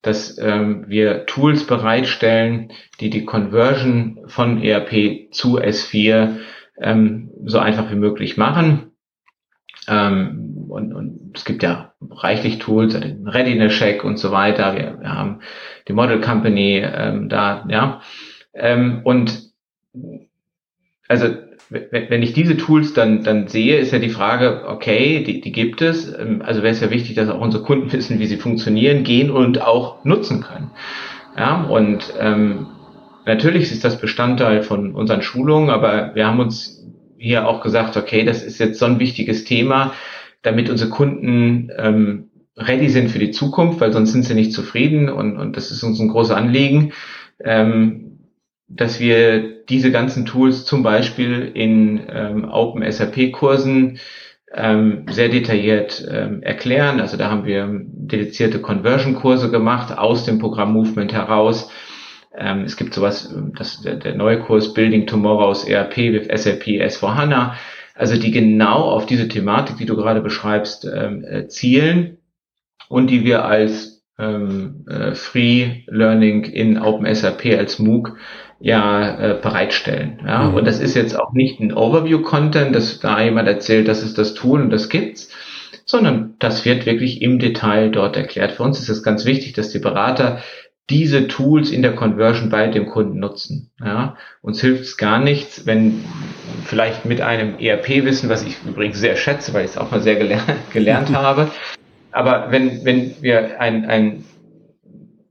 dass 0.02 0.38
ähm, 0.38 0.84
wir 0.86 1.26
Tools 1.26 1.66
bereitstellen, 1.66 2.70
die 3.00 3.10
die 3.10 3.24
Conversion 3.24 4.20
von 4.26 4.62
ERP 4.62 5.32
zu 5.32 5.58
S4 5.58 6.36
ähm, 6.80 7.30
so 7.44 7.58
einfach 7.58 7.90
wie 7.90 7.96
möglich 7.96 8.36
machen. 8.36 8.87
Ähm, 9.88 10.66
und, 10.68 10.92
und 10.94 11.30
es 11.34 11.44
gibt 11.44 11.62
ja 11.62 11.92
reichlich 12.10 12.58
Tools, 12.58 12.98
den 12.98 13.26
Readiness 13.26 13.72
Check 13.72 14.04
und 14.04 14.18
so 14.18 14.30
weiter. 14.30 14.74
Wir, 14.74 15.00
wir 15.00 15.14
haben 15.14 15.40
die 15.86 15.92
Model 15.92 16.20
Company 16.20 16.82
ähm, 16.84 17.28
da, 17.28 17.66
ja. 17.68 18.00
Ähm, 18.54 19.00
und 19.04 19.48
also 21.08 21.28
wenn 21.70 22.22
ich 22.22 22.32
diese 22.32 22.56
Tools 22.56 22.94
dann, 22.94 23.22
dann 23.24 23.48
sehe, 23.48 23.76
ist 23.76 23.92
ja 23.92 23.98
die 23.98 24.08
Frage, 24.08 24.64
okay, 24.68 25.22
die, 25.22 25.40
die 25.42 25.52
gibt 25.52 25.82
es. 25.82 26.12
Ähm, 26.18 26.42
also 26.42 26.62
wäre 26.62 26.72
es 26.72 26.80
ja 26.80 26.90
wichtig, 26.90 27.16
dass 27.16 27.28
auch 27.28 27.40
unsere 27.40 27.62
Kunden 27.62 27.92
wissen, 27.92 28.18
wie 28.18 28.26
sie 28.26 28.36
funktionieren, 28.36 29.04
gehen 29.04 29.30
und 29.30 29.60
auch 29.62 30.04
nutzen 30.04 30.42
können. 30.42 30.70
Ja, 31.36 31.62
und 31.64 32.14
ähm, 32.18 32.66
natürlich 33.26 33.70
ist 33.70 33.84
das 33.84 34.00
Bestandteil 34.00 34.62
von 34.62 34.94
unseren 34.94 35.22
Schulungen, 35.22 35.70
aber 35.70 36.14
wir 36.14 36.26
haben 36.26 36.40
uns 36.40 36.77
hier 37.18 37.46
auch 37.46 37.62
gesagt, 37.62 37.96
okay, 37.96 38.24
das 38.24 38.42
ist 38.42 38.58
jetzt 38.58 38.78
so 38.78 38.86
ein 38.86 39.00
wichtiges 39.00 39.44
Thema, 39.44 39.92
damit 40.42 40.70
unsere 40.70 40.90
Kunden 40.90 41.70
ähm, 41.76 42.30
ready 42.56 42.88
sind 42.88 43.10
für 43.10 43.18
die 43.18 43.30
Zukunft, 43.30 43.80
weil 43.80 43.92
sonst 43.92 44.12
sind 44.12 44.24
sie 44.24 44.34
nicht 44.34 44.52
zufrieden 44.52 45.08
und, 45.08 45.36
und 45.36 45.56
das 45.56 45.70
ist 45.70 45.82
uns 45.82 46.00
ein 46.00 46.08
großes 46.08 46.32
Anliegen, 46.32 46.92
ähm, 47.44 48.18
dass 48.68 49.00
wir 49.00 49.64
diese 49.64 49.90
ganzen 49.90 50.26
Tools 50.26 50.64
zum 50.64 50.82
Beispiel 50.82 51.50
in 51.54 52.02
ähm, 52.10 52.48
Open 52.50 52.90
SAP 52.90 53.32
Kursen 53.32 53.98
ähm, 54.54 55.04
sehr 55.10 55.28
detailliert 55.28 56.06
ähm, 56.10 56.42
erklären. 56.42 57.00
Also 57.00 57.16
da 57.16 57.30
haben 57.30 57.44
wir 57.44 57.68
dedizierte 57.70 58.60
Conversion 58.60 59.14
Kurse 59.14 59.50
gemacht 59.50 59.96
aus 59.96 60.24
dem 60.24 60.38
Programm 60.38 60.72
Movement 60.72 61.12
heraus 61.12 61.70
ähm, 62.38 62.64
es 62.64 62.76
gibt 62.76 62.94
sowas, 62.94 63.34
das, 63.56 63.82
der, 63.82 63.96
der 63.96 64.14
neue 64.14 64.40
Kurs 64.40 64.74
Building 64.74 65.06
Tomorrow's 65.06 65.64
ERP 65.64 65.96
with 65.96 66.28
SAP 66.28 66.64
S4HANA, 66.66 67.54
also 67.94 68.16
die 68.16 68.30
genau 68.30 68.90
auf 68.90 69.06
diese 69.06 69.28
Thematik, 69.28 69.76
die 69.76 69.86
du 69.86 69.96
gerade 69.96 70.20
beschreibst, 70.20 70.84
ähm, 70.84 71.24
äh, 71.24 71.48
zielen 71.48 72.18
und 72.88 73.08
die 73.10 73.24
wir 73.24 73.44
als 73.44 74.04
ähm, 74.18 74.84
äh, 74.88 75.14
Free 75.14 75.82
Learning 75.86 76.44
in 76.44 76.78
OpenSAP 76.78 77.46
als 77.56 77.78
MOOC 77.78 78.16
ja 78.60 79.18
äh, 79.18 79.38
bereitstellen. 79.40 80.20
Ja? 80.26 80.44
Mhm. 80.44 80.54
Und 80.54 80.64
das 80.66 80.80
ist 80.80 80.94
jetzt 80.94 81.18
auch 81.18 81.32
nicht 81.32 81.60
ein 81.60 81.72
Overview-Content, 81.72 82.74
dass 82.74 83.00
da 83.00 83.20
jemand 83.22 83.48
erzählt, 83.48 83.88
das 83.88 84.02
ist 84.02 84.18
das 84.18 84.34
Tool 84.34 84.60
und 84.60 84.70
das 84.70 84.88
gibt's, 84.88 85.30
sondern 85.84 86.34
das 86.38 86.64
wird 86.64 86.86
wirklich 86.86 87.22
im 87.22 87.38
Detail 87.38 87.90
dort 87.90 88.16
erklärt. 88.16 88.52
Für 88.52 88.62
uns 88.62 88.78
ist 88.80 88.88
es 88.88 89.02
ganz 89.02 89.24
wichtig, 89.24 89.52
dass 89.54 89.70
die 89.70 89.78
Berater 89.78 90.40
diese 90.90 91.28
Tools 91.28 91.70
in 91.70 91.82
der 91.82 91.94
Conversion 91.94 92.48
bei 92.48 92.66
dem 92.68 92.86
Kunden 92.86 93.18
nutzen. 93.18 93.70
Ja, 93.80 94.16
uns 94.40 94.60
hilft 94.60 94.82
es 94.82 94.96
gar 94.96 95.18
nichts, 95.18 95.66
wenn 95.66 96.04
vielleicht 96.64 97.04
mit 97.04 97.20
einem 97.20 97.58
ERP-Wissen, 97.58 98.28
was 98.28 98.42
ich 98.42 98.56
übrigens 98.66 98.98
sehr 98.98 99.16
schätze, 99.16 99.52
weil 99.52 99.64
ich 99.64 99.72
es 99.72 99.78
auch 99.78 99.90
mal 99.90 100.00
sehr 100.00 100.16
gelernt, 100.16 100.70
gelernt 100.72 101.12
habe, 101.14 101.50
aber 102.12 102.50
wenn, 102.50 102.84
wenn 102.84 103.14
wir 103.20 103.60
ein, 103.60 103.84
ein 103.86 104.24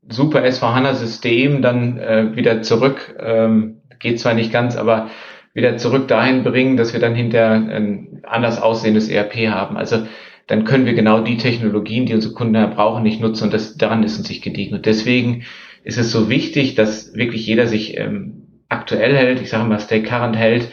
super 0.10 0.40
S4HANA-System 0.44 1.62
dann 1.62 1.98
äh, 1.98 2.36
wieder 2.36 2.62
zurück, 2.62 3.16
ähm, 3.20 3.82
geht 4.00 4.20
zwar 4.20 4.34
nicht 4.34 4.52
ganz, 4.52 4.78
aber 4.78 5.10
wieder 5.54 5.78
zurück 5.78 6.08
dahin 6.08 6.44
bringen, 6.44 6.78
dass 6.78 6.94
wir 6.94 7.00
dann 7.00 7.16
hinter 7.16 7.50
ein 7.52 8.22
anders 8.24 8.62
aussehendes 8.62 9.10
ERP 9.10 9.50
haben. 9.50 9.76
Also 9.76 10.08
dann 10.48 10.64
können 10.64 10.86
wir 10.86 10.94
genau 10.94 11.22
die 11.22 11.38
Technologien, 11.38 12.06
die 12.06 12.14
unsere 12.14 12.34
Kunden 12.34 12.70
brauchen, 12.72 13.04
nicht 13.04 13.22
nutzen 13.22 13.46
und 13.46 13.54
das, 13.54 13.78
daran 13.78 14.04
ist 14.04 14.18
uns 14.18 14.30
nicht 14.30 14.44
gediegen. 14.44 14.76
Und 14.76 14.86
deswegen 14.86 15.44
ist 15.84 15.98
es 15.98 16.12
so 16.12 16.30
wichtig, 16.30 16.76
dass 16.76 17.14
wirklich 17.14 17.46
jeder 17.46 17.68
sich 17.68 17.98
ähm, 17.98 18.48
aktuell 18.70 19.16
hält, 19.16 19.42
ich 19.42 19.50
sage 19.50 19.68
mal 19.68 19.80
stay 19.80 20.02
current 20.02 20.36
hält, 20.36 20.70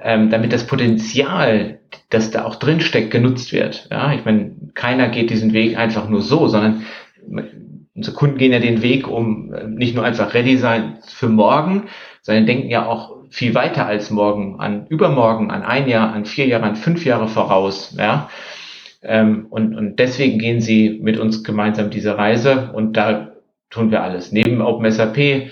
ähm, 0.00 0.30
damit 0.30 0.52
das 0.52 0.66
Potenzial, 0.66 1.80
das 2.10 2.30
da 2.30 2.44
auch 2.44 2.56
drin 2.56 2.80
steckt, 2.80 3.10
genutzt 3.10 3.52
wird. 3.52 3.88
Ja, 3.90 4.12
ich 4.12 4.24
meine, 4.24 4.52
keiner 4.74 5.08
geht 5.08 5.30
diesen 5.30 5.52
Weg 5.52 5.78
einfach 5.78 6.08
nur 6.08 6.22
so, 6.22 6.48
sondern 6.48 6.84
unsere 7.94 8.16
Kunden 8.16 8.38
gehen 8.38 8.52
ja 8.52 8.58
den 8.58 8.82
Weg, 8.82 9.06
um 9.06 9.52
äh, 9.52 9.66
nicht 9.68 9.94
nur 9.94 10.04
einfach 10.04 10.34
ready 10.34 10.56
sein 10.56 10.98
für 11.06 11.28
morgen, 11.28 11.84
sondern 12.22 12.46
denken 12.46 12.68
ja 12.68 12.86
auch 12.86 13.16
viel 13.30 13.54
weiter 13.54 13.86
als 13.86 14.10
morgen, 14.10 14.60
an 14.60 14.86
übermorgen, 14.88 15.50
an 15.50 15.62
ein 15.62 15.88
Jahr, 15.88 16.12
an 16.12 16.26
vier 16.26 16.46
Jahre, 16.46 16.64
an 16.64 16.76
fünf 16.76 17.04
Jahre 17.04 17.28
voraus. 17.28 17.94
Ja, 17.98 18.28
ähm, 19.02 19.46
und, 19.50 19.74
und 19.74 19.98
deswegen 19.98 20.38
gehen 20.38 20.60
sie 20.60 21.00
mit 21.02 21.18
uns 21.18 21.42
gemeinsam 21.44 21.90
diese 21.90 22.16
Reise 22.16 22.70
und 22.72 22.96
da 22.96 23.32
tun 23.70 23.90
wir 23.90 24.02
alles. 24.02 24.32
Neben 24.32 24.60
OpenSAP 24.60 25.50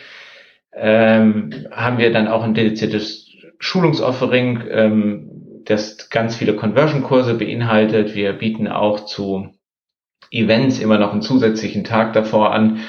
ähm, 0.73 1.67
haben 1.71 1.99
wir 1.99 2.13
dann 2.13 2.29
auch 2.29 2.45
ein 2.45 2.55
dediziertes 2.55 3.29
Schulungsoffering, 3.59 4.63
ähm, 4.71 5.31
das 5.65 6.09
ganz 6.11 6.37
viele 6.37 6.55
Conversion-Kurse 6.55 7.35
beinhaltet. 7.35 8.15
Wir 8.15 8.33
bieten 8.33 8.69
auch 8.69 9.05
zu 9.05 9.51
Events 10.31 10.79
immer 10.81 10.99
noch 10.99 11.13
einen 11.13 11.23
zusätzlichen 11.23 11.85
Tag 11.85 12.13
davor 12.13 12.53
an. 12.53 12.81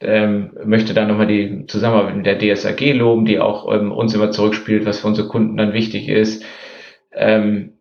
Ähm, 0.00 0.52
möchte 0.64 0.94
da 0.94 1.06
nochmal 1.06 1.26
die 1.26 1.66
Zusammenarbeit 1.66 2.16
mit 2.16 2.26
der 2.26 2.38
DSAG 2.38 2.80
loben, 2.94 3.24
die 3.24 3.38
auch 3.38 3.72
ähm, 3.72 3.92
uns 3.92 4.14
immer 4.14 4.30
zurückspielt, 4.30 4.86
was 4.86 5.00
für 5.00 5.06
unsere 5.06 5.28
Kunden 5.28 5.56
dann 5.56 5.72
wichtig 5.72 6.08
ist. 6.08 6.44
Ähm, 7.12 7.73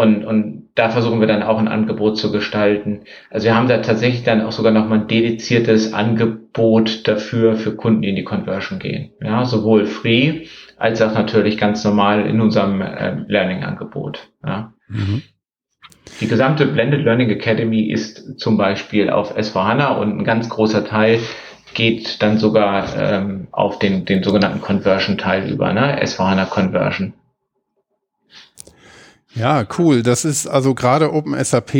und, 0.00 0.24
und 0.24 0.70
da 0.76 0.88
versuchen 0.88 1.20
wir 1.20 1.26
dann 1.26 1.42
auch 1.42 1.58
ein 1.58 1.68
Angebot 1.68 2.16
zu 2.16 2.32
gestalten. 2.32 3.02
Also 3.28 3.44
wir 3.44 3.54
haben 3.54 3.68
da 3.68 3.78
tatsächlich 3.82 4.22
dann 4.22 4.40
auch 4.40 4.52
sogar 4.52 4.72
nochmal 4.72 5.00
ein 5.00 5.08
dediziertes 5.08 5.92
Angebot 5.92 7.06
dafür 7.06 7.56
für 7.56 7.76
Kunden, 7.76 8.00
die 8.00 8.08
in 8.08 8.16
die 8.16 8.24
Conversion 8.24 8.78
gehen. 8.78 9.10
Ja, 9.22 9.44
sowohl 9.44 9.84
free 9.84 10.46
als 10.78 11.02
auch 11.02 11.12
natürlich 11.12 11.58
ganz 11.58 11.84
normal 11.84 12.24
in 12.24 12.40
unserem 12.40 12.80
äh, 12.80 13.16
Learning-Angebot. 13.26 14.30
Ja. 14.42 14.72
Mhm. 14.88 15.20
Die 16.22 16.28
gesamte 16.28 16.64
Blended 16.64 17.04
Learning 17.04 17.28
Academy 17.28 17.90
ist 17.90 18.40
zum 18.40 18.56
Beispiel 18.56 19.10
auf 19.10 19.36
S4HANA 19.36 19.98
und 19.98 20.18
ein 20.18 20.24
ganz 20.24 20.48
großer 20.48 20.86
Teil 20.86 21.18
geht 21.74 22.22
dann 22.22 22.38
sogar 22.38 22.86
ähm, 22.96 23.48
auf 23.52 23.78
den, 23.78 24.06
den 24.06 24.22
sogenannten 24.22 24.62
Conversion-Teil 24.62 25.50
über, 25.50 25.74
ne? 25.74 26.02
S4HANA 26.02 26.46
Conversion. 26.46 27.12
Ja, 29.34 29.64
cool. 29.78 30.02
Das 30.02 30.24
ist 30.24 30.48
also 30.48 30.74
gerade 30.74 31.12
OpenSAP 31.12 31.72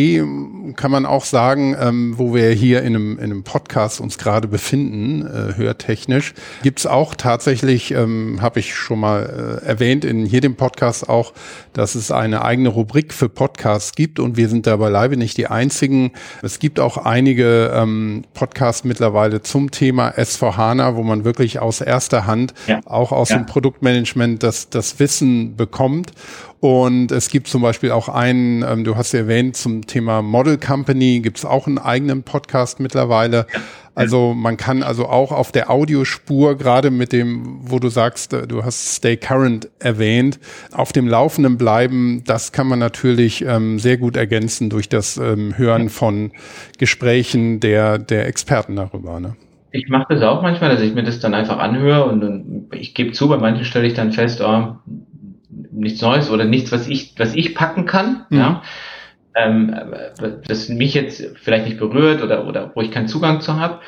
kann 0.76 0.90
man 0.90 1.04
auch 1.04 1.24
sagen, 1.24 1.76
ähm, 1.80 2.14
wo 2.16 2.32
wir 2.32 2.50
hier 2.50 2.82
in 2.82 2.94
einem, 2.94 3.18
in 3.18 3.24
einem 3.24 3.42
Podcast 3.42 4.00
uns 4.00 4.18
gerade 4.18 4.46
befinden, 4.46 5.26
äh, 5.26 5.56
hörtechnisch, 5.56 6.34
gibt's 6.62 6.86
auch 6.86 7.16
tatsächlich, 7.16 7.90
ähm, 7.90 8.38
habe 8.40 8.60
ich 8.60 8.76
schon 8.76 9.00
mal 9.00 9.60
äh, 9.62 9.66
erwähnt 9.66 10.04
in 10.04 10.26
hier 10.26 10.40
dem 10.40 10.54
Podcast 10.54 11.08
auch, 11.08 11.32
dass 11.72 11.96
es 11.96 12.12
eine 12.12 12.44
eigene 12.44 12.68
Rubrik 12.68 13.12
für 13.12 13.28
Podcasts 13.28 13.96
gibt 13.96 14.20
und 14.20 14.36
wir 14.36 14.48
sind 14.48 14.68
da 14.68 14.76
beileibe 14.76 15.16
nicht 15.16 15.36
die 15.36 15.48
einzigen. 15.48 16.12
Es 16.42 16.60
gibt 16.60 16.78
auch 16.78 16.98
einige 16.98 17.72
ähm, 17.74 18.22
Podcasts 18.32 18.84
mittlerweile 18.84 19.42
zum 19.42 19.72
Thema 19.72 20.10
S4HANA, 20.10 20.94
wo 20.94 21.02
man 21.02 21.24
wirklich 21.24 21.58
aus 21.58 21.80
erster 21.80 22.26
Hand, 22.26 22.54
ja. 22.68 22.80
auch 22.84 23.10
aus 23.10 23.30
ja. 23.30 23.38
dem 23.38 23.46
Produktmanagement, 23.46 24.42
das, 24.44 24.70
das 24.70 25.00
Wissen 25.00 25.56
bekommt. 25.56 26.12
Und 26.60 27.10
es 27.10 27.30
gibt 27.30 27.48
zum 27.48 27.62
Beispiel 27.62 27.90
auch 27.90 28.10
einen, 28.10 28.62
ähm, 28.62 28.84
du 28.84 28.94
hast 28.94 29.12
ja 29.12 29.20
erwähnt, 29.20 29.56
zum 29.56 29.86
Thema 29.86 30.20
Model 30.20 30.58
Company 30.58 31.20
gibt 31.20 31.38
es 31.38 31.46
auch 31.46 31.66
einen 31.66 31.78
eigenen 31.78 32.22
Podcast 32.22 32.80
mittlerweile. 32.80 33.46
Also 33.94 34.34
man 34.34 34.58
kann 34.58 34.82
also 34.82 35.06
auch 35.06 35.32
auf 35.32 35.52
der 35.52 35.70
Audiospur, 35.70 36.58
gerade 36.58 36.90
mit 36.90 37.12
dem, 37.12 37.60
wo 37.62 37.78
du 37.78 37.88
sagst, 37.88 38.34
äh, 38.34 38.46
du 38.46 38.62
hast 38.62 38.96
Stay 38.96 39.16
Current 39.16 39.70
erwähnt, 39.78 40.38
auf 40.72 40.92
dem 40.92 41.08
Laufenden 41.08 41.56
bleiben, 41.56 42.24
das 42.26 42.52
kann 42.52 42.66
man 42.66 42.78
natürlich 42.78 43.42
ähm, 43.42 43.78
sehr 43.78 43.96
gut 43.96 44.18
ergänzen 44.18 44.68
durch 44.68 44.90
das 44.90 45.16
ähm, 45.16 45.56
Hören 45.56 45.88
von 45.88 46.30
Gesprächen 46.78 47.60
der, 47.60 47.98
der 47.98 48.26
Experten 48.26 48.76
darüber. 48.76 49.18
Ne? 49.18 49.34
Ich 49.72 49.88
mache 49.88 50.14
das 50.14 50.22
auch 50.22 50.42
manchmal, 50.42 50.70
dass 50.70 50.82
ich 50.82 50.94
mir 50.94 51.04
das 51.04 51.20
dann 51.20 51.32
einfach 51.32 51.58
anhöre 51.58 52.04
und, 52.04 52.22
und 52.22 52.74
ich 52.74 52.94
gebe 52.94 53.12
zu, 53.12 53.28
bei 53.28 53.38
manchen 53.38 53.64
stelle 53.64 53.86
ich 53.86 53.94
dann 53.94 54.12
fest, 54.12 54.42
oh, 54.42 54.74
nichts 55.70 56.00
Neues 56.00 56.30
oder 56.30 56.44
nichts, 56.44 56.72
was 56.72 56.88
ich, 56.88 57.14
was 57.18 57.34
ich 57.34 57.54
packen 57.54 57.86
kann, 57.86 58.26
mhm. 58.30 58.38
ja. 58.38 58.62
Ähm, 59.36 59.74
das 60.48 60.68
mich 60.68 60.94
jetzt 60.94 61.24
vielleicht 61.36 61.64
nicht 61.64 61.78
berührt 61.78 62.20
oder, 62.20 62.48
oder 62.48 62.72
wo 62.74 62.80
ich 62.80 62.90
keinen 62.90 63.06
Zugang 63.06 63.40
zu 63.40 63.60
habe. 63.60 63.78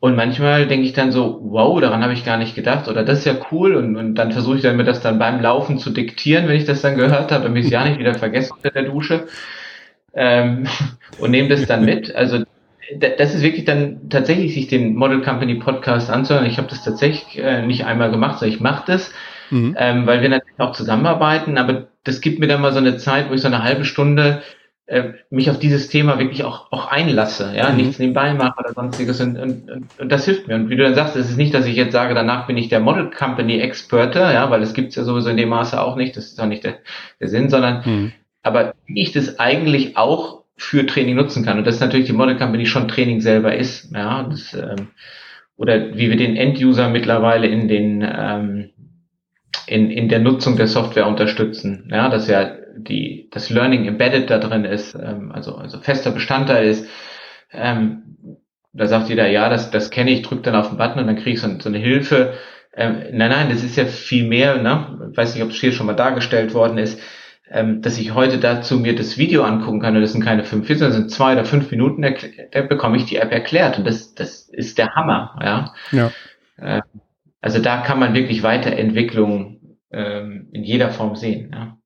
Und 0.00 0.16
manchmal 0.16 0.66
denke 0.66 0.86
ich 0.86 0.92
dann 0.92 1.12
so, 1.12 1.40
wow, 1.42 1.80
daran 1.80 2.02
habe 2.02 2.12
ich 2.12 2.24
gar 2.24 2.36
nicht 2.36 2.54
gedacht 2.54 2.88
oder 2.88 3.04
das 3.04 3.20
ist 3.20 3.24
ja 3.24 3.34
cool 3.50 3.74
und, 3.74 3.96
und 3.96 4.14
dann 4.14 4.32
versuche 4.32 4.56
ich 4.56 4.62
dann 4.62 4.76
mir 4.76 4.84
das 4.84 5.00
dann 5.00 5.18
beim 5.18 5.40
Laufen 5.40 5.78
zu 5.78 5.90
diktieren, 5.90 6.46
wenn 6.46 6.56
ich 6.56 6.66
das 6.66 6.82
dann 6.82 6.96
gehört 6.96 7.32
habe, 7.32 7.44
damit 7.44 7.60
ich 7.60 7.66
es 7.66 7.72
ja 7.72 7.84
nicht 7.84 7.98
wieder 7.98 8.14
vergesse 8.14 8.52
unter 8.54 8.70
der 8.70 8.84
Dusche 8.84 9.26
ähm, 10.14 10.66
und 11.18 11.30
nehme 11.30 11.48
das 11.48 11.66
dann 11.66 11.84
mit. 11.84 12.14
Also 12.14 12.44
das 12.96 13.34
ist 13.34 13.42
wirklich 13.42 13.64
dann 13.64 14.08
tatsächlich 14.08 14.54
sich 14.54 14.68
den 14.68 14.94
Model 14.94 15.20
Company 15.20 15.56
Podcast 15.56 16.10
anzuhören. 16.10 16.46
Ich 16.46 16.58
habe 16.58 16.68
das 16.68 16.84
tatsächlich 16.84 17.38
äh, 17.42 17.66
nicht 17.66 17.84
einmal 17.84 18.10
gemacht, 18.10 18.38
sondern 18.38 18.54
ich 18.54 18.60
mache 18.60 18.84
das 18.86 19.12
mhm. 19.50 19.76
ähm, 19.78 20.06
weil 20.06 20.22
wir 20.22 20.28
natürlich 20.28 20.58
auch 20.58 20.72
zusammenarbeiten, 20.72 21.58
aber 21.58 21.88
das 22.04 22.20
gibt 22.20 22.38
mir 22.38 22.46
dann 22.46 22.60
mal 22.60 22.72
so 22.72 22.78
eine 22.78 22.96
Zeit, 22.96 23.30
wo 23.30 23.34
ich 23.34 23.40
so 23.40 23.48
eine 23.48 23.62
halbe 23.62 23.84
Stunde 23.84 24.42
äh, 24.88 25.12
mich 25.28 25.50
auf 25.50 25.58
dieses 25.58 25.88
Thema 25.88 26.18
wirklich 26.18 26.44
auch, 26.44 26.72
auch 26.72 26.90
einlasse, 26.90 27.52
ja, 27.54 27.68
mhm. 27.70 27.76
nichts 27.76 27.98
nebenbei 27.98 28.32
mache 28.32 28.58
oder 28.58 28.72
sonstiges 28.72 29.20
und, 29.20 29.36
und, 29.36 29.70
und, 29.70 30.00
und 30.00 30.10
das 30.10 30.24
hilft 30.24 30.48
mir. 30.48 30.54
Und 30.54 30.70
wie 30.70 30.76
du 30.76 30.82
dann 30.82 30.94
sagst, 30.94 31.14
es 31.14 31.28
ist 31.28 31.36
nicht, 31.36 31.52
dass 31.52 31.66
ich 31.66 31.76
jetzt 31.76 31.92
sage, 31.92 32.14
danach 32.14 32.46
bin 32.46 32.56
ich 32.56 32.70
der 32.70 32.80
Model 32.80 33.10
Company 33.10 33.58
Experte, 33.58 34.20
ja, 34.20 34.50
weil 34.50 34.62
es 34.62 34.72
gibt's 34.72 34.96
ja 34.96 35.04
sowieso 35.04 35.28
in 35.28 35.36
dem 35.36 35.50
Maße 35.50 35.78
auch 35.78 35.96
nicht, 35.96 36.16
das 36.16 36.26
ist 36.26 36.40
auch 36.40 36.46
nicht 36.46 36.64
der, 36.64 36.78
der 37.20 37.28
Sinn, 37.28 37.50
sondern 37.50 37.82
mhm. 37.84 38.12
aber 38.42 38.74
wie 38.86 39.02
ich 39.02 39.12
das 39.12 39.38
eigentlich 39.38 39.98
auch 39.98 40.44
für 40.56 40.86
Training 40.86 41.16
nutzen 41.16 41.44
kann. 41.44 41.58
Und 41.58 41.66
das 41.66 41.76
ist 41.76 41.80
natürlich 41.80 42.06
die 42.06 42.14
Model 42.14 42.36
Company 42.36 42.64
schon 42.64 42.88
Training 42.88 43.20
selber 43.20 43.54
ist, 43.54 43.92
ja, 43.94 44.22
das, 44.22 44.54
ähm, 44.54 44.88
oder 45.56 45.96
wie 45.96 46.08
wir 46.08 46.16
den 46.16 46.36
End-User 46.36 46.88
mittlerweile 46.88 47.46
in 47.46 47.68
den 47.68 48.02
ähm, 48.02 48.70
in, 49.66 49.90
in 49.90 50.08
der 50.08 50.18
Nutzung 50.18 50.56
der 50.56 50.68
Software 50.68 51.06
unterstützen. 51.06 51.88
Ja, 51.90 52.08
dass 52.08 52.28
ja 52.28 52.50
die, 52.76 53.28
das 53.32 53.50
Learning 53.50 53.86
embedded 53.86 54.30
da 54.30 54.38
drin 54.38 54.64
ist, 54.64 54.94
ähm, 54.94 55.32
also, 55.32 55.56
also 55.56 55.80
fester 55.80 56.10
Bestandteil 56.10 56.68
ist. 56.68 56.88
Ähm, 57.52 58.02
da 58.72 58.86
sagt 58.86 59.08
jeder, 59.08 59.28
ja, 59.28 59.48
das, 59.48 59.70
das 59.70 59.90
kenne 59.90 60.10
ich, 60.10 60.22
drück 60.22 60.42
dann 60.42 60.54
auf 60.54 60.68
den 60.68 60.78
Button 60.78 61.00
und 61.00 61.06
dann 61.06 61.16
kriege 61.16 61.32
ich 61.32 61.40
so, 61.40 61.48
so 61.58 61.68
eine 61.68 61.78
Hilfe. 61.78 62.34
Ähm, 62.74 62.98
nein, 63.12 63.30
nein, 63.30 63.48
das 63.50 63.64
ist 63.64 63.76
ja 63.76 63.86
viel 63.86 64.26
mehr, 64.26 64.62
ne? 64.62 65.08
Ich 65.10 65.16
weiß 65.16 65.34
nicht, 65.34 65.42
ob 65.42 65.50
es 65.50 65.56
hier 65.56 65.72
schon 65.72 65.86
mal 65.86 65.94
dargestellt 65.94 66.54
worden 66.54 66.78
ist, 66.78 67.00
ähm, 67.50 67.82
dass 67.82 67.98
ich 67.98 68.14
heute 68.14 68.38
dazu 68.38 68.78
mir 68.78 68.94
das 68.94 69.18
Video 69.18 69.42
angucken 69.42 69.80
kann 69.80 69.96
und 69.96 70.02
das 70.02 70.12
sind 70.12 70.24
keine 70.24 70.44
fünf 70.44 70.68
Videos, 70.68 70.80
das 70.80 70.94
sind 70.94 71.10
zwei 71.10 71.32
oder 71.32 71.44
fünf 71.44 71.70
Minuten, 71.70 72.02
da 72.02 72.62
bekomme 72.62 72.96
ich 72.98 73.06
die 73.06 73.16
App 73.16 73.32
erklärt 73.32 73.78
und 73.78 73.86
das, 73.86 74.14
das 74.14 74.48
ist 74.48 74.78
der 74.78 74.94
Hammer, 74.94 75.38
ja. 75.42 75.74
ja. 75.92 76.12
Äh, 76.58 76.82
also 77.40 77.60
da 77.60 77.82
kann 77.82 77.98
man 77.98 78.14
wirklich 78.14 78.42
Weiterentwicklung 78.42 79.78
ähm, 79.90 80.48
in 80.52 80.64
jeder 80.64 80.90
Form 80.90 81.16
sehen. 81.16 81.50
Ja. 81.52 81.77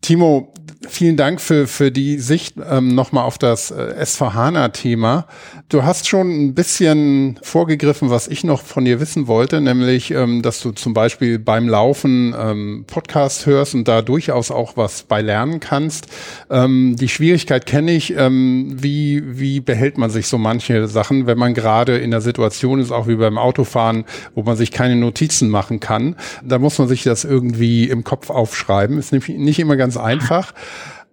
Timo, 0.00 0.54
vielen 0.88 1.16
Dank 1.16 1.40
für, 1.40 1.66
für 1.66 1.90
die 1.92 2.18
Sicht 2.18 2.54
ähm, 2.68 2.94
nochmal 2.94 3.24
auf 3.24 3.36
das 3.36 3.70
äh, 3.70 4.04
SVHANA-Thema. 4.04 5.26
Du 5.68 5.84
hast 5.84 6.08
schon 6.08 6.30
ein 6.30 6.54
bisschen 6.54 7.38
vorgegriffen, 7.42 8.10
was 8.10 8.26
ich 8.26 8.42
noch 8.42 8.62
von 8.62 8.84
dir 8.84 8.98
wissen 8.98 9.26
wollte, 9.26 9.60
nämlich, 9.60 10.10
ähm, 10.10 10.42
dass 10.42 10.60
du 10.60 10.72
zum 10.72 10.94
Beispiel 10.94 11.38
beim 11.38 11.68
Laufen 11.68 12.34
ähm, 12.36 12.84
Podcast 12.86 13.46
hörst 13.46 13.74
und 13.74 13.88
da 13.88 14.00
durchaus 14.02 14.50
auch 14.50 14.76
was 14.76 15.02
bei 15.02 15.20
lernen 15.20 15.60
kannst. 15.60 16.06
Ähm, 16.48 16.96
die 16.98 17.08
Schwierigkeit 17.08 17.66
kenne 17.66 17.92
ich. 17.92 18.14
Ähm, 18.16 18.76
wie, 18.80 19.38
wie 19.38 19.60
behält 19.60 19.98
man 19.98 20.10
sich 20.10 20.28
so 20.28 20.38
manche 20.38 20.88
Sachen, 20.88 21.26
wenn 21.26 21.38
man 21.38 21.54
gerade 21.54 21.98
in 21.98 22.10
der 22.10 22.20
Situation 22.20 22.80
ist, 22.80 22.90
auch 22.90 23.06
wie 23.06 23.16
beim 23.16 23.38
Autofahren, 23.38 24.04
wo 24.34 24.42
man 24.42 24.56
sich 24.56 24.70
keine 24.70 24.96
Notizen 24.96 25.50
machen 25.50 25.78
kann? 25.78 26.16
Da 26.42 26.58
muss 26.58 26.78
man 26.78 26.88
sich 26.88 27.02
das 27.02 27.24
irgendwie 27.24 27.88
im 27.88 28.02
Kopf 28.02 28.30
aufschreiben. 28.30 28.98
Ist 28.98 29.12
nämlich 29.12 29.36
nicht 29.36 29.58
immer 29.58 29.76
ganz 29.76 29.89
ganz 29.90 29.96
einfach. 29.96 30.52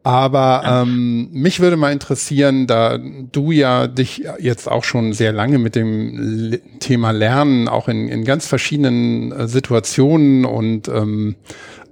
Aber 0.04 0.62
ähm, 0.66 1.30
mich 1.34 1.60
würde 1.60 1.76
mal 1.76 1.92
interessieren, 1.92 2.66
da 2.66 2.98
du 2.98 3.52
ja 3.52 3.88
dich 3.88 4.24
jetzt 4.40 4.72
auch 4.72 4.86
schon 4.86 5.12
sehr 5.12 5.34
lange 5.34 5.58
mit 5.58 5.76
dem 5.76 6.60
Thema 6.80 7.12
Lernen 7.12 7.68
auch 7.68 7.90
in, 7.90 8.08
in 8.08 8.24
ganz 8.24 8.48
verschiedenen 8.48 9.34
äh, 9.34 9.48
Situationen 9.50 10.46
und 10.46 10.88
ähm, 10.88 11.36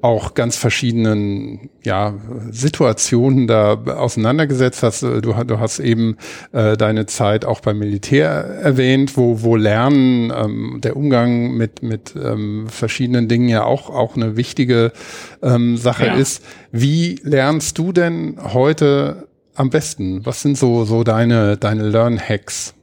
auch 0.05 0.35
ganz 0.35 0.55
verschiedenen 0.55 1.71
ja, 1.83 2.13
Situationen 2.51 3.47
da 3.47 3.73
auseinandergesetzt 3.73 4.83
hast. 4.83 5.01
Du, 5.01 5.19
du 5.19 5.59
hast 5.59 5.79
eben 5.79 6.17
äh, 6.51 6.77
deine 6.77 7.07
Zeit 7.07 7.43
auch 7.43 7.59
beim 7.59 7.79
Militär 7.79 8.29
erwähnt, 8.29 9.17
wo, 9.17 9.41
wo 9.41 9.55
Lernen, 9.55 10.31
ähm, 10.31 10.79
der 10.83 10.95
Umgang 10.95 11.53
mit, 11.53 11.81
mit 11.81 12.13
ähm, 12.15 12.67
verschiedenen 12.69 13.27
Dingen 13.27 13.49
ja 13.49 13.63
auch, 13.63 13.89
auch 13.89 14.15
eine 14.15 14.37
wichtige 14.37 14.91
ähm, 15.41 15.75
Sache 15.75 16.05
ja. 16.05 16.13
ist. 16.13 16.43
Wie 16.71 17.19
lernst 17.23 17.79
du 17.79 17.91
denn 17.91 18.37
heute 18.53 19.27
am 19.55 19.71
besten? 19.71 20.23
Was 20.23 20.43
sind 20.43 20.55
so, 20.55 20.85
so 20.85 21.03
deine, 21.03 21.57
deine 21.57 21.89
Learn-Hacks? 21.89 22.75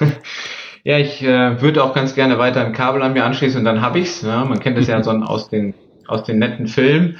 Ja, 0.86 0.98
ich 1.00 1.20
äh, 1.20 1.60
würde 1.60 1.82
auch 1.82 1.94
ganz 1.94 2.14
gerne 2.14 2.38
weiter 2.38 2.64
ein 2.64 2.72
Kabel 2.72 3.02
an 3.02 3.12
mir 3.12 3.24
anschließen 3.24 3.58
und 3.58 3.64
dann 3.64 3.80
habe 3.80 3.98
ich's. 3.98 4.22
Ja, 4.22 4.44
man 4.44 4.60
kennt 4.60 4.78
das 4.78 4.86
ja 4.86 5.02
so 5.02 5.10
aus 5.26 5.48
den 5.48 5.74
aus 6.06 6.22
den 6.22 6.38
netten 6.38 6.68
Filmen, 6.68 7.18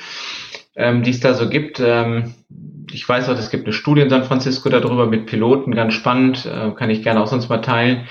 ähm, 0.77 1.03
die 1.03 1.11
es 1.11 1.19
da 1.19 1.35
so 1.35 1.49
gibt. 1.49 1.81
Ähm, 1.81 2.35
ich 2.93 3.09
weiß 3.09 3.29
auch, 3.29 3.37
es 3.37 3.51
gibt 3.51 3.65
eine 3.65 3.73
Studie 3.73 4.03
in 4.03 4.09
San 4.09 4.23
Francisco 4.23 4.69
darüber 4.69 5.07
mit 5.07 5.27
Piloten, 5.27 5.75
ganz 5.75 5.95
spannend, 5.95 6.47
äh, 6.47 6.71
kann 6.77 6.91
ich 6.91 7.03
gerne 7.03 7.21
auch 7.21 7.27
sonst 7.27 7.49
mal 7.49 7.59
teilen, 7.59 8.07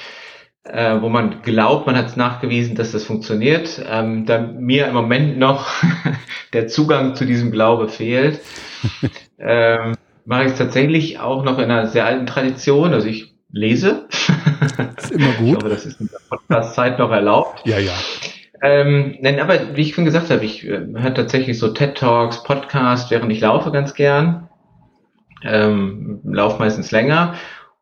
äh, 0.66 1.00
wo 1.00 1.08
man 1.08 1.42
glaubt, 1.42 1.88
man 1.88 1.96
hat 1.96 2.08
es 2.08 2.18
nachgewiesen, 2.18 2.76
dass 2.76 2.92
das 2.92 3.06
funktioniert. 3.06 3.82
Ähm, 3.90 4.26
da 4.26 4.40
mir 4.42 4.88
im 4.88 4.94
Moment 4.94 5.40
noch 5.40 5.70
der 6.52 6.68
Zugang 6.68 7.16
zu 7.16 7.24
diesem 7.24 7.52
Glaube 7.52 7.88
fehlt, 7.88 8.42
ähm, 9.40 9.96
mache 10.26 10.44
ich 10.44 10.52
es 10.52 10.58
tatsächlich 10.58 11.20
auch 11.20 11.46
noch 11.46 11.60
in 11.60 11.72
einer 11.72 11.88
sehr 11.88 12.06
alten 12.06 12.26
Tradition. 12.26 12.94
Also 12.94 13.08
ich 13.08 13.35
lese. 13.56 14.06
Ist 14.98 15.12
immer 15.12 15.32
gut. 15.34 15.48
Ich 15.48 15.56
hoffe, 15.56 15.70
das 15.70 15.86
ist 15.86 16.02
in 16.02 16.10
der 16.12 16.20
Podcast-Zeit 16.30 17.00
noch 17.00 17.12
erlaubt. 17.12 17.62
Ja, 17.66 17.80
ja. 17.80 17.94
Ähm, 18.62 19.18
nein, 19.22 19.40
aber 19.40 19.76
wie 19.76 19.82
ich 19.82 19.96
schon 19.96 20.06
gesagt 20.06 20.30
habe, 20.30 20.44
ich 20.44 20.66
äh, 20.66 20.82
höre 20.94 21.14
tatsächlich 21.14 21.58
so 21.58 21.70
TED 21.70 21.96
Talks, 21.96 22.44
Podcast, 22.44 23.12
während 23.12 23.32
ich 23.32 23.40
laufe 23.42 23.72
ganz 23.72 23.94
gern. 23.94 24.50
Ähm, 25.44 26.20
lauf 26.24 26.60
meistens 26.60 26.92
länger. 26.92 27.36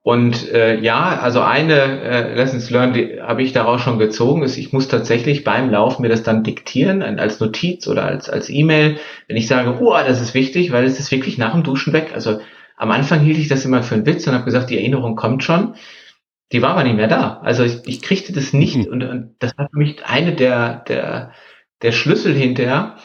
Und 0.03 0.51
äh, 0.51 0.79
ja, 0.79 1.17
also 1.19 1.41
eine 1.41 2.01
äh, 2.01 2.35
Lessons 2.35 2.69
Learned 2.69 2.95
die 2.95 3.21
habe 3.21 3.41
ich 3.41 3.53
daraus 3.53 3.81
schon 3.81 3.99
gezogen, 3.99 4.43
ist, 4.43 4.57
ich 4.57 4.73
muss 4.73 4.89
tatsächlich 4.89 5.45
beim 5.45 5.69
Laufen 5.69 6.01
mir 6.01 6.09
das 6.09 6.23
dann 6.23 6.43
diktieren, 6.43 7.01
als 7.01 7.39
Notiz 7.39 7.87
oder 7.87 8.03
als 8.03 8.29
als 8.29 8.49
E-Mail, 8.49 8.97
wenn 9.27 9.37
ich 9.37 9.47
sage, 9.47 9.77
oh, 9.79 9.93
das 9.93 10.19
ist 10.21 10.33
wichtig, 10.33 10.73
weil 10.73 10.83
es 10.83 10.99
ist 10.99 11.11
wirklich 11.11 11.37
nach 11.37 11.53
dem 11.53 11.63
Duschen 11.63 11.93
weg. 11.93 12.11
Also 12.13 12.41
am 12.83 12.91
Anfang 12.91 13.21
hielt 13.21 13.37
ich 13.37 13.47
das 13.47 13.63
immer 13.63 13.81
für 13.81 13.95
einen 13.95 14.05
Witz 14.05 14.27
und 14.27 14.33
habe 14.33 14.43
gesagt, 14.43 14.69
die 14.69 14.77
Erinnerung 14.77 15.15
kommt 15.15 15.41
schon. 15.41 15.75
Die 16.51 16.61
war 16.61 16.71
aber 16.71 16.83
nicht 16.83 16.97
mehr 16.97 17.07
da. 17.07 17.39
Also 17.41 17.63
ich, 17.63 17.79
ich 17.85 18.01
kriegte 18.01 18.33
das 18.33 18.51
nicht 18.51 18.75
mhm. 18.75 18.87
und, 18.91 19.03
und 19.03 19.35
das 19.39 19.57
war 19.57 19.69
für 19.69 19.77
mich 19.77 20.05
eine 20.05 20.33
der, 20.33 20.83
der, 20.89 21.31
der 21.81 21.91
Schlüssel 21.93 22.33
hinterher. 22.33 22.97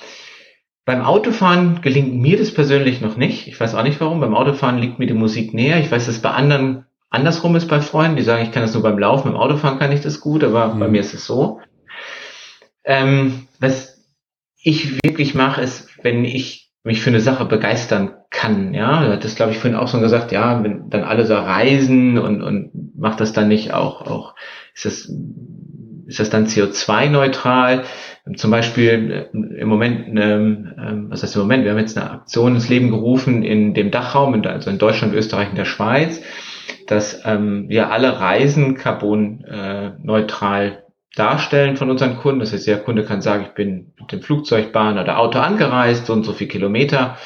Beim 0.84 1.02
Autofahren 1.02 1.80
gelingt 1.80 2.12
mir 2.12 2.36
das 2.36 2.52
persönlich 2.52 3.00
noch 3.00 3.16
nicht. 3.16 3.46
Ich 3.46 3.60
weiß 3.60 3.76
auch 3.76 3.84
nicht 3.84 4.00
warum. 4.00 4.18
Beim 4.18 4.34
Autofahren 4.34 4.78
liegt 4.78 4.98
mir 4.98 5.06
die 5.06 5.14
Musik 5.14 5.54
näher. 5.54 5.78
Ich 5.78 5.92
weiß, 5.92 6.06
dass 6.06 6.18
bei 6.18 6.30
anderen 6.30 6.86
andersrum 7.08 7.54
ist 7.54 7.68
bei 7.68 7.80
Freunden, 7.80 8.16
die 8.16 8.24
sagen, 8.24 8.42
ich 8.42 8.50
kann 8.50 8.62
das 8.62 8.74
nur 8.74 8.82
beim 8.82 8.98
Laufen, 8.98 9.30
beim 9.30 9.40
Autofahren 9.40 9.78
kann 9.78 9.92
ich 9.92 10.00
das 10.00 10.18
gut, 10.18 10.42
aber 10.42 10.74
mhm. 10.74 10.80
bei 10.80 10.88
mir 10.88 11.00
ist 11.02 11.14
es 11.14 11.24
so. 11.24 11.60
Ähm, 12.82 13.46
was 13.60 14.04
ich 14.60 15.00
wirklich 15.04 15.36
mache, 15.36 15.60
ist, 15.60 15.88
wenn 16.02 16.24
ich 16.24 16.72
mich 16.82 17.00
für 17.00 17.10
eine 17.10 17.20
Sache 17.20 17.44
begeistern 17.44 18.17
kann. 18.30 18.74
Ja, 18.74 19.04
du 19.04 19.12
hattest, 19.12 19.36
glaube 19.36 19.52
ich, 19.52 19.58
vorhin 19.58 19.78
auch 19.78 19.88
schon 19.88 20.02
gesagt, 20.02 20.32
ja, 20.32 20.62
wenn 20.62 20.90
dann 20.90 21.04
alle 21.04 21.24
so 21.26 21.34
reisen 21.34 22.18
und, 22.18 22.42
und 22.42 22.70
macht 22.96 23.20
das 23.20 23.32
dann 23.32 23.48
nicht 23.48 23.72
auch, 23.72 24.02
auch, 24.02 24.34
ist 24.74 24.84
das, 24.84 25.12
ist 26.06 26.20
das 26.20 26.30
dann 26.30 26.46
CO2-neutral? 26.46 27.84
Zum 28.36 28.50
Beispiel 28.50 29.28
äh, 29.32 29.60
im 29.60 29.68
Moment, 29.68 30.08
ähm, 30.18 31.06
was 31.08 31.22
heißt 31.22 31.36
im 31.36 31.42
Moment, 31.42 31.64
wir 31.64 31.70
haben 31.70 31.78
jetzt 31.78 31.96
eine 31.96 32.10
Aktion 32.10 32.54
ins 32.54 32.68
Leben 32.68 32.90
gerufen 32.90 33.42
in 33.42 33.72
dem 33.72 33.90
Dachraum, 33.90 34.40
also 34.44 34.68
in 34.68 34.78
Deutschland, 34.78 35.14
Österreich 35.14 35.48
und 35.50 35.56
der 35.56 35.64
Schweiz, 35.64 36.20
dass 36.86 37.22
ähm, 37.24 37.68
wir 37.68 37.90
alle 37.90 38.20
Reisen 38.20 38.74
carbonneutral 38.74 40.66
äh, 40.66 40.76
darstellen 41.16 41.76
von 41.76 41.90
unseren 41.90 42.18
Kunden. 42.18 42.40
Das 42.40 42.52
heißt, 42.52 42.66
der 42.66 42.80
Kunde 42.80 43.04
kann 43.04 43.22
sagen, 43.22 43.44
ich 43.48 43.54
bin 43.54 43.92
mit 43.98 44.12
dem 44.12 44.20
Flugzeug, 44.20 44.72
Bahn 44.72 44.98
oder 44.98 45.18
Auto 45.18 45.38
angereist, 45.38 46.06
so 46.06 46.12
und 46.12 46.24
so 46.24 46.34
viel 46.34 46.48
Kilometer. 46.48 47.16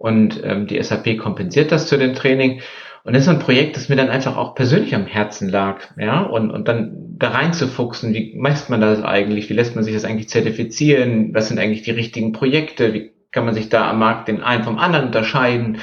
Und 0.00 0.40
ähm, 0.42 0.66
die 0.66 0.82
SAP 0.82 1.18
kompensiert 1.18 1.70
das 1.70 1.86
zu 1.86 1.98
dem 1.98 2.14
Training. 2.14 2.62
Und 3.04 3.14
das 3.14 3.24
ist 3.24 3.28
ein 3.28 3.38
Projekt, 3.38 3.76
das 3.76 3.90
mir 3.90 3.96
dann 3.96 4.08
einfach 4.08 4.34
auch 4.38 4.54
persönlich 4.54 4.94
am 4.94 5.04
Herzen 5.04 5.50
lag, 5.50 5.82
ja, 5.98 6.22
und, 6.22 6.50
und 6.50 6.68
dann 6.68 7.16
da 7.18 7.28
reinzufuchsen, 7.28 8.14
wie 8.14 8.34
macht 8.34 8.70
man 8.70 8.80
das 8.80 9.02
eigentlich, 9.02 9.50
wie 9.50 9.54
lässt 9.54 9.74
man 9.74 9.84
sich 9.84 9.92
das 9.92 10.06
eigentlich 10.06 10.30
zertifizieren, 10.30 11.34
was 11.34 11.48
sind 11.48 11.58
eigentlich 11.58 11.82
die 11.82 11.90
richtigen 11.90 12.32
Projekte, 12.32 12.94
wie 12.94 13.12
kann 13.30 13.44
man 13.44 13.52
sich 13.52 13.68
da 13.68 13.90
am 13.90 13.98
Markt 13.98 14.28
den 14.28 14.42
einen 14.42 14.64
vom 14.64 14.78
anderen 14.78 15.08
unterscheiden, 15.08 15.78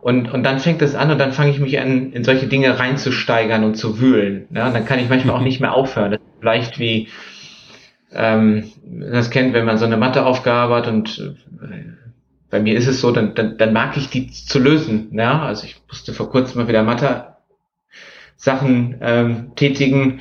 und, 0.00 0.32
und 0.32 0.42
dann 0.44 0.58
fängt 0.58 0.80
es 0.80 0.94
an 0.94 1.10
und 1.10 1.18
dann 1.18 1.32
fange 1.32 1.50
ich 1.50 1.60
mich 1.60 1.78
an, 1.78 2.12
in 2.12 2.24
solche 2.24 2.46
Dinge 2.46 2.78
reinzusteigern 2.78 3.64
und 3.64 3.76
zu 3.76 4.00
wühlen. 4.00 4.48
Ja, 4.50 4.66
und 4.66 4.74
dann 4.74 4.84
kann 4.84 4.98
ich 4.98 5.08
manchmal 5.08 5.36
auch 5.36 5.42
nicht 5.42 5.60
mehr 5.60 5.74
aufhören. 5.74 6.10
Das 6.10 6.20
ist 6.20 6.40
vielleicht 6.40 6.78
wie, 6.80 7.08
ähm, 8.12 8.72
das 8.84 9.30
kennt, 9.30 9.52
wenn 9.52 9.64
man 9.64 9.78
so 9.78 9.84
eine 9.84 9.96
Matheaufgabe 9.96 10.74
hat 10.74 10.88
und 10.88 11.32
äh, 11.62 12.01
bei 12.52 12.60
mir 12.60 12.76
ist 12.76 12.86
es 12.86 13.00
so, 13.00 13.10
dann, 13.10 13.34
dann, 13.34 13.56
dann 13.56 13.72
mag 13.72 13.96
ich 13.96 14.10
die 14.10 14.30
zu 14.30 14.58
lösen. 14.58 15.08
Ja, 15.12 15.42
also 15.42 15.64
ich 15.64 15.80
musste 15.88 16.12
vor 16.12 16.30
kurzem 16.30 16.60
mal 16.60 16.68
wieder 16.68 16.82
Mathe 16.82 17.28
Sachen 18.36 18.98
ähm, 19.00 19.52
tätigen, 19.56 20.20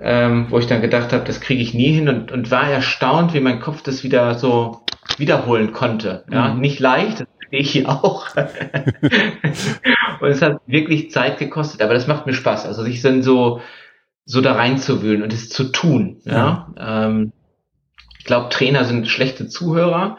ähm, 0.00 0.46
wo 0.48 0.58
ich 0.58 0.66
dann 0.66 0.80
gedacht 0.80 1.12
habe, 1.12 1.24
das 1.24 1.42
kriege 1.42 1.60
ich 1.60 1.74
nie 1.74 1.92
hin 1.92 2.08
und, 2.08 2.32
und 2.32 2.50
war 2.50 2.70
erstaunt, 2.70 3.34
wie 3.34 3.40
mein 3.40 3.60
Kopf 3.60 3.82
das 3.82 4.02
wieder 4.02 4.36
so 4.36 4.80
wiederholen 5.18 5.72
konnte. 5.72 6.24
Ja, 6.32 6.54
mhm. 6.54 6.60
nicht 6.60 6.80
leicht, 6.80 7.26
ich 7.50 7.72
hier 7.72 7.90
auch. 7.90 8.34
und 10.20 10.28
es 10.28 10.40
hat 10.40 10.62
wirklich 10.66 11.10
Zeit 11.10 11.38
gekostet, 11.38 11.82
aber 11.82 11.92
das 11.92 12.06
macht 12.06 12.24
mir 12.24 12.32
Spaß. 12.32 12.64
Also 12.64 12.84
sich 12.84 13.02
dann 13.02 13.22
so, 13.22 13.60
so 14.24 14.40
da 14.40 14.54
reinzuwühlen 14.54 15.22
und 15.22 15.34
es 15.34 15.50
zu 15.50 15.64
tun. 15.64 16.22
Ja. 16.24 16.72
ja. 16.78 17.06
Ähm, 17.06 17.32
ich 18.18 18.24
glaube, 18.24 18.48
Trainer 18.48 18.84
sind 18.84 19.08
schlechte 19.08 19.46
Zuhörer, 19.46 20.16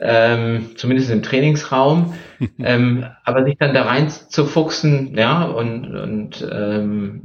ähm, 0.00 0.70
zumindest 0.76 1.10
im 1.10 1.22
Trainingsraum. 1.22 2.14
ähm, 2.58 3.06
aber 3.24 3.44
sich 3.44 3.56
dann 3.58 3.74
da 3.74 3.82
rein 3.82 4.08
zu 4.10 4.44
fuchsen, 4.44 5.16
ja, 5.16 5.44
und, 5.44 5.96
und 5.96 6.48
ähm, 6.52 7.22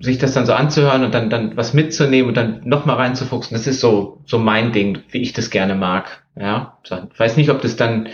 sich 0.00 0.18
das 0.18 0.34
dann 0.34 0.46
so 0.46 0.52
anzuhören 0.52 1.04
und 1.04 1.14
dann, 1.14 1.30
dann 1.30 1.56
was 1.56 1.72
mitzunehmen 1.72 2.28
und 2.28 2.36
dann 2.36 2.60
nochmal 2.64 2.96
reinzufuchsen, 2.96 3.56
das 3.56 3.66
ist 3.66 3.80
so, 3.80 4.20
so 4.26 4.38
mein 4.38 4.72
Ding, 4.72 4.98
wie 5.10 5.22
ich 5.22 5.32
das 5.32 5.50
gerne 5.50 5.74
mag. 5.74 6.22
Ja, 6.38 6.78
ich 6.84 7.18
weiß 7.18 7.36
nicht, 7.36 7.50
ob 7.50 7.62
das 7.62 7.76
dann 7.76 8.08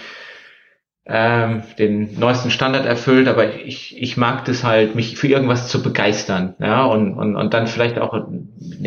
ähm, 1.04 1.62
den 1.78 2.18
neuesten 2.18 2.50
Standard 2.50 2.86
erfüllt, 2.86 3.26
aber 3.26 3.56
ich, 3.56 4.00
ich 4.00 4.16
mag 4.16 4.44
das 4.44 4.62
halt, 4.62 4.94
mich 4.94 5.16
für 5.16 5.26
irgendwas 5.26 5.68
zu 5.68 5.82
begeistern, 5.82 6.54
ja, 6.60 6.84
und, 6.84 7.14
und, 7.14 7.34
und 7.34 7.54
dann 7.54 7.66
vielleicht 7.66 7.98
auch, 7.98 8.28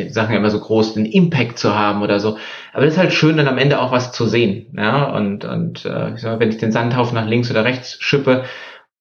Sachen 0.09 0.35
immer 0.35 0.49
so 0.49 0.59
groß, 0.59 0.93
den 0.93 1.05
Impact 1.05 1.59
zu 1.59 1.75
haben 1.75 2.01
oder 2.01 2.19
so. 2.19 2.37
Aber 2.73 2.85
es 2.85 2.93
ist 2.93 2.99
halt 2.99 3.13
schön, 3.13 3.37
dann 3.37 3.47
am 3.47 3.57
Ende 3.57 3.81
auch 3.81 3.91
was 3.91 4.13
zu 4.13 4.27
sehen, 4.27 4.67
ja, 4.77 5.03
und, 5.11 5.43
und 5.43 5.85
äh, 5.85 6.13
ich 6.13 6.21
sag 6.21 6.33
mal, 6.33 6.39
wenn 6.39 6.49
ich 6.49 6.57
den 6.57 6.71
Sandhaufen 6.71 7.15
nach 7.15 7.27
links 7.27 7.51
oder 7.51 7.65
rechts 7.65 7.97
schippe, 7.99 8.45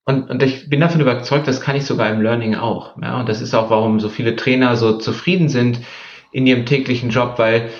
und, 0.07 0.29
und 0.29 0.43
ich 0.43 0.69
bin 0.69 0.81
davon 0.81 1.01
überzeugt, 1.01 1.49
das 1.49 1.61
kann 1.62 1.77
ich 1.77 1.87
sogar 1.87 2.11
im 2.11 2.21
Learning 2.21 2.57
auch. 2.57 2.95
Ja, 3.01 3.21
und 3.21 3.29
das 3.29 3.41
ist 3.41 3.55
auch, 3.55 3.71
warum 3.71 4.01
so 4.01 4.11
viele 4.11 4.37
Trainer 4.37 4.77
so 4.77 4.99
zufrieden 4.99 5.49
sind 5.49 5.81
in 6.31 6.47
ihrem 6.47 6.67
täglichen 6.67 7.09
Job, 7.09 7.39
weil 7.39 7.71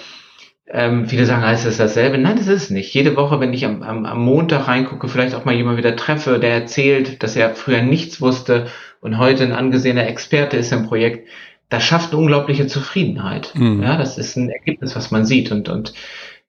ähm, 0.67 1.09
viele 1.09 1.27
sagen, 1.27 1.43
heißt 1.43 1.67
das 1.67 1.77
dasselbe? 1.77 2.19
Nein, 2.19 2.37
das 2.37 2.47
ist 2.47 2.71
nicht. 2.71 2.95
Jede 2.95 3.17
Woche, 3.17 3.39
wenn 3.41 3.53
ich 3.53 3.67
am, 3.67 3.83
am, 3.83 4.07
am 4.07 4.21
Montag 4.21 4.67
reingucke, 4.67 5.09
vielleicht 5.09 5.35
auch 5.35 5.45
mal 5.45 5.55
jemand 5.55 5.77
wieder 5.77 5.97
treffe, 5.97 6.39
der 6.39 6.53
erzählt, 6.53 7.23
dass 7.23 7.37
er 7.37 7.55
früher 7.55 7.83
nichts 7.83 8.21
wusste 8.21 8.67
und 9.01 9.19
heute 9.19 9.45
ein 9.45 9.53
angesehener 9.53 10.07
Experte 10.07 10.57
ist 10.57 10.73
im 10.73 10.87
Projekt, 10.87 11.29
das 11.69 11.85
schafft 11.85 12.12
eine 12.12 12.21
unglaubliche 12.21 12.67
Zufriedenheit. 12.67 13.53
Mhm. 13.55 13.83
Ja, 13.83 13.97
das 13.97 14.17
ist 14.17 14.37
ein 14.37 14.49
Ergebnis, 14.49 14.97
was 14.97 15.11
man 15.11 15.27
sieht 15.27 15.53
und, 15.53 15.69
und 15.69 15.93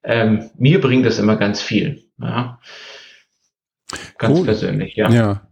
ähm, 0.02 0.50
mir 0.56 0.80
bringt 0.80 1.04
das 1.04 1.18
immer 1.18 1.36
ganz 1.36 1.60
viel. 1.60 2.04
Ja. 2.18 2.58
Ganz 4.18 4.38
cool. 4.38 4.44
persönlich, 4.46 4.96
ja. 4.96 5.10
Ja. 5.10 5.42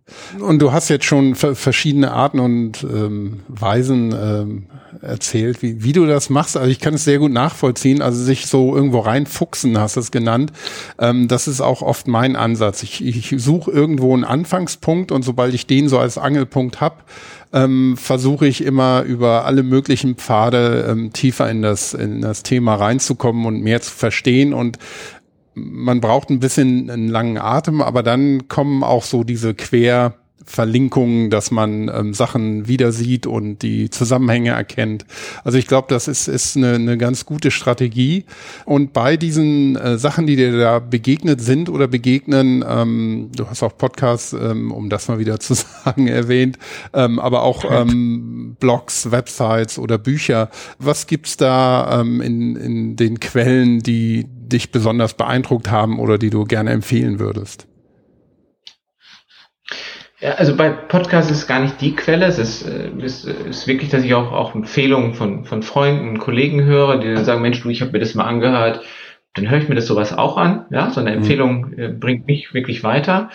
Und 0.40 0.60
du 0.60 0.72
hast 0.72 0.88
jetzt 0.88 1.04
schon 1.04 1.34
verschiedene 1.34 2.12
Arten 2.12 2.40
und 2.40 2.82
ähm, 2.82 3.40
Weisen 3.48 4.12
ähm, 4.12 4.66
erzählt, 5.02 5.62
wie, 5.62 5.82
wie 5.82 5.92
du 5.92 6.06
das 6.06 6.30
machst. 6.30 6.56
Also 6.56 6.70
ich 6.70 6.80
kann 6.80 6.94
es 6.94 7.04
sehr 7.04 7.18
gut 7.18 7.32
nachvollziehen. 7.32 8.02
Also 8.02 8.22
sich 8.22 8.46
so 8.46 8.74
irgendwo 8.74 9.00
reinfuchsen, 9.00 9.78
hast 9.78 9.96
du 9.96 10.00
es 10.00 10.10
genannt. 10.10 10.52
Ähm, 10.98 11.28
das 11.28 11.48
ist 11.48 11.60
auch 11.60 11.82
oft 11.82 12.08
mein 12.08 12.36
Ansatz. 12.36 12.82
Ich, 12.82 13.04
ich 13.04 13.34
suche 13.38 13.70
irgendwo 13.70 14.14
einen 14.14 14.24
Anfangspunkt 14.24 15.12
und 15.12 15.22
sobald 15.22 15.54
ich 15.54 15.66
den 15.66 15.88
so 15.88 15.98
als 15.98 16.18
Angelpunkt 16.18 16.80
hab, 16.80 17.04
ähm, 17.52 17.96
versuche 17.96 18.46
ich 18.46 18.64
immer 18.64 19.02
über 19.02 19.44
alle 19.44 19.62
möglichen 19.62 20.16
Pfade 20.16 20.86
ähm, 20.88 21.12
tiefer 21.12 21.48
in 21.50 21.62
das, 21.62 21.94
in 21.94 22.20
das 22.20 22.42
Thema 22.42 22.74
reinzukommen 22.74 23.46
und 23.46 23.62
mehr 23.62 23.80
zu 23.80 23.92
verstehen 23.92 24.52
und 24.52 24.78
man 25.54 26.00
braucht 26.00 26.30
ein 26.30 26.40
bisschen 26.40 26.90
einen 26.90 27.08
langen 27.08 27.38
Atem, 27.38 27.80
aber 27.80 28.02
dann 28.02 28.48
kommen 28.48 28.82
auch 28.82 29.04
so 29.04 29.22
diese 29.22 29.54
Quer 29.54 30.14
Verlinkungen, 30.44 31.30
dass 31.30 31.50
man 31.50 31.88
ähm, 31.88 32.14
Sachen 32.14 32.68
wieder 32.68 32.92
sieht 32.92 33.26
und 33.26 33.62
die 33.62 33.90
Zusammenhänge 33.90 34.50
erkennt. 34.50 35.06
Also 35.42 35.58
ich 35.58 35.66
glaube, 35.66 35.86
das 35.88 36.06
ist, 36.08 36.28
ist 36.28 36.56
eine, 36.56 36.74
eine 36.74 36.98
ganz 36.98 37.24
gute 37.24 37.50
Strategie. 37.50 38.24
Und 38.64 38.92
bei 38.92 39.16
diesen 39.16 39.76
äh, 39.76 39.98
Sachen, 39.98 40.26
die 40.26 40.36
dir 40.36 40.56
da 40.56 40.78
begegnet 40.78 41.40
sind 41.40 41.68
oder 41.68 41.88
begegnen, 41.88 42.64
ähm, 42.68 43.30
du 43.34 43.48
hast 43.48 43.62
auch 43.62 43.76
Podcasts, 43.76 44.32
ähm, 44.32 44.70
um 44.70 44.90
das 44.90 45.08
mal 45.08 45.18
wieder 45.18 45.40
zu 45.44 45.54
sagen, 45.54 46.08
erwähnt, 46.08 46.58
ähm, 46.92 47.18
aber 47.18 47.42
auch 47.42 47.64
ähm, 47.68 48.56
Blogs, 48.60 49.10
Websites 49.10 49.78
oder 49.78 49.98
Bücher. 49.98 50.50
Was 50.78 51.06
gibt's 51.06 51.36
da 51.36 52.00
ähm, 52.00 52.20
in, 52.20 52.56
in 52.56 52.96
den 52.96 53.20
Quellen, 53.20 53.80
die 53.80 54.26
dich 54.28 54.70
besonders 54.70 55.14
beeindruckt 55.14 55.70
haben 55.70 55.98
oder 55.98 56.18
die 56.18 56.30
du 56.30 56.44
gerne 56.44 56.70
empfehlen 56.70 57.18
würdest? 57.18 57.66
Ja, 60.24 60.36
also 60.36 60.56
bei 60.56 60.70
Podcasts 60.70 61.30
ist 61.30 61.46
gar 61.46 61.60
nicht 61.60 61.82
die 61.82 61.94
Quelle. 61.94 62.24
Es 62.24 62.38
ist, 62.38 62.66
äh, 62.66 62.88
ist, 62.98 63.26
ist 63.26 63.66
wirklich, 63.66 63.90
dass 63.90 64.04
ich 64.04 64.14
auch, 64.14 64.32
auch 64.32 64.54
Empfehlungen 64.54 65.12
von, 65.12 65.44
von 65.44 65.62
Freunden, 65.62 66.18
Kollegen 66.18 66.64
höre, 66.64 66.98
die 66.98 67.12
dann 67.12 67.26
sagen, 67.26 67.42
Mensch, 67.42 67.60
du, 67.62 67.68
ich 67.68 67.82
habe 67.82 67.92
mir 67.92 67.98
das 67.98 68.14
mal 68.14 68.24
angehört. 68.24 68.80
Dann 69.34 69.50
höre 69.50 69.58
ich 69.58 69.68
mir 69.68 69.74
das 69.74 69.86
sowas 69.86 70.16
auch 70.16 70.38
an. 70.38 70.64
Ja, 70.70 70.88
so 70.88 71.00
eine 71.00 71.10
mhm. 71.10 71.16
Empfehlung 71.18 71.72
äh, 71.74 71.88
bringt 71.88 72.26
mich 72.26 72.54
wirklich 72.54 72.82
weiter. 72.82 73.28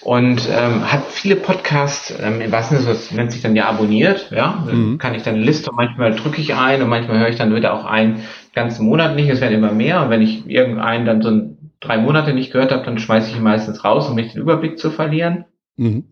Und 0.00 0.48
ähm, 0.50 0.90
hat 0.90 1.04
viele 1.10 1.36
Podcasts, 1.36 2.14
ähm, 2.18 2.40
im 2.40 2.50
wahrsten 2.50 2.78
Sinne, 2.78 2.94
das 2.94 3.10
nennt 3.10 3.30
sich 3.30 3.42
dann 3.42 3.54
ja 3.54 3.66
abonniert. 3.66 4.30
Ja, 4.30 4.66
mhm. 4.72 4.96
kann 4.96 5.14
ich 5.14 5.24
dann 5.24 5.34
eine 5.34 5.44
Liste 5.44 5.68
und 5.68 5.76
manchmal 5.76 6.14
drücke 6.14 6.40
ich 6.40 6.54
ein 6.54 6.80
und 6.80 6.88
manchmal 6.88 7.18
höre 7.18 7.28
ich 7.28 7.36
dann 7.36 7.54
wieder 7.54 7.74
auch 7.74 7.84
einen 7.84 8.22
ganzen 8.54 8.86
Monat 8.86 9.16
nicht. 9.16 9.28
Es 9.28 9.42
werden 9.42 9.52
immer 9.52 9.72
mehr. 9.72 10.02
Und 10.02 10.08
wenn 10.08 10.22
ich 10.22 10.48
irgendeinen 10.48 11.04
dann 11.04 11.20
so 11.20 11.56
drei 11.80 11.98
Monate 11.98 12.32
nicht 12.32 12.52
gehört 12.52 12.72
habe, 12.72 12.86
dann 12.86 12.98
schmeiße 12.98 13.28
ich 13.28 13.36
ihn 13.36 13.42
meistens 13.42 13.84
raus, 13.84 14.08
um 14.08 14.14
nicht 14.14 14.34
den 14.34 14.40
Überblick 14.40 14.78
zu 14.78 14.90
verlieren. 14.90 15.44
Mhm. 15.76 16.04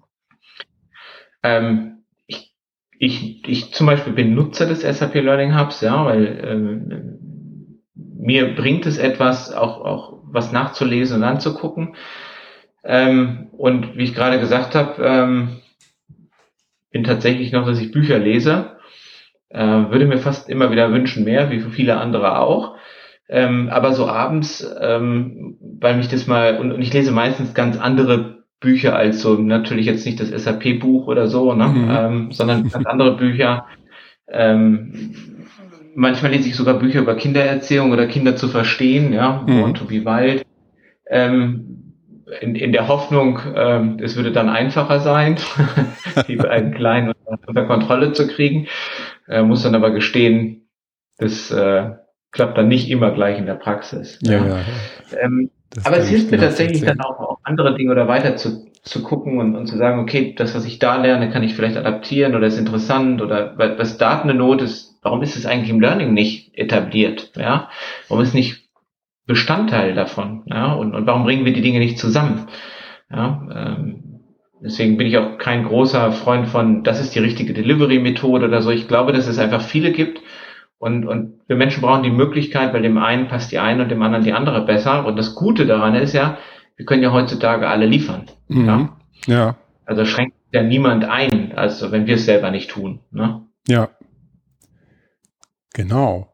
Ähm, 1.42 2.04
ich, 2.26 2.54
ich, 2.98 3.48
ich 3.48 3.72
zum 3.72 3.86
Beispiel 3.86 4.12
bin 4.12 4.34
Nutzer 4.34 4.66
des 4.66 4.82
SAP 4.82 5.14
Learning 5.14 5.58
Hubs, 5.58 5.80
ja, 5.80 6.04
weil 6.04 6.44
ähm, 6.44 7.70
mir 7.94 8.54
bringt 8.54 8.86
es 8.86 8.98
etwas, 8.98 9.52
auch, 9.52 9.84
auch 9.84 10.20
was 10.24 10.52
nachzulesen 10.52 11.18
und 11.18 11.24
anzugucken. 11.24 11.96
Ähm, 12.84 13.48
und 13.52 13.96
wie 13.96 14.04
ich 14.04 14.14
gerade 14.14 14.40
gesagt 14.40 14.74
habe, 14.74 15.02
ähm, 15.02 15.60
bin 16.90 17.04
tatsächlich 17.04 17.52
noch, 17.52 17.66
dass 17.66 17.80
ich 17.80 17.92
Bücher 17.92 18.18
lese. 18.18 18.76
Äh, 19.48 19.64
würde 19.64 20.06
mir 20.06 20.18
fast 20.18 20.48
immer 20.48 20.70
wieder 20.70 20.92
wünschen 20.92 21.24
mehr, 21.24 21.50
wie 21.50 21.60
für 21.60 21.70
viele 21.70 21.96
andere 21.98 22.38
auch. 22.38 22.76
Ähm, 23.28 23.68
aber 23.70 23.92
so 23.92 24.08
abends, 24.08 24.66
ähm, 24.80 25.56
weil 25.60 25.96
mich 25.96 26.08
das 26.08 26.26
mal, 26.26 26.58
und, 26.58 26.72
und 26.72 26.82
ich 26.82 26.92
lese 26.92 27.12
meistens 27.12 27.54
ganz 27.54 27.78
andere 27.78 28.39
Bücher 28.60 28.94
als 28.94 29.22
so 29.22 29.34
natürlich 29.34 29.86
jetzt 29.86 30.04
nicht 30.04 30.20
das 30.20 30.28
SAP-Buch 30.28 31.06
oder 31.06 31.28
so, 31.28 31.54
ne? 31.54 31.68
Mhm. 31.68 31.90
Ähm, 31.90 32.32
sondern 32.32 32.68
ganz 32.70 32.86
andere 32.86 33.16
Bücher. 33.16 33.66
Ähm, 34.28 35.14
manchmal 35.94 36.32
lese 36.32 36.48
ich 36.48 36.56
sogar 36.56 36.78
Bücher 36.78 37.00
über 37.00 37.16
Kindererziehung 37.16 37.90
oder 37.90 38.06
Kinder 38.06 38.36
zu 38.36 38.48
verstehen, 38.48 39.12
ja, 39.12 39.44
mhm. 39.46 39.74
To 39.74 39.84
be 39.86 40.04
Wild. 40.04 40.44
Ähm, 41.08 41.80
in, 42.40 42.54
in 42.54 42.72
der 42.72 42.86
Hoffnung, 42.86 43.40
ähm, 43.56 43.98
es 44.00 44.14
würde 44.16 44.30
dann 44.30 44.48
einfacher 44.48 45.00
sein, 45.00 45.36
die 46.28 46.36
beiden 46.36 46.72
Kleinen 46.74 47.12
unter 47.46 47.64
Kontrolle 47.64 48.12
zu 48.12 48.28
kriegen. 48.28 48.68
Äh, 49.26 49.42
muss 49.42 49.62
dann 49.62 49.74
aber 49.74 49.90
gestehen, 49.90 50.68
das 51.18 51.50
äh, 51.50 51.90
klappt 52.30 52.56
dann 52.56 52.68
nicht 52.68 52.88
immer 52.88 53.10
gleich 53.10 53.38
in 53.38 53.46
der 53.46 53.54
Praxis. 53.54 54.18
Ja, 54.22 54.32
ja. 54.32 54.46
ja. 54.46 55.18
Ähm, 55.20 55.50
Aber 55.84 55.98
es 55.98 56.08
hilft 56.08 56.30
mir 56.30 56.38
tatsächlich 56.38 56.82
dann 56.82 57.00
auch 57.00 57.29
andere 57.42 57.74
Dinge 57.74 57.92
oder 57.92 58.08
weiter 58.08 58.36
zu, 58.36 58.66
zu 58.82 59.02
gucken 59.02 59.38
und, 59.38 59.56
und 59.56 59.66
zu 59.66 59.76
sagen, 59.76 60.00
okay, 60.00 60.34
das, 60.36 60.54
was 60.54 60.64
ich 60.64 60.78
da 60.78 60.96
lerne, 60.96 61.30
kann 61.30 61.42
ich 61.42 61.54
vielleicht 61.54 61.76
adaptieren 61.76 62.34
oder 62.34 62.46
ist 62.46 62.58
interessant 62.58 63.22
oder 63.22 63.54
was 63.56 63.98
Daten 63.98 64.30
eine 64.30 64.38
Not 64.38 64.62
ist, 64.62 64.98
warum 65.02 65.22
ist 65.22 65.36
es 65.36 65.46
eigentlich 65.46 65.70
im 65.70 65.80
Learning 65.80 66.12
nicht 66.12 66.56
etabliert? 66.56 67.32
Ja, 67.36 67.68
warum 68.08 68.22
ist 68.22 68.34
nicht 68.34 68.68
Bestandteil 69.26 69.94
davon? 69.94 70.42
Ja, 70.46 70.72
und, 70.72 70.94
und 70.94 71.06
warum 71.06 71.24
bringen 71.24 71.44
wir 71.44 71.52
die 71.52 71.62
Dinge 71.62 71.78
nicht 71.78 71.98
zusammen? 71.98 72.48
Ja, 73.10 73.46
ähm, 73.54 74.20
deswegen 74.60 74.96
bin 74.96 75.06
ich 75.06 75.18
auch 75.18 75.38
kein 75.38 75.64
großer 75.64 76.12
Freund 76.12 76.48
von, 76.48 76.84
das 76.84 77.00
ist 77.00 77.14
die 77.14 77.20
richtige 77.20 77.54
Delivery-Methode 77.54 78.46
oder 78.46 78.62
so. 78.62 78.70
Ich 78.70 78.88
glaube, 78.88 79.12
dass 79.12 79.26
es 79.26 79.38
einfach 79.38 79.62
viele 79.62 79.92
gibt 79.92 80.20
und, 80.78 81.06
und 81.06 81.40
wir 81.46 81.56
Menschen 81.56 81.82
brauchen 81.82 82.02
die 82.02 82.10
Möglichkeit, 82.10 82.72
weil 82.72 82.82
dem 82.82 82.96
einen 82.96 83.28
passt 83.28 83.52
die 83.52 83.58
eine 83.58 83.82
und 83.82 83.90
dem 83.90 84.02
anderen 84.02 84.24
die 84.24 84.32
andere 84.32 84.64
besser. 84.64 85.04
Und 85.04 85.16
das 85.16 85.34
Gute 85.34 85.66
daran 85.66 85.94
ist 85.94 86.14
ja, 86.14 86.38
wir 86.76 86.86
können 86.86 87.02
ja 87.02 87.12
heutzutage 87.12 87.68
alle 87.68 87.86
liefern. 87.86 88.26
Mhm. 88.48 88.66
Ja? 88.66 88.96
ja. 89.26 89.56
Also 89.84 90.04
schränkt 90.04 90.36
ja 90.52 90.62
niemand 90.62 91.04
ein, 91.04 91.52
also 91.56 91.92
wenn 91.92 92.06
wir 92.06 92.16
es 92.16 92.24
selber 92.24 92.50
nicht 92.50 92.70
tun. 92.70 93.00
Ne? 93.10 93.42
Ja. 93.66 93.88
Genau. 95.74 96.32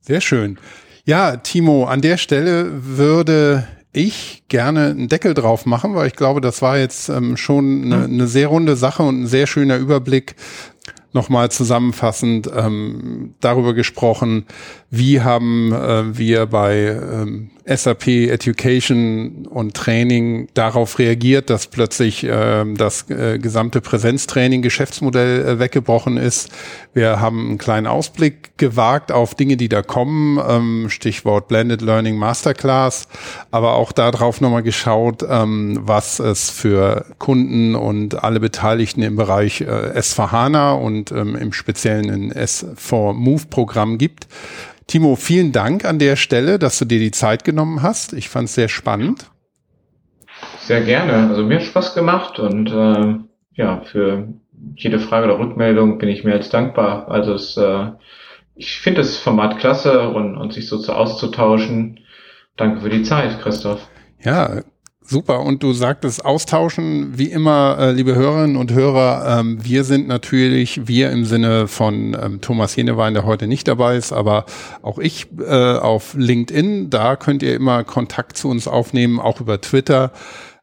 Sehr 0.00 0.20
schön. 0.20 0.58
Ja, 1.04 1.36
Timo, 1.36 1.84
an 1.84 2.00
der 2.00 2.16
Stelle 2.16 2.68
würde 2.84 3.66
ich 3.92 4.44
gerne 4.48 4.86
einen 4.86 5.08
Deckel 5.08 5.34
drauf 5.34 5.64
machen, 5.64 5.94
weil 5.94 6.06
ich 6.06 6.16
glaube, 6.16 6.40
das 6.40 6.60
war 6.60 6.78
jetzt 6.78 7.08
ähm, 7.08 7.36
schon 7.36 7.84
eine, 7.84 8.04
eine 8.04 8.26
sehr 8.26 8.48
runde 8.48 8.76
Sache 8.76 9.02
und 9.02 9.22
ein 9.22 9.26
sehr 9.26 9.46
schöner 9.46 9.78
Überblick, 9.78 10.36
nochmal 11.16 11.50
zusammenfassend 11.50 12.48
ähm, 12.54 13.34
darüber 13.40 13.74
gesprochen, 13.74 14.46
wie 14.90 15.20
haben 15.20 15.72
äh, 15.72 16.16
wir 16.16 16.46
bei 16.46 16.76
ähm, 16.86 17.50
SAP 17.66 18.06
Education 18.06 19.46
und 19.46 19.74
Training 19.74 20.46
darauf 20.54 21.00
reagiert, 21.00 21.50
dass 21.50 21.66
plötzlich 21.66 22.22
äh, 22.22 22.64
das 22.74 23.10
äh, 23.10 23.38
gesamte 23.38 23.80
Präsenztraining 23.80 24.62
Geschäftsmodell 24.62 25.44
äh, 25.44 25.58
weggebrochen 25.58 26.16
ist. 26.16 26.50
Wir 26.94 27.20
haben 27.20 27.48
einen 27.48 27.58
kleinen 27.58 27.88
Ausblick 27.88 28.56
gewagt 28.56 29.10
auf 29.10 29.34
Dinge, 29.34 29.56
die 29.56 29.68
da 29.68 29.82
kommen, 29.82 30.40
ähm, 30.48 30.88
Stichwort 30.88 31.48
Blended 31.48 31.82
Learning 31.82 32.16
Masterclass, 32.16 33.08
aber 33.50 33.74
auch 33.74 33.90
darauf 33.90 34.40
nochmal 34.40 34.62
geschaut, 34.62 35.24
ähm, 35.28 35.80
was 35.82 36.20
es 36.20 36.50
für 36.50 37.04
Kunden 37.18 37.74
und 37.74 38.22
alle 38.22 38.38
Beteiligten 38.38 39.02
im 39.02 39.16
Bereich 39.16 39.62
äh, 39.62 39.64
S4HANA 39.64 40.74
und 40.74 41.05
ähm, 41.12 41.36
im 41.36 41.52
speziellen 41.52 42.08
in 42.08 42.32
S4 42.32 43.12
Move 43.12 43.44
Programm 43.50 43.98
gibt. 43.98 44.26
Timo, 44.86 45.16
vielen 45.16 45.52
Dank 45.52 45.84
an 45.84 45.98
der 45.98 46.16
Stelle, 46.16 46.58
dass 46.58 46.78
du 46.78 46.84
dir 46.84 47.00
die 47.00 47.10
Zeit 47.10 47.44
genommen 47.44 47.82
hast. 47.82 48.12
Ich 48.12 48.28
fand 48.28 48.48
es 48.48 48.54
sehr 48.54 48.68
spannend. 48.68 49.30
Sehr 50.60 50.82
gerne. 50.82 51.28
Also 51.28 51.42
mir 51.42 51.56
hat 51.56 51.64
Spaß 51.64 51.94
gemacht 51.94 52.38
und 52.38 52.70
äh, 52.70 53.18
ja, 53.54 53.80
für 53.82 54.28
jede 54.74 54.98
Frage 54.98 55.26
oder 55.26 55.38
Rückmeldung 55.38 55.98
bin 55.98 56.08
ich 56.08 56.24
mir 56.24 56.34
jetzt 56.34 56.52
dankbar. 56.54 57.08
Also 57.08 57.34
es, 57.34 57.56
äh, 57.56 57.90
ich 58.54 58.78
finde 58.78 59.00
das 59.00 59.16
Format 59.16 59.58
klasse 59.58 60.08
und, 60.08 60.36
und 60.36 60.52
sich 60.52 60.68
so 60.68 60.78
zu 60.78 60.92
auszutauschen. 60.92 62.00
Danke 62.56 62.80
für 62.80 62.90
die 62.90 63.02
Zeit, 63.02 63.40
Christoph. 63.40 63.86
Ja, 64.22 64.62
Super. 65.08 65.40
Und 65.40 65.62
du 65.62 65.72
sagtest 65.72 66.24
austauschen, 66.24 67.16
wie 67.16 67.30
immer, 67.30 67.76
äh, 67.78 67.92
liebe 67.92 68.16
Hörerinnen 68.16 68.56
und 68.56 68.72
Hörer. 68.72 69.38
Ähm, 69.38 69.64
wir 69.64 69.84
sind 69.84 70.08
natürlich, 70.08 70.88
wir 70.88 71.12
im 71.12 71.24
Sinne 71.24 71.68
von 71.68 72.16
ähm, 72.20 72.40
Thomas 72.40 72.74
Jenewein, 72.74 73.14
der 73.14 73.24
heute 73.24 73.46
nicht 73.46 73.68
dabei 73.68 73.96
ist, 73.96 74.12
aber 74.12 74.46
auch 74.82 74.98
ich 74.98 75.28
äh, 75.38 75.76
auf 75.76 76.14
LinkedIn. 76.14 76.90
Da 76.90 77.14
könnt 77.14 77.44
ihr 77.44 77.54
immer 77.54 77.84
Kontakt 77.84 78.36
zu 78.36 78.48
uns 78.48 78.66
aufnehmen, 78.66 79.20
auch 79.20 79.40
über 79.40 79.60
Twitter. 79.60 80.10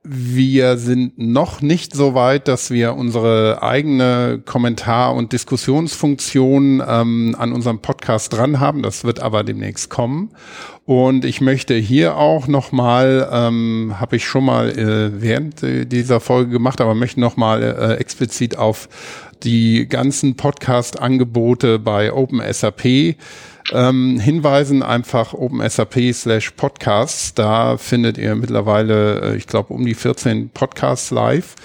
Wir 0.05 0.75
sind 0.75 1.17
noch 1.17 1.61
nicht 1.61 1.95
so 1.95 2.13
weit, 2.13 2.49
dass 2.49 2.71
wir 2.71 2.95
unsere 2.95 3.63
eigene 3.63 4.41
Kommentar- 4.43 5.15
und 5.15 5.31
Diskussionsfunktion 5.31 6.83
ähm, 6.85 7.37
an 7.39 7.53
unserem 7.53 7.79
Podcast 7.79 8.33
dran 8.33 8.59
haben. 8.59 8.83
Das 8.83 9.05
wird 9.05 9.21
aber 9.21 9.45
demnächst 9.45 9.89
kommen. 9.89 10.31
Und 10.83 11.23
ich 11.23 11.39
möchte 11.39 11.75
hier 11.75 12.17
auch 12.17 12.47
nochmal, 12.47 13.29
ähm, 13.31 13.95
habe 13.97 14.17
ich 14.17 14.25
schon 14.25 14.43
mal 14.43 14.77
äh, 14.77 15.21
während 15.21 15.63
äh, 15.63 15.85
dieser 15.85 16.19
Folge 16.19 16.51
gemacht, 16.51 16.81
aber 16.81 16.95
möchte 16.95 17.21
nochmal 17.21 17.63
äh, 17.63 17.93
explizit 17.93 18.57
auf 18.57 18.89
die 19.43 19.87
ganzen 19.87 20.35
Podcast-Angebote 20.35 21.79
bei 21.79 22.11
OpenSAP 22.11 23.15
ähm, 23.71 24.19
hinweisen, 24.19 24.83
einfach 24.83 25.33
OpenSAP 25.33 26.13
slash 26.13 26.51
Podcasts. 26.51 27.33
Da 27.33 27.77
findet 27.77 28.17
ihr 28.17 28.35
mittlerweile, 28.35 29.21
äh, 29.21 29.35
ich 29.35 29.47
glaube, 29.47 29.73
um 29.73 29.85
die 29.85 29.95
14 29.95 30.49
Podcasts 30.49 31.11
live. 31.11 31.55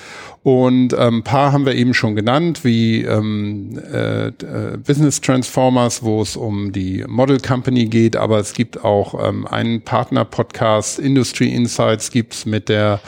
Und 0.44 0.94
ein 0.94 1.14
ähm, 1.14 1.22
paar 1.24 1.52
haben 1.52 1.66
wir 1.66 1.74
eben 1.74 1.92
schon 1.94 2.14
genannt, 2.14 2.64
wie 2.64 3.02
ähm, 3.02 3.78
äh, 3.92 4.28
äh, 4.28 4.78
Business 4.78 5.20
Transformers, 5.20 6.02
wo 6.02 6.22
es 6.22 6.36
um 6.36 6.72
die 6.72 7.04
Model 7.06 7.38
Company 7.38 7.86
geht, 7.86 8.16
aber 8.16 8.38
es 8.38 8.54
gibt 8.54 8.82
auch 8.82 9.28
ähm, 9.28 9.46
einen 9.46 9.82
Partner-Podcast, 9.82 11.00
Industry 11.00 11.48
Insights 11.48 12.10
gibt's 12.10 12.46
mit 12.46 12.68
der 12.68 13.00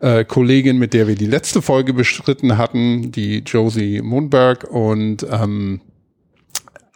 äh, 0.00 0.24
Kollegin, 0.24 0.78
mit 0.78 0.94
der 0.94 1.08
wir 1.08 1.16
die 1.16 1.26
letzte 1.26 1.62
Folge 1.62 1.92
bestritten 1.92 2.56
hatten, 2.56 3.10
die 3.10 3.40
Josie 3.40 4.00
Moonberg 4.00 4.64
und 4.64 5.26
ähm, 5.30 5.80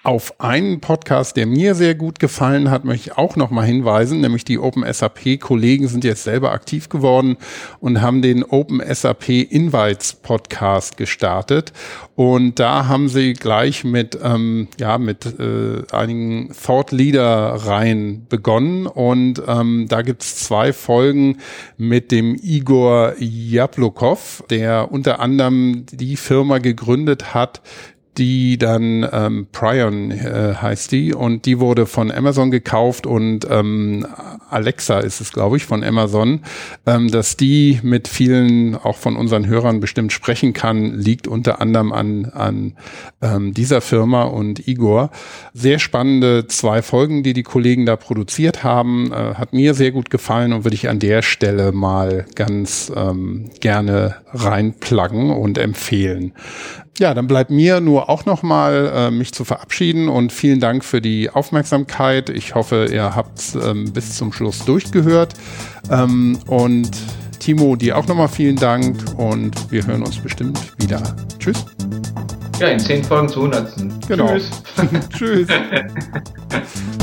auf 0.05 0.40
einen 0.40 0.80
Podcast, 0.80 1.36
der 1.36 1.46
mir 1.46 1.76
sehr 1.76 1.94
gut 1.94 2.18
gefallen 2.18 2.70
hat, 2.70 2.84
möchte 2.84 3.11
ich 3.11 3.18
auch 3.18 3.36
noch 3.36 3.50
mal 3.50 3.64
hinweisen, 3.64 4.20
nämlich 4.20 4.44
die 4.44 4.59
Open 4.59 4.84
SAP 4.92 5.38
Kollegen 5.38 5.86
sind 5.86 6.03
jetzt 6.03 6.24
selber 6.24 6.50
aktiv 6.50 6.88
geworden 6.88 7.36
und 7.78 8.03
haben 8.03 8.20
den 8.20 8.42
Open 8.42 8.82
SAP 8.92 9.28
Invites 9.28 10.14
Podcast 10.14 10.96
gestartet. 10.96 11.72
Und 12.16 12.59
da 12.59 12.88
haben 12.88 13.09
sie 13.09 13.32
gleich 13.34 13.84
mit 13.84 14.18
ähm, 14.22 14.66
ja 14.78 14.98
mit 14.98 15.24
äh, 15.38 15.82
einigen 15.92 16.50
Thought 16.53 16.90
Leader 16.90 17.55
Reihen 17.64 18.26
begonnen. 18.28 18.86
Und 18.88 19.40
ähm, 19.46 19.86
da 19.88 20.03
gibt's 20.03 20.44
zwei 20.44 20.72
Folgen 20.72 21.38
mit 21.76 22.11
dem 22.11 22.34
Igor 22.42 23.14
Jablokov, 23.18 24.42
der 24.50 24.90
unter 24.90 25.20
anderem 25.20 25.86
die 25.92 26.16
Firma 26.16 26.59
gegründet 26.59 27.34
hat, 27.34 27.62
die 28.18 28.58
dann 28.58 29.08
ähm, 29.10 29.46
Prion 29.52 30.10
äh, 30.10 30.54
heißt 30.60 30.92
die 30.92 31.14
und 31.14 31.46
die 31.46 31.60
wurde 31.60 31.86
von 31.86 32.10
Amazon 32.10 32.50
gekauft 32.50 33.06
und 33.06 33.46
ähm, 33.48 34.06
Alexa 34.50 34.98
ist 35.00 35.20
es, 35.20 35.32
glaube 35.32 35.56
ich, 35.56 35.64
von 35.64 35.82
Amazon, 35.82 36.40
ähm, 36.84 37.10
dass 37.10 37.38
die 37.38 37.80
mit 37.82 38.08
vielen 38.08 38.76
auch 38.76 38.96
von 38.96 39.16
unseren 39.16 39.46
Hörern 39.46 39.80
bestimmt 39.80 40.12
sprechen 40.12 40.52
kann, 40.52 40.92
liegt 40.92 41.26
unter 41.26 41.60
anderem 41.60 41.92
an, 41.92 42.26
an 42.26 42.74
ähm, 43.22 43.54
dieser 43.54 43.80
Firma 43.80 44.24
und 44.24 44.68
Igor. 44.68 45.10
Sehr 45.54 45.78
spannende 45.78 46.46
zwei 46.48 46.82
Folgen, 46.82 47.22
die 47.22 47.32
die 47.32 47.42
Kollegen 47.42 47.86
da 47.86 47.96
produziert 47.96 48.62
haben, 48.62 49.10
äh, 49.10 49.34
hat 49.34 49.54
mir 49.54 49.72
sehr 49.72 49.90
gut 49.90 50.10
gefallen 50.10 50.52
und 50.52 50.64
würde 50.64 50.74
ich 50.74 50.88
an 50.90 50.98
der 50.98 51.22
Stelle 51.22 51.72
mal 51.72 52.26
ganz 52.34 52.92
ähm, 52.94 53.50
gerne 53.60 54.16
reinpluggen 54.34 55.30
und 55.30 55.56
empfehlen. 55.56 56.32
Ja, 56.98 57.14
dann 57.14 57.26
bleibt 57.26 57.50
mir 57.50 57.80
nur 57.80 58.01
auch 58.09 58.24
noch 58.24 58.42
mal 58.42 58.92
äh, 58.94 59.11
mich 59.11 59.32
zu 59.32 59.44
verabschieden 59.44 60.09
und 60.09 60.32
vielen 60.32 60.61
Dank 60.61 60.84
für 60.84 61.00
die 61.00 61.30
Aufmerksamkeit. 61.30 62.30
Ich 62.30 62.55
hoffe, 62.55 62.88
ihr 62.90 63.14
habt 63.14 63.40
ähm, 63.55 63.92
bis 63.92 64.16
zum 64.16 64.32
Schluss 64.32 64.64
durchgehört. 64.64 65.34
Ähm, 65.90 66.38
und 66.46 66.90
Timo, 67.38 67.76
dir 67.76 67.98
auch 67.98 68.07
noch 68.07 68.14
mal 68.14 68.28
vielen 68.28 68.57
Dank 68.57 68.96
und 69.16 69.70
wir 69.72 69.86
hören 69.86 70.03
uns 70.03 70.18
bestimmt 70.18 70.61
wieder. 70.78 71.03
Tschüss. 71.38 71.64
Ja, 72.61 72.68
in 72.68 72.78
zehn 72.78 73.03
Folgen 73.03 73.28
zu 73.28 73.40
100. 73.40 74.07
Genau. 74.07 74.28
Tschüss. 74.28 74.50
Tschüss. 75.18 75.48